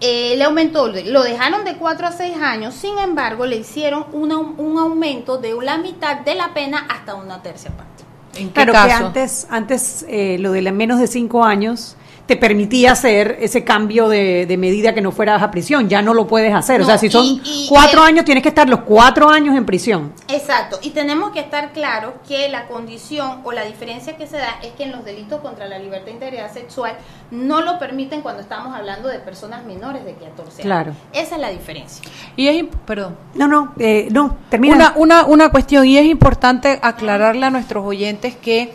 eh, 0.00 0.34
le 0.36 0.44
aumentó, 0.44 0.88
lo 0.88 1.22
dejaron 1.22 1.64
de 1.64 1.76
4 1.76 2.08
a 2.08 2.12
6 2.12 2.36
años, 2.42 2.74
sin 2.74 2.98
embargo 2.98 3.46
le 3.46 3.56
hicieron 3.56 4.06
una- 4.12 4.38
un 4.38 4.78
aumento 4.78 5.38
de 5.38 5.54
la 5.62 5.78
mitad 5.78 6.18
de 6.20 6.34
la 6.34 6.52
pena 6.52 6.86
hasta 6.88 7.14
una 7.14 7.42
tercia 7.42 7.70
parte. 7.70 8.04
¿en 8.38 8.48
qué 8.48 8.52
Claro 8.52 8.72
que 8.72 8.78
caso? 8.78 9.06
antes, 9.06 9.46
antes 9.48 10.04
eh, 10.08 10.36
lo 10.38 10.52
de 10.52 10.60
la- 10.60 10.72
menos 10.72 10.98
de 11.00 11.06
cinco 11.06 11.42
años 11.44 11.96
te 12.26 12.36
permitía 12.36 12.92
hacer 12.92 13.38
ese 13.40 13.62
cambio 13.62 14.08
de, 14.08 14.46
de 14.46 14.56
medida 14.56 14.92
que 14.92 15.00
no 15.00 15.12
fueras 15.12 15.42
a 15.42 15.50
prisión. 15.50 15.88
Ya 15.88 16.02
no 16.02 16.12
lo 16.12 16.26
puedes 16.26 16.52
hacer. 16.52 16.80
o 16.80 16.84
sea, 16.84 16.98
si 16.98 17.08
son 17.08 17.24
y- 17.24 17.40
y 17.44 17.66
cuatro 17.68 18.02
el- 18.02 18.08
años, 18.08 18.24
tienes 18.24 18.42
que 18.42 18.48
estar 18.48 18.68
los 18.68 18.80
cuatro 18.80 19.28
años 19.30 19.56
en 19.56 19.64
prisión. 19.64 20.12
Exacto, 20.28 20.78
y 20.82 20.90
tenemos 20.90 21.30
que 21.30 21.38
estar 21.40 21.72
claros 21.72 22.14
que 22.26 22.48
la 22.48 22.66
condición 22.66 23.40
o 23.44 23.52
la 23.52 23.64
diferencia 23.64 24.16
que 24.16 24.26
se 24.26 24.38
da 24.38 24.58
es 24.62 24.72
que 24.72 24.82
en 24.84 24.92
los 24.92 25.04
delitos 25.04 25.40
contra 25.40 25.66
la 25.68 25.78
libertad 25.78 26.08
e 26.08 26.12
integridad 26.12 26.52
sexual 26.52 26.96
no 27.30 27.60
lo 27.62 27.78
permiten 27.78 28.22
cuando 28.22 28.42
estamos 28.42 28.74
hablando 28.74 29.08
de 29.08 29.20
personas 29.20 29.64
menores 29.64 30.04
de 30.04 30.14
14 30.14 30.62
años. 30.62 30.62
Claro. 30.62 30.92
Esa 31.12 31.36
es 31.36 31.40
la 31.40 31.50
diferencia. 31.50 32.04
Y 32.34 32.48
es, 32.48 32.64
perdón. 32.86 33.16
No, 33.34 33.46
no, 33.46 33.72
eh, 33.78 34.08
no, 34.10 34.36
termina. 34.50 34.74
Una, 34.74 34.92
una, 34.96 35.24
una 35.26 35.50
cuestión, 35.50 35.86
y 35.86 35.96
es 35.96 36.06
importante 36.06 36.78
aclararle 36.82 37.46
a 37.46 37.50
nuestros 37.50 37.84
oyentes 37.86 38.34
que 38.36 38.72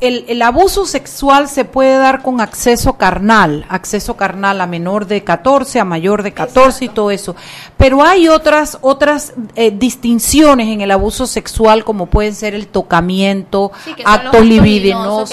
el, 0.00 0.24
el 0.28 0.42
abuso 0.42 0.86
sexual 0.86 1.48
se 1.48 1.64
puede 1.64 1.96
dar 1.96 2.22
con 2.22 2.40
acceso 2.40 2.94
carnal, 2.94 3.64
acceso 3.68 4.16
carnal 4.16 4.60
a 4.60 4.66
menor 4.66 5.06
de 5.06 5.24
14, 5.24 5.80
a 5.80 5.84
mayor 5.84 6.22
de 6.22 6.32
14 6.32 6.84
y 6.86 6.88
todo 6.88 7.10
eso. 7.10 7.36
Pero 7.76 8.02
hay 8.02 8.28
otras, 8.28 8.78
otras 8.80 9.34
eh, 9.54 9.70
distinciones 9.70 10.68
en 10.68 10.80
el 10.80 10.90
abuso 10.90 11.26
sexual, 11.26 11.84
como 11.84 12.06
pueden 12.06 12.34
ser 12.34 12.54
el 12.54 12.66
tocamiento, 12.66 13.72
Sí, 13.84 13.94
que 13.94 14.02
hablábamos. 14.04 15.30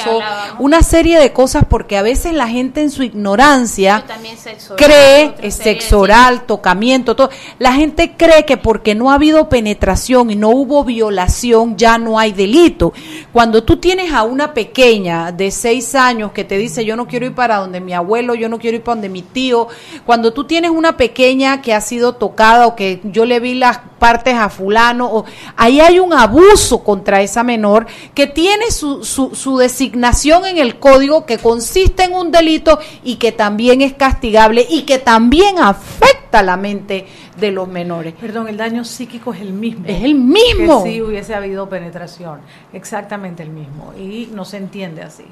una 0.60 0.82
serie 0.84 1.20
de 1.20 1.34
cosas, 1.34 1.66
porque 1.68 1.98
a 1.98 2.02
veces 2.02 2.34
la 2.34 2.48
gente 2.48 2.82
en 2.82 2.92
su 2.92 3.04
ignorancia 3.04 4.04
sexo 4.38 4.74
oral, 4.74 4.86
cree 4.86 5.36
de 5.42 5.52
sexo 5.52 6.00
oral, 6.00 6.44
tocamiento, 6.46 7.16
todo. 7.16 7.30
La 7.60 7.74
gente 7.74 8.16
cree 8.18 8.46
que 8.46 8.58
porque 8.58 8.96
no 8.96 9.12
ha 9.12 9.16
habido 9.16 9.50
penetración 9.50 10.32
y 10.32 10.36
no 10.36 10.50
hubo 10.50 10.84
violación 10.84 11.78
ya 11.78 11.98
no 11.98 12.20
hay 12.20 12.32
delito. 12.32 12.94
Cuando 13.32 13.64
tú 13.64 13.78
tienes 13.78 14.14
a 14.14 14.24
una 14.24 14.51
pequeña 14.54 15.32
de 15.32 15.52
seis 15.52 15.96
años 15.96 16.32
que 16.32 16.44
te 16.44 16.58
dice 16.58 16.86
yo 16.86 16.96
no 16.96 17.08
quiero 17.08 17.26
ir 17.26 17.36
para 17.36 17.58
donde 17.58 17.82
mi 17.82 17.94
abuelo, 17.94 18.36
yo 18.36 18.50
no 18.50 18.60
quiero 18.60 18.78
ir 18.78 18.84
para 18.84 18.96
donde 18.96 19.10
mi 19.10 19.22
tío, 19.22 19.68
cuando 20.06 20.34
tú 20.34 20.46
tienes 20.46 20.72
una 20.72 20.98
pequeña 20.98 21.62
que 21.62 21.74
ha 21.74 21.82
sido 21.82 22.14
tocada 22.14 22.68
o 22.68 22.76
que 22.76 23.02
yo 23.04 23.26
le 23.26 23.40
vi 23.40 23.56
las 23.56 23.80
partes 24.00 24.36
a 24.36 24.50
fulano, 24.50 25.10
o, 25.12 25.26
ahí 25.58 25.80
hay 25.80 26.00
un 26.00 26.14
abuso 26.14 26.84
contra 26.84 27.22
esa 27.22 27.44
menor 27.44 27.88
que 28.14 28.28
tiene 28.28 28.72
su, 28.72 29.04
su, 29.04 29.36
su 29.36 29.58
designación 29.58 30.46
en 30.46 30.58
el 30.58 30.80
código 30.80 31.26
que 31.26 31.38
consiste 31.38 32.04
en 32.04 32.14
un 32.14 32.32
delito 32.32 32.80
y 33.04 33.16
que 33.16 33.32
también 33.32 33.82
es 33.82 33.94
castigable 33.94 34.66
y 34.70 34.84
que 34.84 34.98
también 34.98 35.60
afecta 35.60 36.21
la 36.42 36.56
mente 36.56 37.06
de 37.38 37.52
los 37.52 37.68
menores. 37.68 38.14
Perdón, 38.14 38.48
el 38.48 38.58
daño 38.58 38.86
psíquico 38.86 39.34
es 39.34 39.42
el 39.42 39.54
mismo. 39.54 39.86
Es 39.88 40.04
el 40.04 40.16
mismo. 40.16 40.84
Que 40.84 40.92
si 40.92 41.02
hubiese 41.02 41.36
habido 41.36 41.68
penetración. 41.68 42.40
Exactamente 42.72 43.44
el 43.44 43.50
mismo. 43.50 43.94
Y 43.98 44.30
no 44.34 44.46
se 44.46 44.58
entiende 44.58 45.02
así. 45.02 45.26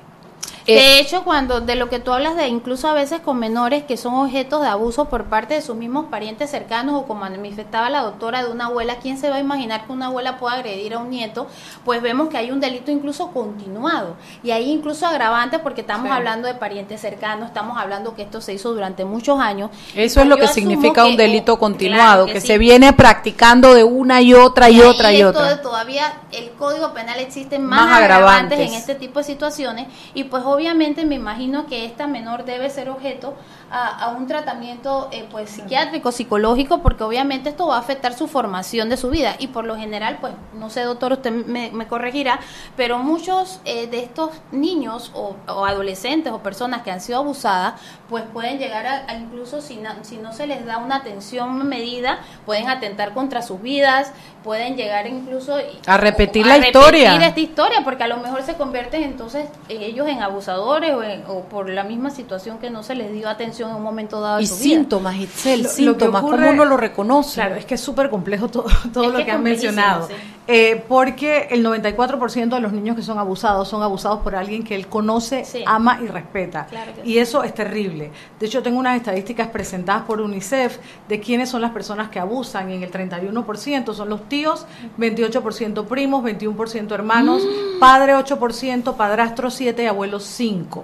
Eh, 0.69 0.75
De 0.75 0.99
hecho, 0.99 1.23
cuando 1.23 1.61
de 1.61 1.75
lo 1.75 1.89
que 1.89 1.99
tú 1.99 2.11
hablas 2.13 2.35
de 2.35 2.47
incluso 2.47 2.87
a 2.87 2.93
veces 2.93 3.19
con 3.21 3.37
menores 3.39 3.83
que 3.83 3.97
son 3.97 4.13
objetos 4.15 4.61
de 4.61 4.67
abuso 4.67 5.05
por 5.05 5.25
parte 5.25 5.53
de 5.55 5.61
sus 5.61 5.75
mismos 5.75 6.05
parientes 6.09 6.49
cercanos 6.49 6.95
o 6.95 7.05
como 7.05 7.21
manifestaba 7.21 7.89
la 7.89 8.01
doctora 8.01 8.43
de 8.43 8.51
una 8.51 8.65
abuela, 8.67 8.97
¿quién 9.01 9.17
se 9.17 9.29
va 9.29 9.37
a 9.37 9.39
imaginar 9.39 9.85
que 9.85 9.91
una 9.91 10.07
abuela 10.07 10.37
pueda 10.37 10.55
agredir 10.55 10.93
a 10.93 10.99
un 10.99 11.09
nieto? 11.09 11.47
Pues 11.85 12.01
vemos 12.01 12.29
que 12.29 12.37
hay 12.37 12.51
un 12.51 12.59
delito 12.59 12.91
incluso 12.91 13.31
continuado 13.31 14.15
y 14.43 14.51
hay 14.51 14.69
incluso 14.71 15.05
agravantes 15.07 15.59
porque 15.61 15.81
estamos 15.81 16.07
Sí. 16.07 16.13
hablando 16.13 16.47
de 16.47 16.53
parientes 16.53 17.01
cercanos, 17.01 17.47
estamos 17.47 17.77
hablando 17.77 18.15
que 18.15 18.21
esto 18.23 18.41
se 18.41 18.53
hizo 18.53 18.73
durante 18.73 19.05
muchos 19.05 19.39
años. 19.39 19.69
Y 19.95 20.01
Eso 20.01 20.21
es 20.21 20.27
lo 20.27 20.37
que 20.37 20.47
significa 20.47 21.03
que- 21.03 21.09
un 21.09 21.17
delito 21.17 21.57
continuado, 21.59 22.25
claro 22.25 22.33
que, 22.33 22.41
sí. 22.41 22.47
se 22.47 22.57
viene 22.57 22.93
practicando 22.93 23.73
de 23.73 23.83
una 23.83 24.21
y 24.21 24.33
otra 24.33 24.69
y, 24.69 24.75
ahí 24.75 24.81
otra 24.81 25.13
y 25.13 25.23
otra. 25.23 25.61
todavía 25.61 26.13
el 26.31 26.51
Código 26.51 26.93
Penal 26.93 27.19
existe 27.19 27.57
más, 27.59 27.85
Más 27.85 27.97
agravantes. 27.99 28.09
agravantes. 28.57 28.59
en 28.59 28.73
este 28.73 28.95
tipo 28.95 29.19
de 29.19 29.25
situaciones 29.25 29.87
y 30.13 30.25
pues 30.25 30.43
obviamente 30.45 30.58
obviamente 30.59 31.05
me 31.05 31.15
imagino 31.15 31.67
que 31.67 31.85
esta 31.85 32.05
menor 32.05 32.43
debe 32.43 32.69
ser 32.69 32.89
objeto 32.89 33.33
a, 33.71 34.03
a 34.03 34.09
un 34.09 34.27
tratamiento 34.27 35.07
eh, 35.13 35.25
pues 35.31 35.49
psiquiátrico, 35.49 36.11
psicológico, 36.11 36.79
porque 36.79 37.03
obviamente 37.03 37.49
esto 37.49 37.67
va 37.67 37.77
a 37.77 37.79
afectar 37.79 38.13
su 38.13 38.27
formación 38.27 38.89
de 38.89 38.97
su 38.97 39.09
vida. 39.09 39.35
Y 39.39 39.47
por 39.47 39.63
lo 39.63 39.77
general, 39.77 40.17
pues 40.19 40.33
no 40.53 40.69
sé 40.69 40.81
doctor, 40.81 41.13
usted 41.13 41.31
me, 41.31 41.71
me 41.71 41.87
corregirá, 41.87 42.41
pero 42.75 42.99
muchos 42.99 43.61
eh, 43.63 43.87
de 43.87 44.03
estos 44.03 44.31
niños 44.51 45.11
o, 45.15 45.37
o 45.47 45.65
adolescentes 45.65 46.33
o 46.33 46.39
personas 46.39 46.81
que 46.81 46.91
han 46.91 46.99
sido 46.99 47.19
abusadas, 47.19 47.79
pues 48.09 48.25
pueden 48.33 48.59
llegar 48.59 48.85
a, 48.85 49.05
a 49.07 49.15
incluso 49.15 49.61
si 49.61 49.77
no, 49.77 49.91
si 50.01 50.17
no 50.17 50.33
se 50.33 50.45
les 50.45 50.65
da 50.65 50.77
una 50.77 50.97
atención 50.97 51.69
medida, 51.69 52.19
pueden 52.45 52.67
atentar 52.67 53.13
contra 53.13 53.41
sus 53.41 53.61
vidas, 53.61 54.11
pueden 54.43 54.75
llegar 54.77 55.05
incluso 55.07 55.59
y- 55.59 55.63
A 55.85 55.97
repetir 55.97 56.45
la 56.45 56.53
a 56.53 56.57
historia. 56.57 57.11
repetir 57.11 57.27
esta 57.27 57.39
historia, 57.39 57.81
porque 57.83 58.03
a 58.03 58.07
lo 58.07 58.17
mejor 58.17 58.41
se 58.43 58.53
convierten 58.55 59.03
entonces 59.03 59.47
ellos 59.67 60.07
en 60.07 60.21
abusadores 60.21 60.91
o, 60.93 61.03
en- 61.03 61.23
o 61.27 61.41
por 61.43 61.69
la 61.69 61.83
misma 61.83 62.09
situación 62.09 62.57
que 62.59 62.69
no 62.69 62.81
se 62.83 62.95
les 62.95 63.11
dio 63.11 63.27
atención 63.29 63.69
en 63.71 63.75
un 63.75 63.83
momento 63.83 64.21
dado 64.21 64.37
de 64.37 64.43
Y 64.43 64.47
su 64.47 64.55
vida. 64.55 64.63
síntomas, 64.75 65.15
Itzel, 65.15 65.57
Lo- 65.59 65.63
lo 65.63 65.69
que 65.69 65.75
síntomas, 65.75 66.23
ocurre- 66.23 66.37
¿cómo 66.37 66.49
uno 66.51 66.65
lo 66.65 66.77
reconoce? 66.77 67.35
Claro, 67.35 67.55
es 67.55 67.65
que 67.65 67.75
es 67.75 67.81
súper 67.81 68.09
complejo 68.09 68.47
todo, 68.47 68.65
todo 68.93 69.03
Es 69.05 69.11
lo 69.11 69.17
que 69.19 69.25
que, 69.25 69.31
han 69.31 69.43
mencionado. 69.43 70.07
sí. 70.07 70.13
Eh, 70.51 70.83
porque 70.87 71.47
el 71.51 71.63
94% 71.63 72.55
de 72.55 72.59
los 72.59 72.71
niños 72.71 72.95
que 72.95 73.03
son 73.03 73.19
abusados 73.19 73.67
son 73.67 73.83
abusados 73.83 74.19
por 74.21 74.35
alguien 74.35 74.63
que 74.63 74.73
él 74.73 74.87
conoce, 74.87 75.45
Sí. 75.45 75.63
ama 75.67 75.99
y 76.01 76.07
respeta. 76.07 76.65
Claro 76.65 76.91
y 77.03 77.11
sí. 77.13 77.19
eso 77.19 77.43
es 77.43 77.53
terrible. 77.53 78.11
De 78.39 78.47
hecho, 78.47 78.63
tengo 78.63 78.79
unas 78.79 78.97
estadísticas 78.97 79.49
presentadas 79.49 80.03
por 80.05 80.21
UNICEF 80.21 80.79
de 81.07 81.19
quiénes 81.19 81.49
son 81.49 81.61
las 81.61 81.69
personas 81.71 82.09
que 82.09 82.19
abusan. 82.19 82.71
Y 82.71 82.73
en 82.75 82.83
el 82.83 82.89
31% 82.91 83.93
son 83.93 84.09
los 84.09 84.27
tíos, 84.27 84.65
28% 84.97 85.85
primos, 85.85 86.23
21% 86.23 86.95
hermanos, 86.95 87.43
Mm. 87.45 87.79
padre 87.79 88.15
8%, 88.15 88.95
padrastro 88.95 89.51
7 89.51 89.83
y 89.83 89.85
abuelos 89.85 90.23
5. 90.23 90.83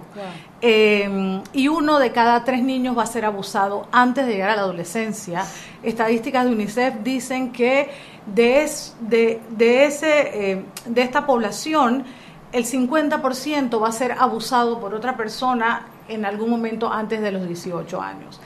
Eh, 0.61 1.41
y 1.53 1.67
uno 1.67 1.99
de 1.99 2.11
cada 2.11 2.43
tres 2.43 2.63
niños 2.63 2.97
va 2.97 3.03
a 3.03 3.07
ser 3.07 3.25
abusado 3.25 3.87
antes 3.91 4.25
de 4.25 4.33
llegar 4.33 4.49
a 4.51 4.55
la 4.55 4.61
adolescencia. 4.61 5.45
Estadísticas 5.83 6.45
de 6.45 6.51
UNICEF 6.51 6.95
dicen 7.03 7.51
que 7.51 7.89
de, 8.25 8.69
de, 9.01 9.41
de 9.49 9.85
ese, 9.85 10.51
eh, 10.51 10.65
de 10.85 11.01
esta 11.01 11.25
población, 11.25 12.03
el 12.51 12.65
50% 12.65 13.81
va 13.81 13.89
a 13.89 13.91
ser 13.91 14.13
abusado 14.13 14.79
por 14.79 14.93
otra 14.93 15.17
persona 15.17 15.87
en 16.07 16.25
algún 16.25 16.49
momento 16.49 16.91
antes 16.91 17.21
de 17.21 17.31
los 17.31 17.47
18 17.47 18.01
años. 18.01 18.39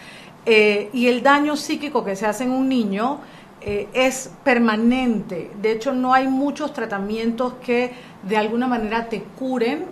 Eh, 0.46 0.90
y 0.94 1.08
el 1.08 1.22
daño 1.22 1.56
psíquico 1.56 2.04
que 2.04 2.16
se 2.16 2.26
hace 2.26 2.46
en 2.46 2.52
un 2.52 2.68
niño 2.68 3.20
eh, 3.62 3.88
es 3.94 4.32
permanente. 4.44 5.52
De 5.62 5.74
hecho, 5.74 5.94
no 5.94 6.14
hay 6.14 6.28
muchos 6.28 6.74
tratamientos 6.74 7.54
que 7.64 7.92
de 8.24 8.38
alguna 8.38 8.68
manera 8.68 9.10
te 9.10 9.22
curen 9.22 9.86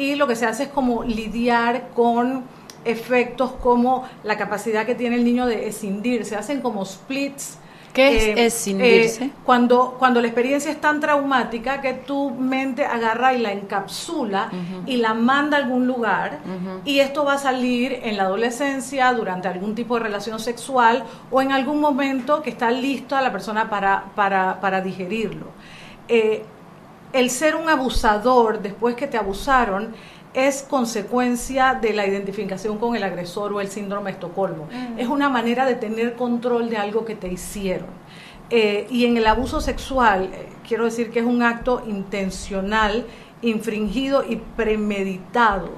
y 0.00 0.14
lo 0.14 0.26
que 0.26 0.34
se 0.34 0.46
hace 0.46 0.64
es 0.64 0.68
como 0.70 1.04
lidiar 1.04 1.90
con 1.94 2.44
efectos 2.86 3.52
como 3.52 4.04
la 4.24 4.38
capacidad 4.38 4.86
que 4.86 4.94
tiene 4.94 5.16
el 5.16 5.24
niño 5.24 5.46
de 5.46 5.68
escindir. 5.68 6.24
Se 6.24 6.36
hacen 6.36 6.62
como 6.62 6.86
splits. 6.86 7.58
¿Qué 7.92 8.16
es 8.16 8.54
escindirse? 8.54 9.24
eh, 9.24 9.30
cuando, 9.44 9.96
cuando 9.98 10.20
la 10.20 10.28
experiencia 10.28 10.70
es 10.70 10.80
tan 10.80 11.00
traumática 11.00 11.80
que 11.80 11.92
tu 11.92 12.30
mente 12.30 12.86
agarra 12.86 13.34
y 13.34 13.38
la 13.38 13.52
encapsula 13.52 14.48
y 14.86 14.98
la 14.98 15.12
manda 15.12 15.56
a 15.56 15.60
algún 15.60 15.88
lugar 15.88 16.38
y 16.84 17.00
esto 17.00 17.24
va 17.24 17.32
a 17.32 17.38
salir 17.38 17.98
en 18.04 18.16
la 18.16 18.22
adolescencia, 18.22 19.12
durante 19.12 19.48
algún 19.48 19.74
tipo 19.74 19.96
de 19.96 20.04
relación 20.04 20.38
sexual 20.38 21.02
o 21.32 21.42
en 21.42 21.50
algún 21.50 21.80
momento 21.80 22.42
que 22.42 22.50
está 22.50 22.70
lista 22.70 23.20
la 23.20 23.32
persona 23.32 23.68
para, 23.68 24.04
para, 24.14 24.60
para 24.60 24.80
digerirlo. 24.80 25.46
Eh, 26.06 26.44
el 27.12 27.30
ser 27.30 27.56
un 27.56 27.68
abusador 27.68 28.60
después 28.62 28.94
que 28.94 29.06
te 29.06 29.16
abusaron 29.16 29.94
es 30.32 30.62
consecuencia 30.62 31.74
de 31.74 31.92
la 31.92 32.06
identificación 32.06 32.78
con 32.78 32.94
el 32.94 33.02
agresor 33.02 33.52
o 33.52 33.60
el 33.60 33.68
síndrome 33.68 34.10
de 34.10 34.14
Estocolmo. 34.14 34.68
Es 34.96 35.08
una 35.08 35.28
manera 35.28 35.66
de 35.66 35.74
tener 35.74 36.14
control 36.14 36.70
de 36.70 36.76
algo 36.76 37.04
que 37.04 37.16
te 37.16 37.28
hicieron. 37.28 37.88
Eh, 38.48 38.86
y 38.90 39.06
en 39.06 39.16
el 39.16 39.26
abuso 39.26 39.60
sexual, 39.60 40.30
eh, 40.32 40.48
quiero 40.66 40.84
decir 40.84 41.10
que 41.10 41.20
es 41.20 41.24
un 41.24 41.42
acto 41.42 41.82
intencional, 41.86 43.06
infringido 43.42 44.24
y 44.28 44.36
premeditado. 44.36 45.70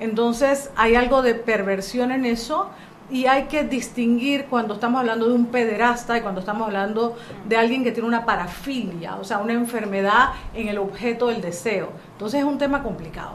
Entonces 0.00 0.70
hay 0.76 0.96
algo 0.96 1.22
de 1.22 1.34
perversión 1.34 2.10
en 2.12 2.24
eso 2.24 2.70
y 3.10 3.26
hay 3.26 3.44
que 3.44 3.64
distinguir 3.64 4.46
cuando 4.46 4.74
estamos 4.74 5.00
hablando 5.00 5.28
de 5.28 5.34
un 5.34 5.46
pederasta 5.46 6.16
y 6.16 6.20
cuando 6.22 6.40
estamos 6.40 6.66
hablando 6.66 7.16
de 7.48 7.56
alguien 7.56 7.84
que 7.84 7.92
tiene 7.92 8.08
una 8.08 8.24
parafilia, 8.24 9.16
o 9.16 9.24
sea, 9.24 9.38
una 9.38 9.52
enfermedad 9.52 10.30
en 10.54 10.68
el 10.68 10.78
objeto 10.78 11.28
del 11.28 11.40
deseo. 11.40 11.90
Entonces 12.12 12.40
es 12.40 12.46
un 12.46 12.58
tema 12.58 12.82
complicado. 12.82 13.32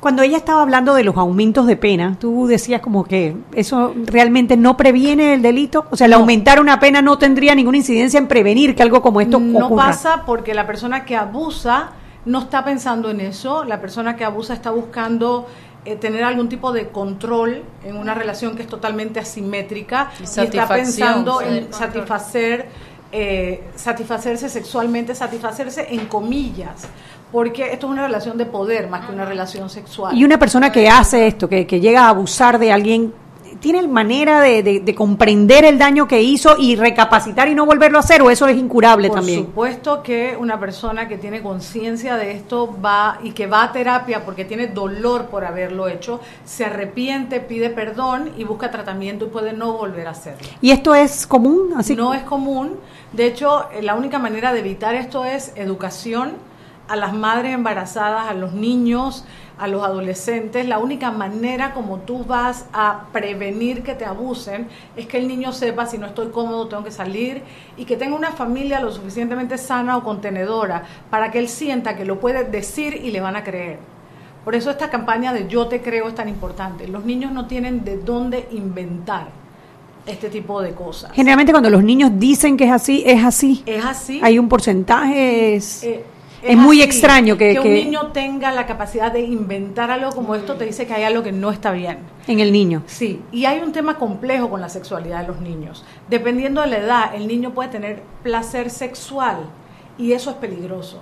Cuando 0.00 0.22
ella 0.22 0.36
estaba 0.36 0.62
hablando 0.62 0.94
de 0.94 1.04
los 1.04 1.16
aumentos 1.16 1.64
de 1.68 1.76
pena, 1.76 2.16
tú 2.18 2.48
decías 2.48 2.80
como 2.80 3.04
que 3.04 3.36
eso 3.54 3.94
realmente 4.06 4.56
no 4.56 4.76
previene 4.76 5.34
el 5.34 5.42
delito, 5.42 5.86
o 5.90 5.96
sea, 5.96 6.08
el 6.08 6.14
aumentar 6.14 6.60
una 6.60 6.80
pena 6.80 7.00
no 7.02 7.18
tendría 7.18 7.54
ninguna 7.54 7.76
incidencia 7.76 8.18
en 8.18 8.26
prevenir 8.26 8.74
que 8.74 8.82
algo 8.82 9.00
como 9.00 9.20
esto 9.20 9.38
no 9.38 9.66
ocurra. 9.66 9.86
pasa 9.86 10.22
porque 10.26 10.54
la 10.54 10.66
persona 10.66 11.04
que 11.04 11.14
abusa 11.14 11.90
no 12.24 12.40
está 12.40 12.64
pensando 12.64 13.10
en 13.10 13.20
eso, 13.20 13.62
la 13.62 13.80
persona 13.80 14.16
que 14.16 14.24
abusa 14.24 14.54
está 14.54 14.72
buscando 14.72 15.46
eh, 15.84 15.96
tener 15.96 16.22
algún 16.22 16.48
tipo 16.48 16.72
de 16.72 16.88
control 16.88 17.62
en 17.84 17.96
una 17.96 18.14
relación 18.14 18.54
que 18.54 18.62
es 18.62 18.68
totalmente 18.68 19.18
asimétrica 19.18 20.10
Y 20.20 20.22
y, 20.22 20.44
está 20.44 20.68
pensando 20.68 21.40
en 21.40 21.72
satisfacer 21.72 22.68
eh, 23.14 23.64
satisfacerse 23.76 24.48
sexualmente, 24.48 25.14
satisfacerse 25.14 25.86
en 25.90 26.06
comillas, 26.06 26.88
porque 27.30 27.70
esto 27.70 27.86
es 27.86 27.92
una 27.92 28.06
relación 28.06 28.38
de 28.38 28.46
poder 28.46 28.88
más 28.88 29.04
que 29.04 29.12
una 29.12 29.26
relación 29.26 29.68
sexual. 29.68 30.16
Y 30.16 30.24
una 30.24 30.38
persona 30.38 30.72
que 30.72 30.88
hace 30.88 31.26
esto, 31.26 31.46
que, 31.46 31.66
que 31.66 31.78
llega 31.78 32.06
a 32.06 32.08
abusar 32.08 32.58
de 32.58 32.72
alguien, 32.72 33.12
¿tiene 33.60 33.86
manera 33.86 34.40
de, 34.40 34.62
de- 34.62 34.80
de 34.80 34.94
comprender 34.94 35.64
el 35.64 35.78
daño 35.78 36.06
que 36.08 36.22
hizo 36.22 36.56
y 36.58 36.76
recapacitar 36.76 37.48
y 37.48 37.54
no 37.54 37.66
volverlo 37.66 37.98
a 37.98 38.00
hacer 38.00 38.22
o 38.22 38.30
eso 38.30 38.46
es 38.48 38.56
incurable 38.56 39.08
Por 39.08 39.16
también? 39.18 39.40
supuesto 39.46 40.02
que 40.02 40.36
una 40.38 40.58
persona 40.60 41.08
que 41.08 41.18
tiene 41.18 41.42
conciencia 41.42 42.16
de 42.16 42.32
esto 42.32 42.74
va 42.84 43.18
y 43.22 43.32
que 43.32 43.46
va 43.46 43.64
a 43.64 43.72
terapia 43.72 44.24
porque 44.24 44.44
tiene 44.44 44.68
dolor 44.68 45.26
por 45.26 45.44
haberlo 45.44 45.88
hecho, 45.88 46.20
se 46.44 46.64
arrepiente, 46.64 47.40
pide 47.40 47.70
perdón 47.70 48.30
y 48.36 48.44
busca 48.44 48.70
tratamiento 48.70 49.26
y 49.26 49.28
puede 49.28 49.52
no 49.52 49.72
volver 49.72 50.06
a 50.06 50.10
hacerlo. 50.10 50.46
¿Y 50.60 50.70
esto 50.70 50.94
es 50.94 51.26
común? 51.26 51.74
Así 51.76 51.94
no 51.96 52.14
es 52.14 52.22
común. 52.22 52.76
De 53.12 53.26
hecho, 53.26 53.66
eh, 53.72 53.82
la 53.82 53.94
única 53.94 54.18
manera 54.18 54.52
de 54.52 54.60
evitar 54.60 54.94
esto 54.94 55.24
es 55.24 55.52
educación 55.56 56.32
a 56.88 56.96
las 56.96 57.12
madres 57.12 57.54
embarazadas, 57.54 58.28
a 58.28 58.34
los 58.34 58.52
niños, 58.52 59.24
a 59.58 59.68
los 59.68 59.82
adolescentes. 59.84 60.66
La 60.66 60.78
única 60.78 61.10
manera 61.10 61.72
como 61.72 61.98
tú 61.98 62.24
vas 62.24 62.66
a 62.72 63.04
prevenir 63.12 63.82
que 63.82 63.94
te 63.94 64.04
abusen 64.04 64.68
es 64.96 65.06
que 65.06 65.18
el 65.18 65.28
niño 65.28 65.52
sepa 65.52 65.86
si 65.86 65.98
no 65.98 66.06
estoy 66.06 66.28
cómodo, 66.28 66.68
tengo 66.68 66.84
que 66.84 66.90
salir 66.90 67.42
y 67.76 67.84
que 67.84 67.96
tenga 67.96 68.16
una 68.16 68.32
familia 68.32 68.80
lo 68.80 68.90
suficientemente 68.90 69.58
sana 69.58 69.96
o 69.96 70.02
contenedora 70.02 70.84
para 71.10 71.30
que 71.30 71.38
él 71.38 71.48
sienta 71.48 71.96
que 71.96 72.04
lo 72.04 72.20
puede 72.20 72.44
decir 72.44 73.00
y 73.02 73.10
le 73.10 73.20
van 73.20 73.36
a 73.36 73.44
creer. 73.44 73.78
Por 74.44 74.56
eso 74.56 74.70
esta 74.70 74.90
campaña 74.90 75.32
de 75.32 75.46
Yo 75.46 75.68
te 75.68 75.80
creo 75.80 76.08
es 76.08 76.16
tan 76.16 76.28
importante. 76.28 76.88
Los 76.88 77.04
niños 77.04 77.30
no 77.30 77.46
tienen 77.46 77.84
de 77.84 77.98
dónde 77.98 78.48
inventar 78.50 79.28
este 80.04 80.28
tipo 80.30 80.60
de 80.60 80.72
cosas. 80.72 81.12
Generalmente 81.12 81.52
cuando 81.52 81.70
los 81.70 81.84
niños 81.84 82.10
dicen 82.16 82.56
que 82.56 82.64
es 82.64 82.72
así, 82.72 83.04
es 83.06 83.24
así. 83.24 83.62
Es 83.66 83.84
así. 83.84 84.20
Hay 84.22 84.38
un 84.38 84.48
porcentaje, 84.48 85.54
es, 85.54 85.84
Eh, 85.84 86.04
es 86.42 86.56
muy 86.56 86.78
así. 86.80 86.88
extraño 86.88 87.36
que, 87.36 87.56
un 87.58 87.62
que- 87.64 87.84
niño 87.84 88.08
tenga 88.08 88.50
la 88.52 88.66
capacidad 88.66 89.12
de 89.12 89.20
inventar 89.20 89.90
algo 89.90 90.10
como 90.12 90.34
esto 90.34 90.54
te 90.56 90.64
dice 90.64 90.86
que 90.86 90.94
hay 90.94 91.04
algo 91.04 91.22
que 91.22 91.32
no 91.32 91.50
está 91.50 91.70
bien. 91.72 91.98
en 92.26 92.40
el 92.40 92.52
niño. 92.52 92.82
Sí, 92.86 93.20
y 93.32 93.44
hay 93.46 93.60
un 93.60 93.72
tema 93.72 93.96
complejo 93.98 94.48
con 94.50 94.60
la 94.60 94.68
sexualidad 94.68 95.22
de 95.22 95.28
los 95.28 95.40
niños. 95.40 95.84
Dependiendo 96.08 96.60
de 96.60 96.68
la 96.68 96.78
edad, 96.78 97.14
el 97.14 97.26
niño 97.26 97.52
puede 97.54 97.68
tener 97.70 98.02
placer 98.22 98.70
sexual 98.70 99.38
y 99.98 100.12
eso 100.12 100.30
es 100.30 100.36
peligroso. 100.36 101.00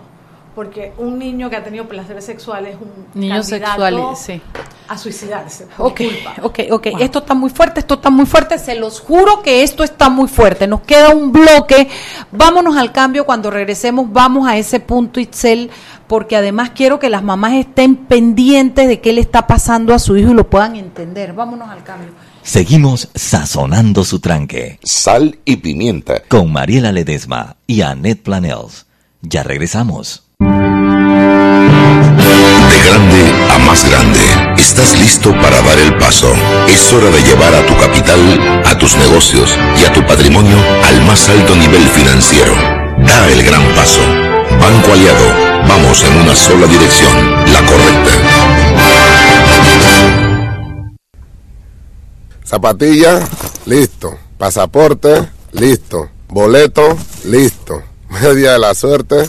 Porque 0.55 0.93
un 0.99 1.19
niño 1.19 1.49
que 1.49 1.57
ha 1.57 1.63
tenido 1.65 1.87
placer 1.89 2.21
sexual 2.23 2.67
es 2.67 2.75
un 2.75 2.91
Niños 3.21 3.49
candidato 3.49 3.81
sexuales, 3.83 4.19
sí. 4.19 4.41
a 4.89 4.99
suicidarse. 4.99 5.67
por 5.77 5.87
Ok, 5.93 5.97
culpa. 6.03 6.35
ok, 6.43 6.59
ok. 6.73 6.87
Esto 6.99 7.21
está 7.21 7.35
muy 7.35 7.51
fuerte, 7.51 7.81
esto 7.81 7.95
está 7.95 8.11
muy 8.11 8.27
fuerte. 8.27 8.59
Se 8.59 8.75
los 8.75 8.99
juro 9.01 9.43
que 9.43 9.63
esto 9.63 9.85
está 9.85 10.09
muy 10.09 10.27
fuerte. 10.29 10.67
Nos 10.67 10.81
queda 10.81 11.11
un 11.11 11.31
bloque. 11.31 11.89
Vámonos 12.33 12.77
al 12.77 12.91
cambio. 12.91 13.25
Cuando 13.25 13.51
regresemos, 13.51 14.13
vamos 14.13 14.49
a 14.49 14.57
ese 14.59 14.81
punto, 14.81 15.21
Itzel, 15.21 15.71
porque 16.09 16.35
además 16.37 16.71
quiero 16.75 16.99
que 16.99 17.11
las 17.11 17.23
mamás 17.23 17.53
estén 17.53 17.95
pendientes 17.95 18.89
de 18.89 19.01
qué 19.01 19.13
le 19.13 19.21
está 19.21 19.47
pasando 19.47 19.95
a 19.95 20.01
su 20.01 20.17
hijo 20.17 20.33
y 20.33 20.35
lo 20.35 20.51
puedan 20.51 20.75
entender. 20.75 21.33
Vámonos 21.33 21.69
al 21.69 21.85
cambio. 21.85 22.09
Seguimos 22.43 23.09
sazonando 23.15 24.03
su 24.03 24.19
tranque. 24.19 24.81
Sal 24.83 25.39
y 25.45 25.57
pimienta. 25.59 26.23
Con 26.27 26.51
Mariela 26.53 26.91
Ledesma 26.91 27.57
y 27.69 27.83
Annette 27.83 28.23
Planels. 28.25 28.87
Ya 29.23 29.43
regresamos. 29.45 30.25
De 32.71 32.79
grande 32.89 33.23
a 33.55 33.59
más 33.59 33.89
grande, 33.89 34.21
estás 34.57 34.99
listo 34.99 35.33
para 35.33 35.61
dar 35.63 35.79
el 35.79 35.97
paso. 35.99 36.33
Es 36.69 36.93
hora 36.93 37.11
de 37.11 37.23
llevar 37.23 37.55
a 37.55 37.67
tu 37.67 37.77
capital, 37.77 38.63
a 38.65 38.79
tus 38.79 38.97
negocios 38.97 39.57
y 39.81 39.85
a 39.85 39.93
tu 39.93 40.05
patrimonio 40.07 40.57
al 40.89 41.05
más 41.07 41.29
alto 41.29 41.55
nivel 41.57 41.87
financiero. 41.89 42.55
Da 42.99 43.29
el 43.29 43.43
gran 43.43 43.63
paso. 43.75 44.01
Banco 44.61 44.93
Aliado, 44.93 45.27
vamos 45.69 46.05
en 46.05 46.17
una 46.17 46.35
sola 46.35 46.67
dirección, 46.67 47.13
la 47.53 47.61
correcta. 47.67 48.11
Zapatilla, 52.45 53.21
listo. 53.67 54.19
Pasaporte, 54.37 55.29
listo. 55.53 56.09
Boleto, 56.29 56.97
listo. 57.25 57.83
Media 58.09 58.53
de 58.53 58.59
la 58.59 58.75
suerte, 58.75 59.29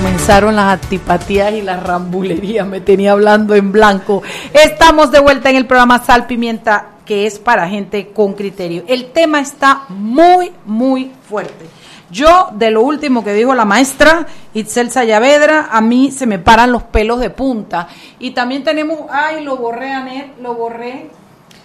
Comenzaron 0.00 0.56
las 0.56 0.80
antipatías 0.82 1.52
y 1.52 1.60
las 1.60 1.82
rambulerías, 1.82 2.66
me 2.66 2.80
tenía 2.80 3.12
hablando 3.12 3.54
en 3.54 3.70
blanco. 3.70 4.22
Estamos 4.54 5.10
de 5.10 5.18
vuelta 5.20 5.50
en 5.50 5.56
el 5.56 5.66
programa 5.66 6.02
Sal 6.02 6.26
Pimienta, 6.26 6.86
que 7.04 7.26
es 7.26 7.38
para 7.38 7.68
gente 7.68 8.08
con 8.08 8.32
criterio. 8.32 8.82
El 8.86 9.10
tema 9.12 9.40
está 9.40 9.82
muy, 9.90 10.52
muy 10.64 11.10
fuerte. 11.28 11.66
Yo, 12.10 12.48
de 12.54 12.70
lo 12.70 12.80
último 12.80 13.22
que 13.22 13.34
dijo 13.34 13.54
la 13.54 13.66
maestra 13.66 14.26
Itzel 14.54 14.90
Sayavedra, 14.90 15.68
a 15.70 15.82
mí 15.82 16.10
se 16.10 16.26
me 16.26 16.38
paran 16.38 16.72
los 16.72 16.82
pelos 16.84 17.20
de 17.20 17.28
punta. 17.28 17.88
Y 18.18 18.30
también 18.30 18.64
tenemos, 18.64 19.00
ay, 19.10 19.44
lo 19.44 19.58
borré, 19.58 19.92
Anet, 19.92 20.38
lo 20.40 20.54
borré. 20.54 21.10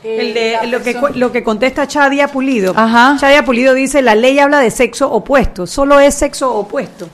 eh, 0.04 0.18
El 0.20 0.34
de, 0.34 0.68
lo, 0.68 0.84
que, 0.84 1.00
lo 1.16 1.32
que 1.32 1.42
contesta 1.42 1.88
Chadia 1.88 2.28
Pulido. 2.28 2.74
Chadia 2.74 3.46
Pulido 3.46 3.74
dice, 3.74 4.02
la 4.02 4.14
ley 4.14 4.40
habla 4.40 4.60
de 4.60 4.72
sexo 4.72 5.10
opuesto, 5.10 5.66
solo 5.66 6.02
es 6.02 6.16
sexo 6.16 6.54
opuesto. 6.54 7.08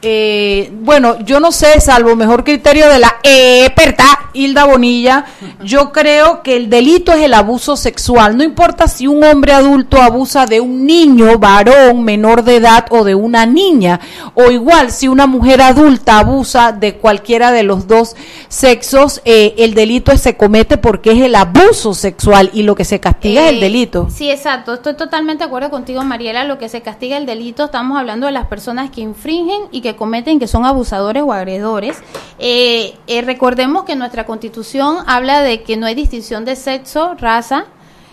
Eh, 0.00 0.70
bueno, 0.80 1.18
yo 1.24 1.40
no 1.40 1.50
sé, 1.50 1.80
salvo 1.80 2.14
mejor 2.14 2.44
criterio 2.44 2.88
de 2.88 3.00
la 3.00 3.16
experta 3.22 4.04
Hilda 4.32 4.64
Bonilla, 4.64 5.24
yo 5.64 5.90
creo 5.90 6.42
que 6.44 6.56
el 6.56 6.70
delito 6.70 7.12
es 7.12 7.20
el 7.22 7.34
abuso 7.34 7.76
sexual. 7.76 8.36
No 8.36 8.44
importa 8.44 8.86
si 8.86 9.06
un 9.08 9.24
hombre 9.24 9.52
adulto 9.52 10.00
abusa 10.00 10.46
de 10.46 10.60
un 10.60 10.86
niño, 10.86 11.38
varón, 11.38 12.04
menor 12.04 12.44
de 12.44 12.56
edad 12.56 12.86
o 12.90 13.02
de 13.02 13.14
una 13.16 13.44
niña, 13.46 13.98
o 14.34 14.50
igual 14.52 14.92
si 14.92 15.08
una 15.08 15.26
mujer 15.26 15.60
adulta 15.62 16.20
abusa 16.20 16.70
de 16.72 16.94
cualquiera 16.96 17.50
de 17.50 17.64
los 17.64 17.88
dos 17.88 18.14
sexos, 18.48 19.20
eh, 19.24 19.54
el 19.58 19.74
delito 19.74 20.16
se 20.16 20.36
comete 20.36 20.78
porque 20.78 21.12
es 21.12 21.20
el 21.22 21.34
abuso 21.34 21.94
sexual 21.94 22.50
y 22.52 22.62
lo 22.62 22.74
que 22.74 22.84
se 22.84 23.00
castiga 23.00 23.42
es 23.42 23.48
el 23.50 23.56
Eh, 23.56 23.60
delito. 23.60 24.08
Sí, 24.14 24.30
exacto. 24.30 24.74
Estoy 24.74 24.94
totalmente 24.94 25.42
de 25.42 25.46
acuerdo 25.48 25.70
contigo, 25.70 26.04
Mariela. 26.04 26.44
Lo 26.44 26.58
que 26.58 26.68
se 26.68 26.82
castiga 26.82 27.16
el 27.16 27.26
delito, 27.26 27.64
estamos 27.64 27.98
hablando 27.98 28.26
de 28.26 28.32
las 28.32 28.46
personas 28.46 28.90
que 28.90 29.00
infringen 29.00 29.62
y 29.72 29.80
que 29.80 29.87
cometen, 29.96 30.38
que 30.38 30.46
son 30.46 30.64
abusadores 30.64 31.22
o 31.22 31.32
agredores. 31.32 32.02
Eh, 32.38 32.94
eh, 33.06 33.22
recordemos 33.22 33.84
que 33.84 33.96
nuestra 33.96 34.26
constitución 34.26 34.98
habla 35.06 35.40
de 35.40 35.62
que 35.62 35.76
no 35.76 35.86
hay 35.86 35.94
distinción 35.94 36.44
de 36.44 36.56
sexo, 36.56 37.14
raza 37.14 37.66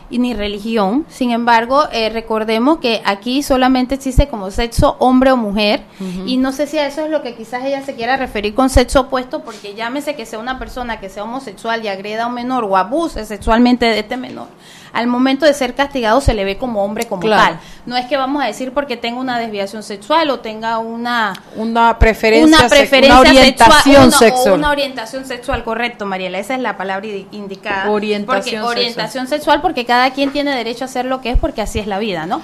y 0.09 0.19
ni 0.19 0.33
religión. 0.33 1.05
Sin 1.09 1.31
embargo, 1.31 1.83
eh, 1.91 2.09
recordemos 2.09 2.77
que 2.77 3.01
aquí 3.05 3.41
solamente 3.41 3.95
existe 3.95 4.27
como 4.27 4.51
sexo 4.51 4.95
hombre 4.99 5.31
o 5.31 5.37
mujer. 5.37 5.83
Y 6.25 6.37
no 6.37 6.51
sé 6.51 6.67
si 6.67 6.77
a 6.77 6.87
eso 6.87 7.01
es 7.01 7.09
lo 7.09 7.21
que 7.21 7.35
quizás 7.35 7.65
ella 7.65 7.81
se 7.81 7.95
quiera 7.95 8.17
referir 8.17 8.53
con 8.53 8.69
sexo 8.69 9.01
opuesto, 9.01 9.41
porque 9.41 9.73
llámese 9.73 10.15
que 10.15 10.25
sea 10.25 10.39
una 10.39 10.59
persona 10.59 10.99
que 10.99 11.09
sea 11.09 11.23
homosexual 11.23 11.83
y 11.83 11.87
agreda 11.87 12.25
a 12.25 12.27
un 12.27 12.33
menor 12.33 12.63
o 12.65 12.77
abuse 12.77 13.25
sexualmente 13.25 13.85
de 13.85 13.99
este 13.99 14.17
menor. 14.17 14.47
Al 14.95 15.07
momento 15.07 15.45
de 15.45 15.53
ser 15.53 15.75
castigado 15.75 16.21
se 16.21 16.33
le 16.33 16.43
ve 16.45 16.57
como 16.57 16.83
hombre 16.83 17.05
como 17.05 17.21
Claro. 17.21 17.43
tal. 17.43 17.59
No 17.85 17.97
es 17.97 18.05
que 18.07 18.17
vamos 18.17 18.41
a 18.43 18.47
decir 18.47 18.71
porque 18.73 18.97
tenga 18.97 19.19
una 19.19 19.37
desviación 19.37 19.83
sexual 19.83 20.29
o 20.31 20.39
tenga 20.39 20.79
una 20.79 21.33
una 21.55 21.99
preferencia, 21.99 22.57
una 22.59 22.67
preferencia 22.69 23.19
una 23.19 23.29
orientación 23.29 23.75
sexual, 23.83 24.07
una- 24.07 24.15
o 24.15 24.19
sexual. 24.19 24.53
una 24.59 24.69
orientación 24.71 25.25
sexual, 25.25 25.63
correcto, 25.63 26.05
Mariela, 26.05 26.39
esa 26.39 26.55
es 26.55 26.61
la 26.61 26.77
palabra 26.77 27.05
indi- 27.07 27.27
indicada. 27.31 27.91
Orientación 27.91 28.63
porque, 28.63 28.79
orientación 28.79 29.27
sexual 29.27 29.61
porque 29.61 29.85
cada 29.85 30.11
quien 30.11 30.31
tiene 30.31 30.55
derecho 30.55 30.83
a 30.83 30.87
hacer 30.87 31.05
lo 31.05 31.21
que 31.21 31.29
es 31.31 31.37
porque 31.37 31.61
así 31.61 31.77
es 31.79 31.87
la 31.87 31.99
vida, 31.99 32.25
¿no? 32.25 32.41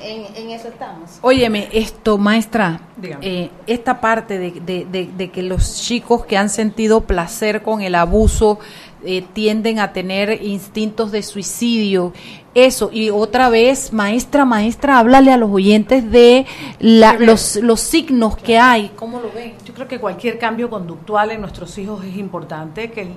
En, 0.00 0.26
en 0.34 0.50
eso 0.50 0.66
estamos. 0.66 1.10
Óyeme, 1.20 1.68
esto, 1.72 2.18
maestra, 2.18 2.80
eh, 3.20 3.50
esta 3.68 4.00
parte 4.00 4.36
de, 4.36 4.50
de- 4.50 4.84
de- 4.90 5.08
de 5.16 5.30
que 5.30 5.42
los 5.42 5.76
chicos 5.80 6.24
que 6.26 6.36
han 6.36 6.48
sentido 6.48 7.02
placer 7.02 7.62
con 7.62 7.82
el 7.82 7.94
abuso 7.94 8.58
eh, 9.04 9.24
tienden 9.32 9.78
a 9.78 9.92
tener 9.92 10.42
instintos 10.42 11.10
de 11.12 11.22
suicidio, 11.22 12.12
eso, 12.54 12.90
y 12.92 13.08
otra 13.08 13.48
vez, 13.48 13.94
maestra, 13.94 14.44
maestra, 14.44 14.98
háblale 14.98 15.32
a 15.32 15.38
los 15.38 15.50
oyentes 15.50 16.10
de 16.10 16.44
la- 16.80 17.14
los, 17.14 17.56
los 17.56 17.80
signos 17.80 18.36
que 18.36 18.58
hay. 18.58 18.90
¿Cómo 18.96 19.20
lo 19.20 19.32
ven? 19.32 19.54
Yo 19.64 19.72
creo 19.72 19.88
que 19.88 19.98
cualquier 19.98 20.38
cambio 20.38 20.68
conductual 20.68 21.30
en 21.30 21.40
nuestros 21.40 21.78
hijos 21.78 22.04
es 22.04 22.14
importante, 22.16 22.90
que 22.90 23.02
el, 23.02 23.08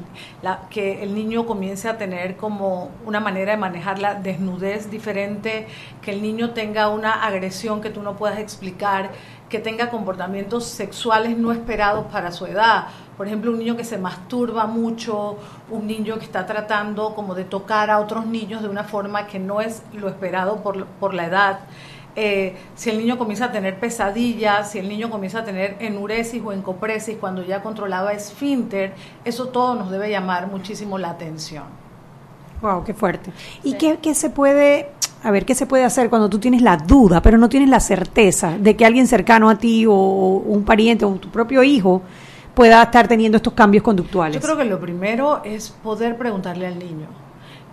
la- 0.41 0.61
que 0.69 1.03
el 1.03 1.13
niño 1.13 1.45
comience 1.45 1.89
a 1.89 1.97
tener 1.97 2.38
como 2.38 2.91
una 3.05 3.19
manera 3.19 3.51
de 3.51 3.57
manejar 3.57 3.99
la 3.99 4.15
desnudez 4.15 4.89
diferente, 4.89 5.67
que 6.01 6.11
el 6.11 6.21
niño 6.21 6.51
tenga 6.51 6.88
una 6.88 7.11
agresión 7.25 7.81
que 7.81 7.89
tú 7.89 8.01
no 8.01 8.15
puedas 8.15 8.39
explicar, 8.39 9.11
que 9.49 9.59
tenga 9.59 9.89
comportamientos 9.89 10.63
sexuales 10.65 11.38
no 11.38 11.51
esperados 11.51 12.05
para 12.11 12.31
su 12.31 12.45
edad. 12.45 12.88
Por 13.18 13.28
ejemplo, 13.28 13.51
un 13.51 13.59
niño 13.59 13.78
que 13.78 13.86
se 13.86 13.97
masturba 13.97 14.66
mucho, 14.68 15.38
un 15.70 15.88
niño 15.88 16.18
que 16.20 16.26
está 16.26 16.45
tratando 16.45 17.16
como 17.16 17.34
de 17.34 17.45
tocar 17.45 17.89
a 17.89 17.99
otros 17.99 18.26
niños 18.26 18.61
de 18.61 18.68
una 18.68 18.84
forma 18.84 19.26
que 19.26 19.39
no 19.39 19.61
es 19.61 19.84
lo 19.93 20.09
esperado 20.09 20.61
por, 20.61 20.86
por 20.86 21.13
la 21.13 21.28
edad. 21.28 21.59
Eh, 22.18 22.55
si 22.76 22.89
el 22.89 22.97
niño 22.97 23.18
comienza 23.18 23.45
a 23.45 23.51
tener 23.51 23.78
pesadillas, 23.78 24.72
si 24.72 24.80
el 24.80 24.88
niño 24.88 25.09
comienza 25.09 25.39
a 25.39 25.43
tener 25.45 25.76
enuresis 25.80 26.41
o 26.43 26.53
encopresis 26.53 27.18
cuando 27.18 27.43
ya 27.43 27.61
controlaba 27.61 28.13
esfínter, 28.13 28.93
eso 29.26 29.47
todo 29.49 29.76
nos 29.76 29.91
debe 29.91 30.09
llamar 30.09 30.47
muchísimo 30.47 30.97
la 30.97 31.09
atención. 31.09 31.63
Wow, 32.61 32.84
qué 32.86 32.93
fuerte. 32.93 33.32
¿Y 33.63 33.74
qué, 33.74 33.99
qué 34.01 34.16
se 34.16 34.30
puede, 34.30 34.91
a 35.24 35.32
ver, 35.32 35.45
qué 35.45 35.55
se 35.55 35.66
puede 35.66 35.84
hacer 35.84 36.09
cuando 36.09 36.30
tú 36.30 36.39
tienes 36.39 36.61
la 36.61 36.78
duda, 36.78 37.22
pero 37.22 37.38
no 37.38 37.49
tienes 37.49 37.70
la 37.70 37.82
certeza 37.82 38.57
de 38.57 38.78
que 38.78 38.86
alguien 38.86 39.07
cercano 39.07 39.49
a 39.49 39.57
ti 39.57 39.86
o 39.86 39.93
un 39.93 40.63
pariente 40.63 41.03
o 41.03 41.11
tu 41.16 41.30
propio 41.30 41.63
hijo 41.63 42.01
pueda 42.55 42.81
estar 42.81 43.07
teniendo 43.07 43.35
estos 43.35 43.53
cambios 43.53 43.83
conductuales? 43.83 44.35
Yo 44.35 44.41
creo 44.41 44.57
que 44.57 44.65
lo 44.65 44.79
primero 44.79 45.41
es 45.43 45.69
poder 45.69 46.17
preguntarle 46.17 46.65
al 46.65 46.79
niño 46.79 47.07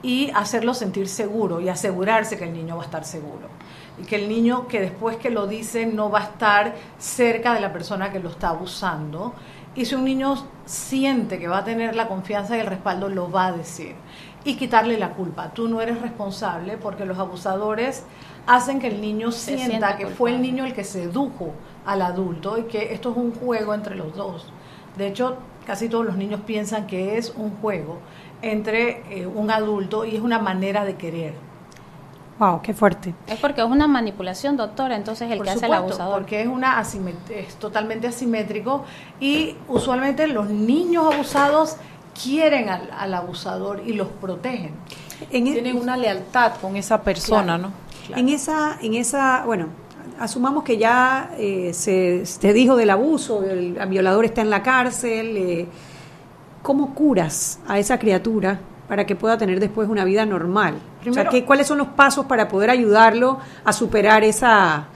y 0.02 0.30
hacerlo 0.34 0.74
sentir 0.74 1.08
seguro 1.08 1.60
y 1.60 1.68
asegurarse 1.68 2.36
que 2.36 2.44
el 2.44 2.52
niño 2.52 2.76
va 2.76 2.82
a 2.82 2.86
estar 2.86 3.04
seguro. 3.04 3.48
Y 4.00 4.04
que 4.04 4.16
el 4.16 4.28
niño 4.28 4.66
que 4.66 4.80
después 4.80 5.16
que 5.16 5.30
lo 5.30 5.46
dice 5.46 5.86
no 5.86 6.10
va 6.10 6.20
a 6.20 6.24
estar 6.24 6.74
cerca 6.98 7.54
de 7.54 7.60
la 7.60 7.72
persona 7.72 8.10
que 8.10 8.18
lo 8.18 8.30
está 8.30 8.48
abusando. 8.48 9.34
Y 9.74 9.84
si 9.84 9.94
un 9.94 10.04
niño 10.04 10.34
siente 10.66 11.38
que 11.38 11.48
va 11.48 11.58
a 11.58 11.64
tener 11.64 11.94
la 11.94 12.08
confianza 12.08 12.56
y 12.56 12.60
el 12.60 12.66
respaldo, 12.66 13.08
lo 13.08 13.30
va 13.30 13.46
a 13.46 13.52
decir. 13.52 13.94
Y 14.44 14.56
quitarle 14.56 14.98
la 14.98 15.10
culpa. 15.10 15.50
Tú 15.54 15.68
no 15.68 15.80
eres 15.80 16.00
responsable 16.00 16.76
porque 16.76 17.04
los 17.04 17.18
abusadores 17.18 18.04
hacen 18.46 18.80
que 18.80 18.88
el 18.88 19.00
niño 19.00 19.30
sienta, 19.30 19.66
sienta 19.66 19.88
que 19.90 20.04
culpable. 20.04 20.16
fue 20.16 20.30
el 20.32 20.42
niño 20.42 20.64
el 20.64 20.74
que 20.74 20.82
sedujo 20.82 21.52
al 21.86 22.02
adulto 22.02 22.58
y 22.58 22.64
que 22.64 22.92
esto 22.92 23.12
es 23.12 23.16
un 23.16 23.32
juego 23.32 23.72
entre 23.72 23.94
los 23.94 24.16
dos. 24.16 24.52
De 24.96 25.06
hecho, 25.08 25.36
casi 25.66 25.88
todos 25.88 26.04
los 26.04 26.16
niños 26.16 26.40
piensan 26.46 26.86
que 26.86 27.16
es 27.18 27.32
un 27.36 27.56
juego 27.60 27.98
entre 28.42 29.02
eh, 29.10 29.26
un 29.26 29.50
adulto 29.50 30.04
y 30.04 30.16
es 30.16 30.22
una 30.22 30.38
manera 30.38 30.84
de 30.84 30.96
querer. 30.96 31.34
Wow, 32.38 32.60
qué 32.62 32.74
fuerte. 32.74 33.14
Es 33.26 33.38
porque 33.38 33.60
es 33.60 33.66
una 33.66 33.86
manipulación, 33.86 34.56
doctora, 34.56 34.96
entonces 34.96 35.30
el 35.30 35.36
Por 35.38 35.46
que 35.46 35.52
hace 35.52 35.66
el 35.66 35.72
supuesto, 35.72 35.84
abusador. 36.02 36.14
Porque 36.18 36.42
es, 36.42 36.48
una 36.48 36.82
es 37.30 37.54
totalmente 37.56 38.08
asimétrico 38.08 38.84
y 39.20 39.56
usualmente 39.68 40.26
los 40.26 40.48
niños 40.48 41.14
abusados 41.14 41.76
quieren 42.20 42.68
al, 42.68 42.90
al 42.98 43.14
abusador 43.14 43.82
y 43.86 43.92
los 43.92 44.08
protegen. 44.08 44.74
Tienen 45.30 45.76
una 45.76 45.96
lealtad 45.96 46.54
con 46.60 46.76
esa 46.76 47.02
persona, 47.02 47.58
Claro. 47.58 47.68
¿no? 47.68 47.92
En 48.18 48.28
esa, 48.28 48.78
en 48.82 48.94
esa, 48.94 49.44
bueno, 49.46 49.68
asumamos 50.22 50.62
que 50.62 50.78
ya 50.78 51.34
eh, 51.36 51.72
se, 51.74 52.24
se 52.26 52.52
dijo 52.52 52.76
del 52.76 52.90
abuso, 52.90 53.42
el, 53.42 53.76
violador 53.88 54.24
está 54.24 54.40
en 54.40 54.50
la 54.50 54.62
cárcel. 54.62 55.36
eh, 55.36 55.66
¿Cómo 56.62 56.94
curas 56.94 57.58
a 57.66 57.80
esa 57.80 57.98
criatura 57.98 58.60
para 58.86 59.04
que 59.04 59.16
pueda 59.16 59.36
tener 59.36 59.58
después 59.58 59.88
una 59.88 60.04
vida 60.04 60.24
normal? 60.24 60.74
o 60.74 60.78
sea, 60.78 61.00
Primero- 61.12 61.30
¿qué- 61.32 61.44
¿cuáles 61.44 61.66
son 61.66 61.78
los 61.78 61.88
pasos 61.88 62.26
para 62.26 62.46
poder 62.46 62.70
ayudarlo 62.70 63.38
a 63.64 63.72
superar 63.72 64.22
esa, 64.22 64.86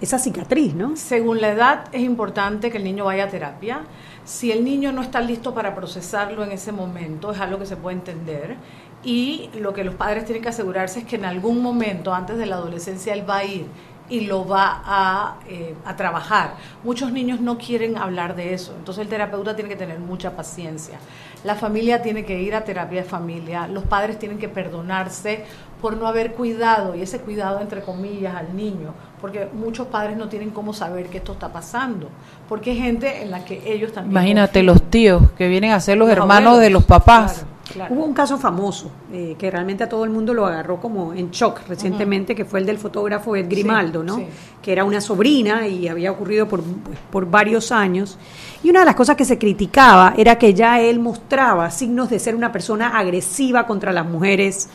esa 0.00 0.18
cicatriz, 0.18 0.74
no? 0.74 0.96
Según 0.96 1.42
la 1.42 1.48
edad 1.50 1.84
es 1.92 2.00
importante 2.02 2.70
que 2.70 2.78
el 2.78 2.84
niño 2.84 3.04
vaya 3.04 3.24
a 3.24 3.28
terapia. 3.28 3.82
Si 4.24 4.50
el 4.50 4.64
niño 4.64 4.92
no 4.92 5.02
está 5.02 5.20
listo 5.20 5.52
para 5.52 5.74
procesarlo 5.74 6.42
en 6.42 6.52
ese 6.52 6.72
momento, 6.72 7.32
es 7.32 7.38
algo 7.40 7.58
que 7.58 7.66
se 7.66 7.76
puede 7.76 7.98
entender. 7.98 8.56
Y 9.02 9.50
lo 9.60 9.74
que 9.74 9.84
los 9.84 9.94
padres 9.96 10.24
tienen 10.24 10.42
que 10.42 10.48
asegurarse 10.48 11.00
es 11.00 11.04
que 11.04 11.16
en 11.16 11.26
algún 11.26 11.62
momento, 11.62 12.14
antes 12.14 12.38
de 12.38 12.46
la 12.46 12.56
adolescencia, 12.56 13.12
él 13.12 13.28
va 13.28 13.36
a 13.38 13.44
ir 13.44 13.66
y 14.08 14.22
lo 14.22 14.46
va 14.46 14.82
a, 14.84 15.36
eh, 15.48 15.74
a 15.84 15.96
trabajar. 15.96 16.54
Muchos 16.82 17.12
niños 17.12 17.40
no 17.40 17.58
quieren 17.58 17.96
hablar 17.96 18.36
de 18.36 18.54
eso, 18.54 18.74
entonces 18.78 19.02
el 19.02 19.08
terapeuta 19.08 19.54
tiene 19.54 19.70
que 19.70 19.76
tener 19.76 19.98
mucha 19.98 20.36
paciencia. 20.36 20.98
La 21.42 21.54
familia 21.54 22.02
tiene 22.02 22.24
que 22.24 22.40
ir 22.40 22.54
a 22.54 22.64
terapia 22.64 23.02
de 23.02 23.08
familia, 23.08 23.66
los 23.66 23.84
padres 23.84 24.18
tienen 24.18 24.38
que 24.38 24.48
perdonarse 24.48 25.44
por 25.80 25.96
no 25.96 26.06
haber 26.06 26.32
cuidado, 26.32 26.94
y 26.94 27.02
ese 27.02 27.20
cuidado 27.20 27.60
entre 27.60 27.82
comillas 27.82 28.34
al 28.34 28.56
niño, 28.56 28.94
porque 29.20 29.48
muchos 29.52 29.88
padres 29.88 30.16
no 30.16 30.28
tienen 30.28 30.50
cómo 30.50 30.72
saber 30.72 31.08
que 31.08 31.18
esto 31.18 31.32
está 31.32 31.52
pasando, 31.52 32.08
porque 32.48 32.70
hay 32.70 32.78
gente 32.78 33.22
en 33.22 33.30
la 33.30 33.44
que 33.44 33.62
ellos 33.70 33.92
también... 33.92 34.12
Imagínate 34.12 34.60
confían. 34.60 34.66
los 34.66 34.82
tíos 34.90 35.30
que 35.36 35.48
vienen 35.48 35.72
a 35.72 35.80
ser 35.80 35.98
los, 35.98 36.08
Los 36.08 36.16
hermanos 36.16 36.54
abuelos, 36.54 36.60
de 36.60 36.70
los 36.70 36.84
papás. 36.84 37.44
Hubo 37.90 38.04
un 38.04 38.14
caso 38.14 38.38
famoso 38.38 38.90
eh, 39.12 39.36
que 39.38 39.50
realmente 39.50 39.84
a 39.84 39.88
todo 39.88 40.04
el 40.04 40.10
mundo 40.10 40.32
lo 40.34 40.46
agarró 40.46 40.80
como 40.80 41.12
en 41.12 41.30
shock 41.30 41.60
recientemente, 41.68 42.34
que 42.34 42.44
fue 42.44 42.60
el 42.60 42.66
del 42.66 42.78
fotógrafo 42.78 43.34
Ed 43.36 43.48
Grimaldo, 43.48 44.02
¿no? 44.02 44.16
sí. 44.16 44.26
Que 44.62 44.72
era 44.72 44.84
una 44.84 45.00
sobrina 45.00 45.66
y 45.66 45.88
había 45.88 46.10
ocurrido 46.10 46.48
por, 46.48 46.62
pues, 46.62 46.98
por 47.10 47.30
varios 47.30 47.70
años. 47.72 48.18
Y 48.62 48.70
una 48.70 48.80
de 48.80 48.86
las 48.86 48.94
cosas 48.94 49.16
que 49.16 49.24
se 49.24 49.38
criticaba 49.38 50.14
era 50.16 50.38
que 50.38 50.54
ya 50.54 50.80
él 50.80 51.00
mostraba 51.00 51.70
signos 51.70 52.08
de 52.10 52.18
ser 52.18 52.34
una 52.34 52.50
persona 52.50 52.98
agresiva 52.98 53.66
contra 53.66 53.92
las 53.92 54.06
mujeres. 54.06 54.68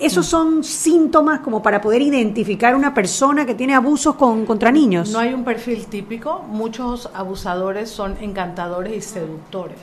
Esos 0.00 0.26
Mm. 0.26 0.30
son 0.30 0.64
síntomas 0.64 1.40
como 1.40 1.60
para 1.60 1.80
poder 1.80 2.02
identificar 2.02 2.74
una 2.76 2.94
persona 2.94 3.44
que 3.44 3.54
tiene 3.54 3.74
abusos 3.74 4.14
con, 4.14 4.46
contra 4.46 4.70
niños. 4.70 5.10
No 5.10 5.18
hay 5.18 5.34
un 5.34 5.44
perfil 5.44 5.86
típico, 5.86 6.44
muchos 6.48 7.10
abusadores 7.14 7.90
son 7.90 8.16
encantadores 8.20 8.96
y 8.96 9.00
seductores. 9.00 9.78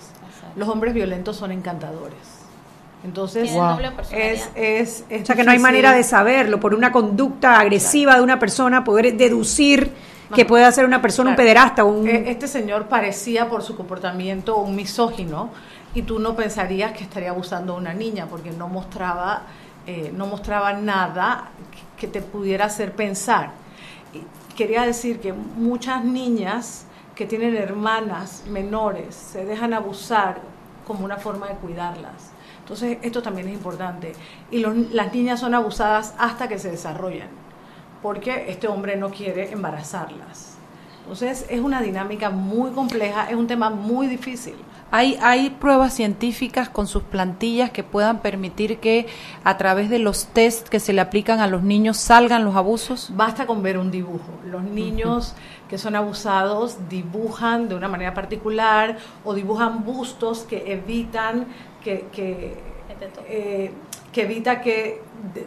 Los 0.56 0.70
hombres 0.70 0.94
violentos 0.94 1.36
son 1.36 1.52
encantadores. 1.52 2.35
Entonces, 3.06 3.54
Wow. 3.54 3.78
es, 4.12 4.50
es, 4.56 5.06
es 5.10 5.22
O 5.22 5.26
sea 5.26 5.36
que 5.36 5.44
no 5.44 5.52
hay 5.52 5.60
manera 5.60 5.92
de 5.94 6.04
saberlo 6.04 6.60
por 6.60 6.74
una 6.74 6.92
conducta 6.92 7.60
agresiva 7.60 8.16
de 8.16 8.22
una 8.22 8.40
persona, 8.40 8.84
poder 8.84 9.16
deducir 9.16 9.92
que 10.34 10.44
puede 10.44 10.70
ser 10.72 10.86
una 10.86 11.02
persona 11.02 11.30
un 11.30 11.36
pederasta, 11.36 11.84
un 11.84 12.08
Eh, 12.08 12.32
Este 12.32 12.48
señor 12.48 12.88
parecía 12.88 13.48
por 13.48 13.62
su 13.62 13.76
comportamiento 13.78 14.58
un 14.58 14.76
misógino 14.76 15.52
y 15.94 16.02
tú 16.02 16.18
no 16.20 16.36
pensarías 16.36 16.94
que 16.94 17.04
estaría 17.04 17.30
abusando 17.30 17.74
a 17.74 17.78
una 17.78 17.94
niña 17.94 18.26
porque 18.28 18.50
no 18.50 18.68
mostraba, 18.68 19.44
eh, 19.86 20.12
no 20.14 20.26
mostraba 20.26 20.74
nada 20.74 21.50
que 21.96 22.08
te 22.08 22.22
pudiera 22.22 22.66
hacer 22.66 22.94
pensar. 22.94 23.52
Y 24.14 24.56
quería 24.56 24.82
decir 24.82 25.20
que 25.20 25.32
muchas 25.32 26.04
niñas 26.04 26.88
que 27.14 27.26
tienen 27.28 27.56
hermanas 27.56 28.44
menores 28.50 29.16
se 29.16 29.46
dejan 29.46 29.74
abusar 29.74 30.40
como 30.88 31.06
una 31.06 31.18
forma 31.18 31.48
de 31.48 31.54
cuidarlas. 31.56 32.35
Entonces, 32.66 32.98
esto 33.04 33.22
también 33.22 33.48
es 33.48 33.54
importante. 33.54 34.14
Y 34.50 34.58
los- 34.60 34.76
las 34.92 35.14
niñas 35.14 35.40
son 35.40 35.54
abusadas 35.54 36.16
hasta 36.18 36.48
que 36.48 36.58
se 36.58 36.72
desarrollan 36.72 37.30
porque 38.02 38.46
este 38.50 38.68
hombre 38.68 38.96
no 38.98 39.10
quiere 39.12 39.52
embarazarlas. 39.52 40.54
Entonces 41.02 41.46
es 41.50 41.62
una 41.62 41.82
dinámica 41.82 42.32
muy 42.32 42.72
compleja, 42.72 43.30
es 43.30 43.36
un 43.36 43.46
tema 43.48 43.70
muy 43.70 44.08
difícil. 44.08 44.56
Hay, 44.92 45.18
hay 45.22 45.50
pruebas 45.52 45.94
científicas 45.94 46.70
con 46.70 46.88
sus 46.88 47.04
plantillas 47.04 47.70
que 47.72 47.84
puedan 47.84 48.20
permitir 48.20 48.80
que 48.80 49.06
a 49.44 49.58
través 49.58 49.90
de 49.90 50.00
los 50.00 50.28
test 50.28 50.68
que 50.70 50.80
se 50.80 50.94
le 50.94 51.02
aplican 51.02 51.40
a 51.40 51.48
los 51.48 51.62
niños 51.64 51.98
salgan 51.98 52.46
los 52.46 52.56
abusos. 52.56 53.10
Basta 53.16 53.46
con 53.46 53.62
ver 53.62 53.78
un 53.78 53.92
dibujo. 53.92 54.30
Los 54.46 54.64
niños 54.64 55.36
que 55.70 55.78
son 55.78 55.96
abusados 55.96 56.78
dibujan 56.90 57.68
de 57.68 57.76
una 57.76 57.88
manera 57.88 58.14
particular 58.14 58.98
o 59.24 59.34
dibujan 59.34 59.84
bustos 59.84 60.40
que 60.44 60.72
evitan 60.72 61.48
que, 61.84 62.06
que, 62.12 62.58
eh, 63.28 63.72
que 64.12 64.22
evita 64.22 64.62
que 64.62 65.02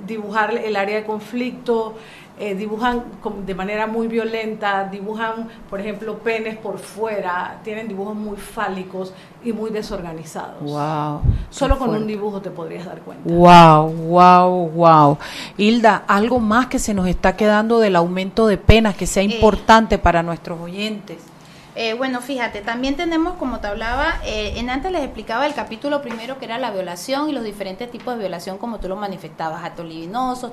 dibujar 0.07 0.55
el 0.57 0.77
área 0.77 0.97
de 0.97 1.05
conflicto, 1.05 1.95
eh, 2.39 2.55
dibujan 2.55 3.05
de 3.45 3.55
manera 3.55 3.87
muy 3.87 4.07
violenta, 4.07 4.85
dibujan, 4.85 5.49
por 5.69 5.81
ejemplo, 5.81 6.19
penes 6.19 6.57
por 6.57 6.79
fuera, 6.79 7.61
tienen 7.65 7.89
dibujos 7.89 8.15
muy 8.15 8.37
fálicos 8.37 9.13
y 9.45 9.53
muy 9.53 9.71
desorganizados. 9.71 10.63
Wow. 10.63 11.21
Solo 11.51 11.79
con 11.79 11.91
un 11.91 12.07
dibujo 12.07 12.41
te 12.41 12.51
podrías 12.51 12.87
dar 12.87 13.01
cuenta. 13.01 13.29
Wow, 13.29 13.93
wow, 13.93 14.69
wow. 14.71 15.19
Hilda, 15.57 16.05
algo 16.07 16.39
más 16.39 16.67
que 16.67 16.79
se 16.79 16.95
nos 16.95 17.09
está 17.09 17.37
quedando 17.37 17.79
del 17.81 17.97
aumento 17.97 18.47
de 18.47 18.59
penas 18.59 18.97
que 18.97 19.07
sea 19.07 19.23
importante 19.23 19.99
para 19.99 20.23
nuestros 20.23 20.61
oyentes. 20.61 21.19
Eh, 21.81 21.95
bueno, 21.95 22.21
fíjate, 22.21 22.61
también 22.61 22.97
tenemos, 22.97 23.37
como 23.37 23.61
te 23.61 23.69
hablaba, 23.69 24.21
eh, 24.25 24.55
en 24.57 24.69
antes 24.69 24.91
les 24.91 25.05
explicaba 25.05 25.47
el 25.47 25.55
capítulo 25.55 26.03
primero 26.03 26.37
que 26.37 26.45
era 26.45 26.59
la 26.59 26.73
violación 26.73 27.31
y 27.31 27.33
los 27.33 27.45
diferentes 27.45 27.89
tipos 27.89 28.15
de 28.15 28.19
violación 28.19 28.59
como 28.59 28.81
tú 28.81 28.89
lo 28.89 28.97
manifestabas, 28.97 29.63
actos 29.63 29.87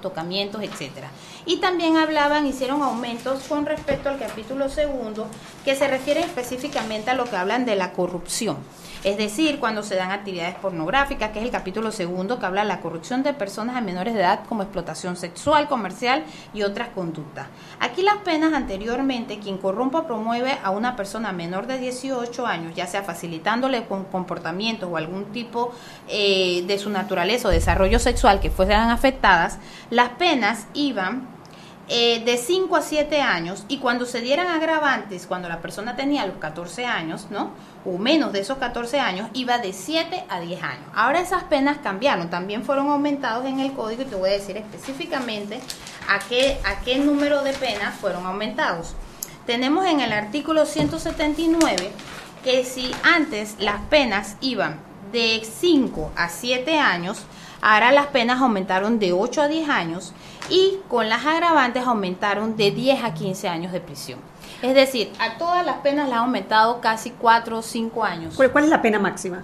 tocamientos, 0.01 0.61
etcétera. 0.61 1.09
Y 1.47 1.57
también 1.57 1.97
hablaban, 1.97 2.45
hicieron 2.45 2.83
aumentos 2.83 3.41
con 3.49 3.65
respecto 3.65 4.09
al 4.09 4.19
capítulo 4.19 4.69
segundo, 4.69 5.25
que 5.63 5.73
se 5.73 5.87
refiere 5.87 6.19
específicamente 6.19 7.09
a 7.09 7.15
lo 7.15 7.25
que 7.25 7.37
hablan 7.37 7.65
de 7.65 7.75
la 7.75 7.91
corrupción. 7.93 8.57
Es 9.05 9.19
decir, 9.19 9.59
cuando 9.59 9.83
se 9.83 9.93
dan 9.93 10.09
actividades 10.09 10.55
pornográficas, 10.55 11.29
que 11.29 11.37
es 11.37 11.45
el 11.45 11.51
capítulo 11.51 11.91
segundo, 11.91 12.39
que 12.39 12.47
habla 12.47 12.61
de 12.61 12.67
la 12.67 12.81
corrupción 12.81 13.21
de 13.21 13.33
personas 13.33 13.75
a 13.75 13.81
menores 13.81 14.15
de 14.15 14.21
edad 14.21 14.39
como 14.49 14.63
explotación 14.63 15.15
sexual, 15.15 15.67
comercial 15.67 16.23
y 16.55 16.63
otras 16.63 16.89
conductas. 16.89 17.45
Aquí 17.79 18.01
las 18.01 18.17
penas 18.17 18.53
anteriormente, 18.53 19.37
quien 19.37 19.59
corrompa 19.59 20.07
promueve 20.07 20.57
a 20.63 20.71
una 20.71 20.95
persona 20.95 21.31
menor 21.33 21.67
de 21.67 21.77
18 21.77 22.47
años, 22.47 22.73
ya 22.73 22.87
sea 22.87 23.03
facilitándole 23.03 23.85
con 23.85 24.05
comportamientos 24.05 24.89
o 24.91 24.97
algún 24.97 25.25
tipo 25.25 25.71
eh, 26.07 26.63
de 26.65 26.79
su 26.79 26.89
naturaleza 26.89 27.49
o 27.49 27.51
desarrollo 27.51 27.99
sexual 27.99 28.39
que 28.39 28.49
fueran 28.49 28.89
afectadas, 28.89 29.59
las 29.91 30.09
penas 30.09 30.65
iban 30.73 31.34
eh, 31.87 32.23
de 32.25 32.37
5 32.37 32.75
a 32.75 32.81
7 32.81 33.21
años 33.21 33.63
y 33.67 33.77
cuando 33.77 34.07
se 34.07 34.21
dieran 34.21 34.47
agravantes, 34.47 35.27
cuando 35.27 35.47
la 35.47 35.61
persona 35.61 35.95
tenía 35.95 36.25
los 36.25 36.37
14 36.37 36.85
años, 36.85 37.27
¿no? 37.29 37.51
O 37.85 37.99
menos 37.99 38.33
de 38.33 38.39
esos 38.39 38.57
14 38.57 38.99
años, 38.99 39.29
iba 39.33 39.59
de 39.59 39.71
7 39.71 40.25
a 40.27 40.39
10 40.39 40.63
años. 40.63 40.85
Ahora 40.95 41.19
esas 41.19 41.43
penas 41.43 41.77
cambiaron, 41.83 42.31
también 42.31 42.63
fueron 42.63 42.89
aumentados 42.89 43.45
en 43.45 43.59
el 43.59 43.73
código 43.73 44.01
y 44.01 44.05
te 44.05 44.15
voy 44.15 44.29
a 44.31 44.33
decir 44.33 44.57
específicamente 44.57 45.59
a 46.09 46.17
qué, 46.27 46.57
a 46.65 46.79
qué 46.81 46.97
número 46.97 47.43
de 47.43 47.53
penas 47.53 47.93
fueron 47.95 48.25
aumentados. 48.25 48.95
Tenemos 49.45 49.85
en 49.85 49.99
el 49.99 50.11
artículo 50.11 50.65
179 50.65 51.91
que 52.43 52.63
si 52.63 52.91
antes 53.03 53.57
las 53.59 53.79
penas 53.91 54.37
iban 54.41 54.79
de 55.11 55.43
5 55.43 56.13
a 56.15 56.29
7 56.29 56.79
años, 56.79 57.25
ahora 57.65 57.91
las 57.91 58.07
penas 58.07 58.41
aumentaron 58.41 58.99
de 58.99 59.11
8 59.11 59.41
a 59.41 59.47
10 59.47 59.69
años 59.69 60.13
y 60.49 60.77
con 60.87 61.09
las 61.09 61.25
agravantes 61.25 61.83
aumentaron 61.83 62.55
de 62.55 62.69
10 62.69 63.03
a 63.03 63.13
15 63.15 63.47
años 63.47 63.71
de 63.71 63.81
prisión. 63.81 64.19
Es 64.61 64.75
decir, 64.75 65.11
a 65.19 65.37
todas 65.39 65.65
las 65.65 65.77
penas 65.77 66.07
le 66.07 66.13
ha 66.13 66.19
aumentado 66.19 66.79
casi 66.79 67.09
4 67.09 67.57
o 67.57 67.61
5 67.63 68.03
años. 68.03 68.35
¿Cuál, 68.35 68.51
cuál 68.51 68.65
es 68.65 68.69
la 68.69 68.83
pena 68.83 68.99
máxima? 68.99 69.41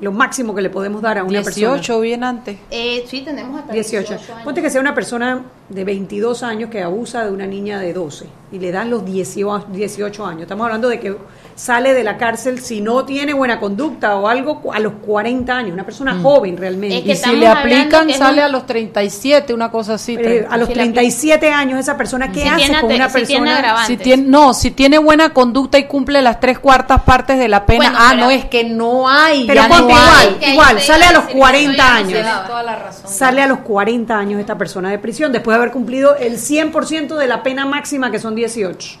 Lo 0.00 0.12
máximo 0.12 0.54
que 0.54 0.60
le 0.60 0.68
podemos 0.68 1.00
dar 1.00 1.16
a 1.16 1.24
una 1.24 1.40
18 1.40 1.72
persona. 1.72 2.00
bien 2.00 2.24
antes. 2.24 2.58
Eh, 2.70 3.06
sí, 3.08 3.22
tenemos 3.22 3.58
hasta 3.58 3.72
18. 3.72 4.12
18 4.12 4.32
años. 4.34 4.44
Ponte 4.44 4.60
que 4.60 4.68
sea 4.68 4.82
una 4.82 4.94
persona 4.94 5.42
de 5.70 5.84
22 5.84 6.42
años 6.42 6.68
que 6.68 6.82
abusa 6.82 7.24
de 7.24 7.32
una 7.32 7.46
niña 7.46 7.78
de 7.78 7.94
12 7.94 8.26
y 8.52 8.58
le 8.60 8.70
dan 8.70 8.90
los 8.90 9.04
18 9.04 9.66
18 9.72 10.24
años. 10.26 10.42
Estamos 10.42 10.64
hablando 10.64 10.88
de 10.88 11.00
que 11.00 11.16
sale 11.56 11.94
de 11.94 12.04
la 12.04 12.16
cárcel 12.18 12.60
si 12.60 12.80
no 12.80 13.04
tiene 13.04 13.32
buena 13.32 13.58
conducta 13.58 14.14
o 14.16 14.28
algo 14.28 14.62
a 14.72 14.78
los 14.78 14.92
40 15.04 15.56
años, 15.56 15.72
una 15.72 15.84
persona 15.84 16.14
Mm. 16.14 16.22
joven 16.22 16.56
realmente. 16.56 16.98
Es 16.98 17.04
que 17.04 17.12
Y 17.12 17.16
si 17.16 17.36
le 17.36 17.48
aplican, 17.48 18.10
sale 18.12 18.38
un- 18.40 18.44
a 18.44 18.48
los 18.48 18.66
37, 18.66 19.52
una 19.54 19.70
cosa 19.70 19.94
así. 19.94 20.14
Eh, 20.14 20.18
30. 20.18 20.54
a 20.54 20.58
los 20.58 20.68
Si 20.68 20.74
le 20.74 20.80
37 20.82 21.50
años 21.50 21.80
esa 21.80 21.96
persona, 21.96 22.30
¿qué 22.30 22.42
Si 22.42 22.48
hace 22.48 22.56
tiene 22.66 22.80
con 22.80 22.92
una 22.92 23.08
si 23.08 23.12
persona? 23.18 23.86
Si 23.86 23.96
tiene, 23.96 24.22
no, 24.24 24.54
si 24.54 24.70
tiene 24.70 24.98
buena 24.98 25.30
conducta 25.32 25.78
y 25.78 25.84
cumple 25.86 26.22
las 26.22 26.38
tres 26.38 26.58
cuartas 26.58 27.02
partes 27.02 27.38
de 27.38 27.48
la 27.48 27.66
pena, 27.66 27.84
Bueno, 27.86 27.98
ah, 27.98 28.08
pero- 28.10 28.24
no, 28.26 28.30
es 28.30 28.44
que 28.44 28.64
no 28.64 29.08
hay. 29.08 29.46
Pero 29.46 29.62
ya 29.62 29.68
ponte 29.68 29.82
no 29.82 29.88
igual, 29.98 30.36
hay. 30.40 30.52
igual, 30.52 30.80
sale 30.80 31.04
a 31.06 31.12
los 31.12 31.22
decir 31.22 31.32
que 31.34 31.38
40 31.40 31.76
todavía 31.82 32.22
no 32.22 32.28
años. 32.28 32.46
Toda 32.46 32.62
la 32.62 32.76
razón. 32.76 33.10
Sale 33.10 33.42
a 33.42 33.46
los 33.48 33.58
40 33.60 34.16
años 34.18 34.38
esta 34.38 34.56
persona 34.58 34.90
de 34.90 34.98
prisión 34.98 35.32
después 35.32 35.54
de 35.56 35.62
haber 35.62 35.72
cumplido 35.72 36.14
el 36.16 36.38
100% 36.38 37.16
de 37.16 37.26
la 37.26 37.42
pena 37.42 37.66
máxima, 37.66 38.10
que 38.12 38.18
son 38.20 38.35
18. 38.36 38.98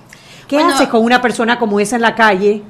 ¿Qué 0.48 0.56
Bueno, 0.56 0.74
haces 0.74 0.88
con 0.88 1.04
una 1.04 1.20
persona 1.20 1.58
como 1.58 1.78
esa 1.80 1.96
en 1.96 2.02
la 2.02 2.14
calle 2.14 2.62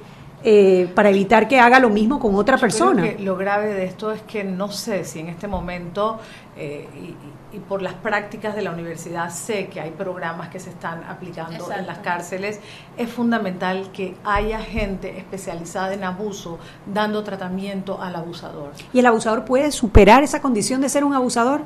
eh, 0.48 0.88
para 0.94 1.10
evitar 1.10 1.48
que 1.48 1.58
haga 1.58 1.80
lo 1.80 1.90
mismo 1.90 2.20
con 2.20 2.36
otra 2.36 2.56
creo 2.56 2.60
persona? 2.60 3.02
que 3.02 3.18
lo 3.18 3.36
grave 3.36 3.74
de 3.74 3.84
esto 3.84 4.12
es 4.12 4.22
que 4.22 4.44
no 4.44 4.70
sé 4.70 5.04
si 5.04 5.18
en 5.18 5.28
este 5.28 5.48
momento, 5.48 6.20
eh, 6.56 6.88
y, 7.52 7.58
por 7.68 7.80
las 7.80 7.94
prácticas 7.94 8.54
de 8.54 8.62
la 8.62 8.70
universidad, 8.70 9.30
sé 9.30 9.68
que 9.68 9.80
hay 9.80 9.90
programas 9.90 10.50
que 10.50 10.60
se 10.60 10.70
están 10.70 11.02
aplicando 11.04 11.72
en 11.72 11.86
las 11.86 11.98
cárceles. 11.98 12.60
Es 12.98 13.10
fundamental 13.10 13.90
que 13.92 14.14
haya 14.24 14.60
gente 14.60 15.18
especializada 15.18 15.94
en 15.94 16.04
abuso 16.04 16.58
dando 16.92 17.24
tratamiento 17.24 18.00
al 18.00 18.14
abusador. 18.14 18.72
¿Y 18.92 18.98
el 18.98 19.06
abusador 19.06 19.44
puede 19.44 19.72
superar 19.72 20.22
esa 20.22 20.42
condición 20.42 20.80
de 20.80 20.90
ser 20.90 21.02
un 21.02 21.14
abusador? 21.14 21.62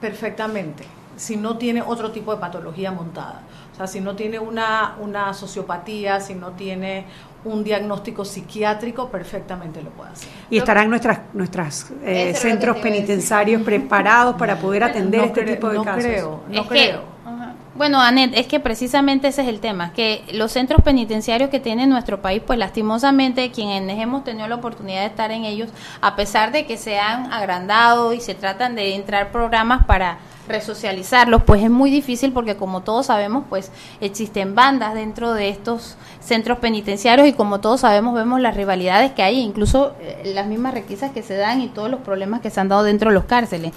Perfectamente, 0.00 0.84
si 1.16 1.36
no 1.36 1.58
tiene 1.58 1.82
otro 1.82 2.10
tipo 2.10 2.34
de 2.34 2.40
patología 2.40 2.90
montada. 2.90 3.42
O 3.74 3.76
sea, 3.76 3.86
si 3.88 4.00
no 4.00 4.14
tiene 4.14 4.38
una, 4.38 4.94
una 5.00 5.34
sociopatía, 5.34 6.20
si 6.20 6.34
no 6.34 6.52
tiene 6.52 7.04
un 7.44 7.62
diagnóstico 7.64 8.24
psiquiátrico, 8.24 9.08
perfectamente 9.10 9.82
lo 9.82 9.90
puede 9.90 10.12
hacer. 10.12 10.28
Y 10.48 10.58
estarán 10.58 10.88
nuestras 10.88 11.18
nuestras 11.34 11.92
eh, 12.04 12.32
centros 12.34 12.78
prepensarios 12.78 13.62
preparados 13.62 14.36
para 14.36 14.56
poder 14.56 14.84
atender 14.84 15.20
No 15.20 15.26
este 15.26 15.42
tipo 15.42 15.68
de 15.68 15.74
no 15.76 15.84
casos. 15.84 16.02
creo, 16.04 16.40
no 16.48 16.60
Es 16.62 16.68
que- 16.68 16.68
creo. 16.68 17.14
Bueno, 17.76 18.00
Anet, 18.00 18.32
es 18.36 18.46
que 18.46 18.60
precisamente 18.60 19.26
ese 19.26 19.42
es 19.42 19.48
el 19.48 19.58
tema, 19.58 19.92
que 19.92 20.22
los 20.32 20.52
centros 20.52 20.80
penitenciarios 20.82 21.50
que 21.50 21.58
tiene 21.58 21.88
nuestro 21.88 22.22
país, 22.22 22.40
pues 22.46 22.56
lastimosamente 22.56 23.50
quienes 23.50 23.98
hemos 24.00 24.22
tenido 24.22 24.46
la 24.46 24.54
oportunidad 24.54 25.00
de 25.00 25.06
estar 25.08 25.32
en 25.32 25.44
ellos, 25.44 25.70
a 26.00 26.14
pesar 26.14 26.52
de 26.52 26.66
que 26.66 26.76
se 26.76 27.00
han 27.00 27.32
agrandado 27.32 28.12
y 28.12 28.20
se 28.20 28.36
tratan 28.36 28.76
de 28.76 28.94
entrar 28.94 29.32
programas 29.32 29.84
para 29.86 30.18
resocializarlos, 30.48 31.42
pues 31.44 31.62
es 31.62 31.70
muy 31.70 31.90
difícil 31.90 32.32
porque 32.32 32.56
como 32.56 32.82
todos 32.82 33.06
sabemos, 33.06 33.44
pues 33.48 33.70
existen 34.00 34.54
bandas 34.54 34.94
dentro 34.94 35.32
de 35.34 35.48
estos 35.48 35.96
centros 36.20 36.58
penitenciarios 36.58 37.28
y 37.28 37.32
como 37.34 37.60
todos 37.60 37.80
sabemos 37.80 38.14
vemos 38.14 38.40
las 38.40 38.56
rivalidades 38.56 39.12
que 39.12 39.22
hay, 39.22 39.40
incluso 39.40 39.92
eh, 40.00 40.32
las 40.34 40.46
mismas 40.46 40.74
requisas 40.74 41.12
que 41.12 41.22
se 41.22 41.36
dan 41.36 41.60
y 41.60 41.68
todos 41.68 41.90
los 41.90 42.00
problemas 42.00 42.40
que 42.40 42.50
se 42.50 42.60
han 42.60 42.68
dado 42.68 42.82
dentro 42.82 43.10
de 43.10 43.14
los 43.14 43.24
cárceles. 43.24 43.72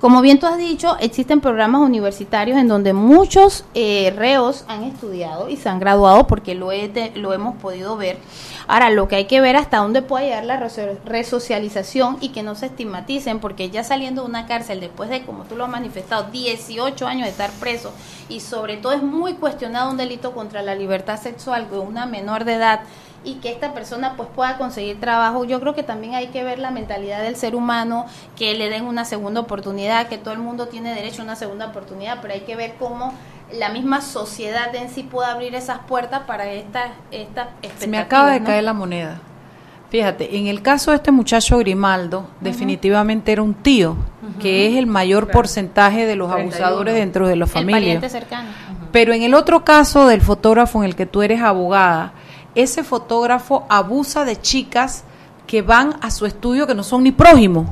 Como 0.00 0.20
bien 0.20 0.40
tú 0.40 0.46
has 0.46 0.58
dicho, 0.58 0.96
existen 0.98 1.40
programas 1.40 1.80
universitarios 1.80 2.58
en 2.58 2.66
donde 2.66 2.92
muchos 2.92 3.64
eh, 3.74 4.12
reos 4.16 4.64
han 4.66 4.82
estudiado 4.82 5.48
y 5.48 5.56
se 5.56 5.68
han 5.68 5.78
graduado 5.78 6.26
porque 6.26 6.56
lo, 6.56 6.72
he 6.72 6.88
de- 6.88 7.12
lo 7.14 7.32
hemos 7.32 7.54
podido 7.56 7.96
ver. 7.96 8.18
Ahora, 8.66 8.90
lo 8.90 9.06
que 9.06 9.14
hay 9.16 9.24
que 9.26 9.40
ver 9.40 9.54
hasta 9.54 9.76
dónde 9.78 10.02
puede 10.02 10.24
llegar 10.26 10.44
la 10.44 10.58
reso- 10.60 10.96
resocialización 11.04 12.16
y 12.20 12.30
que 12.30 12.42
no 12.42 12.56
se 12.56 12.66
estigmaticen, 12.66 13.38
porque 13.38 13.70
ya 13.70 13.84
saliendo 13.84 14.22
de 14.22 14.28
una 14.28 14.46
cárcel 14.46 14.80
después 14.80 15.08
de, 15.08 15.22
como 15.22 15.44
tú 15.44 15.54
lo 15.54 15.64
has 15.64 15.70
manifestado, 15.70 16.11
18 16.20 17.06
años 17.06 17.24
de 17.24 17.30
estar 17.30 17.50
preso 17.52 17.92
y 18.28 18.40
sobre 18.40 18.76
todo 18.76 18.92
es 18.92 19.02
muy 19.02 19.34
cuestionado 19.34 19.90
un 19.90 19.96
delito 19.96 20.32
contra 20.32 20.62
la 20.62 20.74
libertad 20.74 21.20
sexual 21.20 21.70
de 21.70 21.78
una 21.78 22.06
menor 22.06 22.44
de 22.44 22.54
edad 22.54 22.80
y 23.24 23.34
que 23.34 23.50
esta 23.50 23.72
persona 23.72 24.14
pues 24.16 24.28
pueda 24.34 24.58
conseguir 24.58 25.00
trabajo. 25.00 25.44
Yo 25.44 25.60
creo 25.60 25.74
que 25.74 25.82
también 25.82 26.14
hay 26.14 26.28
que 26.28 26.44
ver 26.44 26.58
la 26.58 26.70
mentalidad 26.70 27.22
del 27.22 27.36
ser 27.36 27.54
humano, 27.54 28.06
que 28.36 28.54
le 28.54 28.68
den 28.68 28.84
una 28.84 29.04
segunda 29.04 29.40
oportunidad, 29.40 30.08
que 30.08 30.18
todo 30.18 30.34
el 30.34 30.40
mundo 30.40 30.66
tiene 30.66 30.94
derecho 30.94 31.22
a 31.22 31.24
una 31.24 31.36
segunda 31.36 31.66
oportunidad, 31.66 32.18
pero 32.20 32.34
hay 32.34 32.40
que 32.40 32.56
ver 32.56 32.74
cómo 32.78 33.14
la 33.52 33.68
misma 33.68 34.00
sociedad 34.00 34.74
en 34.74 34.88
sí 34.90 35.02
puede 35.02 35.30
abrir 35.30 35.54
esas 35.54 35.80
puertas 35.80 36.22
para 36.26 36.50
estas 36.50 36.90
Se 37.78 37.86
me 37.86 37.98
acaba 37.98 38.32
de 38.32 38.42
caer 38.42 38.64
la 38.64 38.72
moneda. 38.72 39.20
Fíjate, 39.90 40.38
en 40.38 40.46
el 40.46 40.62
caso 40.62 40.90
de 40.90 40.96
este 40.96 41.12
muchacho 41.12 41.58
Grimaldo, 41.58 42.26
definitivamente 42.40 43.30
era 43.30 43.42
un 43.42 43.52
tío, 43.52 43.94
que 44.40 44.66
es 44.68 44.76
el 44.76 44.86
mayor 44.86 45.30
porcentaje 45.30 46.06
de 46.06 46.16
los 46.16 46.28
31. 46.30 46.64
abusadores 46.64 46.94
dentro 46.94 47.28
de 47.28 47.36
la 47.36 47.44
El 47.44 47.50
familia. 47.50 47.76
pariente 47.76 48.08
cercano. 48.08 48.48
Pero 48.90 49.12
en 49.12 49.22
el 49.22 49.34
otro 49.34 49.64
caso 49.64 50.06
del 50.06 50.20
fotógrafo 50.20 50.82
en 50.82 50.88
el 50.88 50.96
que 50.96 51.06
tú 51.06 51.22
eres 51.22 51.40
abogada, 51.40 52.12
ese 52.54 52.84
fotógrafo 52.84 53.64
abusa 53.68 54.24
de 54.24 54.40
chicas 54.40 55.04
que 55.46 55.62
van 55.62 55.96
a 56.02 56.10
su 56.10 56.26
estudio 56.26 56.66
que 56.66 56.74
no 56.74 56.82
son 56.82 57.02
ni 57.04 57.12
prójimos 57.12 57.66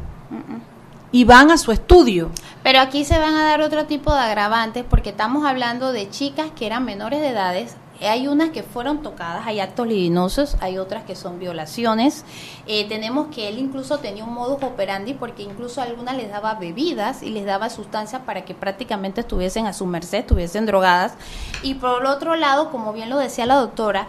y 1.12 1.24
van 1.24 1.50
a 1.50 1.58
su 1.58 1.72
estudio. 1.72 2.30
Pero 2.62 2.80
aquí 2.80 3.04
se 3.04 3.18
van 3.18 3.34
a 3.34 3.44
dar 3.44 3.60
otro 3.62 3.86
tipo 3.86 4.12
de 4.14 4.20
agravantes 4.20 4.84
porque 4.88 5.10
estamos 5.10 5.44
hablando 5.44 5.92
de 5.92 6.08
chicas 6.08 6.48
que 6.54 6.66
eran 6.66 6.84
menores 6.84 7.20
de 7.20 7.28
edades. 7.28 7.76
Hay 8.00 8.28
unas 8.28 8.50
que 8.50 8.62
fueron 8.62 9.02
tocadas, 9.02 9.46
hay 9.46 9.60
actos 9.60 9.86
libidinosos, 9.86 10.56
hay 10.60 10.78
otras 10.78 11.04
que 11.04 11.14
son 11.14 11.38
violaciones. 11.38 12.24
Eh, 12.66 12.88
tenemos 12.88 13.28
que 13.34 13.48
él 13.48 13.58
incluso 13.58 13.98
tenía 13.98 14.24
un 14.24 14.32
modus 14.32 14.62
operandi 14.62 15.14
porque 15.14 15.42
incluso 15.42 15.80
a 15.80 15.84
algunas 15.84 16.16
les 16.16 16.30
daba 16.30 16.54
bebidas 16.54 17.22
y 17.22 17.30
les 17.30 17.44
daba 17.44 17.70
sustancias 17.70 18.22
para 18.24 18.44
que 18.44 18.54
prácticamente 18.54 19.20
estuviesen 19.20 19.66
a 19.66 19.72
su 19.72 19.86
merced, 19.86 20.18
estuviesen 20.18 20.66
drogadas. 20.66 21.14
Y 21.62 21.74
por 21.74 22.04
otro 22.06 22.36
lado, 22.36 22.70
como 22.70 22.92
bien 22.92 23.10
lo 23.10 23.18
decía 23.18 23.46
la 23.46 23.56
doctora, 23.56 24.06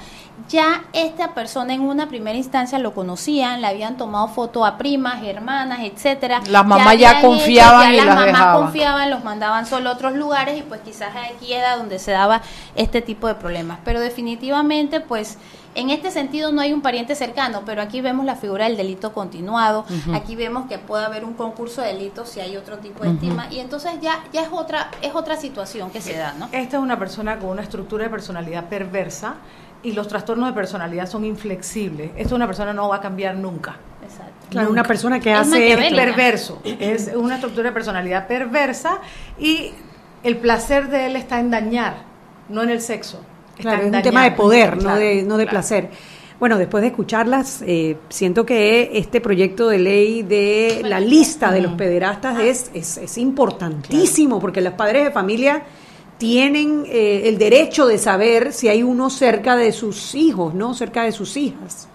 ya 0.50 0.84
esta 0.94 1.34
persona 1.34 1.74
en 1.74 1.82
una 1.82 2.08
primera 2.08 2.38
instancia 2.38 2.80
lo 2.80 2.94
conocían, 2.94 3.62
le 3.62 3.68
habían 3.68 3.98
tomado 3.98 4.28
foto 4.28 4.66
a 4.66 4.78
primas, 4.78 5.24
hermanas, 5.24 5.80
etcétera. 5.82 6.42
Las 6.48 6.66
mamás 6.66 6.98
ya 6.98 7.18
habían 7.18 7.22
confiaban 7.22 7.94
y 7.94 7.98
las 7.98 8.06
las 8.06 8.16
mamás 8.16 8.32
dejaban. 8.32 8.62
confiaban, 8.64 9.10
los 9.10 9.24
mandaban 9.24 9.66
solo 9.66 9.89
a 9.89 9.94
otros 9.94 10.14
lugares 10.14 10.60
y 10.60 10.62
pues 10.64 10.82
quizás 10.82 11.10
aquí 11.36 11.54
era 11.54 11.78
donde 11.78 12.00
se 12.00 12.12
daba 12.12 12.42
este 12.76 13.02
tipo 13.02 13.28
de 13.28 13.36
problemas. 13.36 13.80
Pero 13.84 14.00
definitivamente 14.00 15.00
pues 15.00 15.38
en 15.74 15.89
este 15.89 16.12
sentido 16.12 16.52
no 16.52 16.62
hay 16.62 16.74
un 16.74 16.82
pariente 16.82 17.16
cercano, 17.16 17.64
pero 17.66 17.82
aquí 17.82 18.02
vemos 18.02 18.26
la 18.26 18.36
figura 18.36 18.66
del 18.66 18.76
delito 18.76 19.14
continuado, 19.14 19.86
aquí 20.14 20.36
vemos 20.36 20.68
que 20.68 20.78
puede 20.78 21.06
haber 21.06 21.24
un 21.24 21.34
concurso 21.34 21.82
de 21.82 21.88
delitos 21.94 22.30
si 22.30 22.42
hay 22.42 22.58
otro 22.58 22.80
tipo 22.80 23.04
de 23.04 23.12
estima 23.12 23.48
y 23.50 23.60
entonces 23.60 23.94
ya 24.02 24.24
ya 24.34 24.42
es 24.42 24.50
otra 24.52 24.92
es 25.02 25.16
otra 25.16 25.38
situación 25.38 25.89
que 25.92 26.02
se 26.02 26.18
da, 26.18 26.34
¿no? 26.34 26.50
Esta 26.52 26.78
es 26.78 26.84
una 26.84 27.00
persona 27.00 27.39
con 27.39 27.50
una 27.50 27.62
estructura 27.62 28.04
de 28.04 28.10
personalidad 28.10 28.66
perversa 28.68 29.36
y 29.84 29.94
los 29.94 30.08
trastornos 30.08 30.50
de 30.50 30.54
personalidad 30.54 31.08
son 31.08 31.26
inflexibles. 31.26 32.12
Esta 32.16 32.22
es 32.22 32.32
una 32.32 32.48
persona 32.48 32.74
no 32.74 32.90
va 32.90 32.98
a 32.98 33.02
cambiar 33.02 33.36
nunca. 33.36 33.78
Exacto. 34.04 34.48
Claro, 34.50 34.70
una 34.70 34.84
persona 34.84 35.20
que 35.20 35.32
es 35.32 35.40
hace 35.40 35.74
esto. 35.74 35.96
perverso, 35.96 36.62
es 36.64 37.12
una 37.16 37.36
estructura 37.36 37.70
de 37.70 37.74
personalidad 37.74 38.28
perversa 38.28 39.00
y 39.40 39.72
el 40.24 40.38
placer 40.38 40.90
de 40.90 41.08
él 41.08 41.16
está 41.16 41.40
en 41.40 41.52
dañar, 41.52 42.04
no 42.50 42.64
en 42.64 42.70
el 42.70 42.82
sexo. 42.82 43.22
Está 43.52 43.62
Claro, 43.62 43.82
es 43.84 43.88
en 43.88 43.96
un 43.96 44.02
tema 44.02 44.24
de 44.24 44.32
poder, 44.32 44.82
no 44.82 44.96
de, 44.96 45.24
no 45.24 45.38
de 45.38 45.46
claro. 45.46 45.56
placer. 45.56 45.90
Bueno, 46.40 46.58
después 46.58 46.82
de 46.82 46.88
escucharlas, 46.88 47.62
eh, 47.68 47.98
siento 48.10 48.46
que 48.46 48.90
este 48.94 49.22
proyecto 49.22 49.70
de 49.70 49.78
ley 49.78 50.24
de 50.24 50.82
la 50.84 51.00
lista 51.00 51.52
de 51.52 51.62
los 51.62 51.74
pederastas 51.74 52.40
es, 52.40 52.72
es, 52.74 52.98
es 52.98 53.18
importantísimo, 53.20 54.40
porque 54.40 54.60
los 54.60 54.74
padres 54.74 55.06
de 55.06 55.12
familia 55.12 55.64
tienen 56.22 56.84
eh, 56.86 57.24
el 57.26 57.39
derecho 57.39 57.88
de 57.88 57.97
saber 57.97 58.53
si 58.53 58.67
hay 58.67 58.84
uno 58.84 59.09
cerca 59.09 59.55
de 59.55 59.72
sus 59.72 60.13
hijos, 60.13 60.53
¿no? 60.53 60.76
Cerca 60.76 61.01
de 61.01 61.11
sus 61.11 61.36
hijas. 61.36 61.88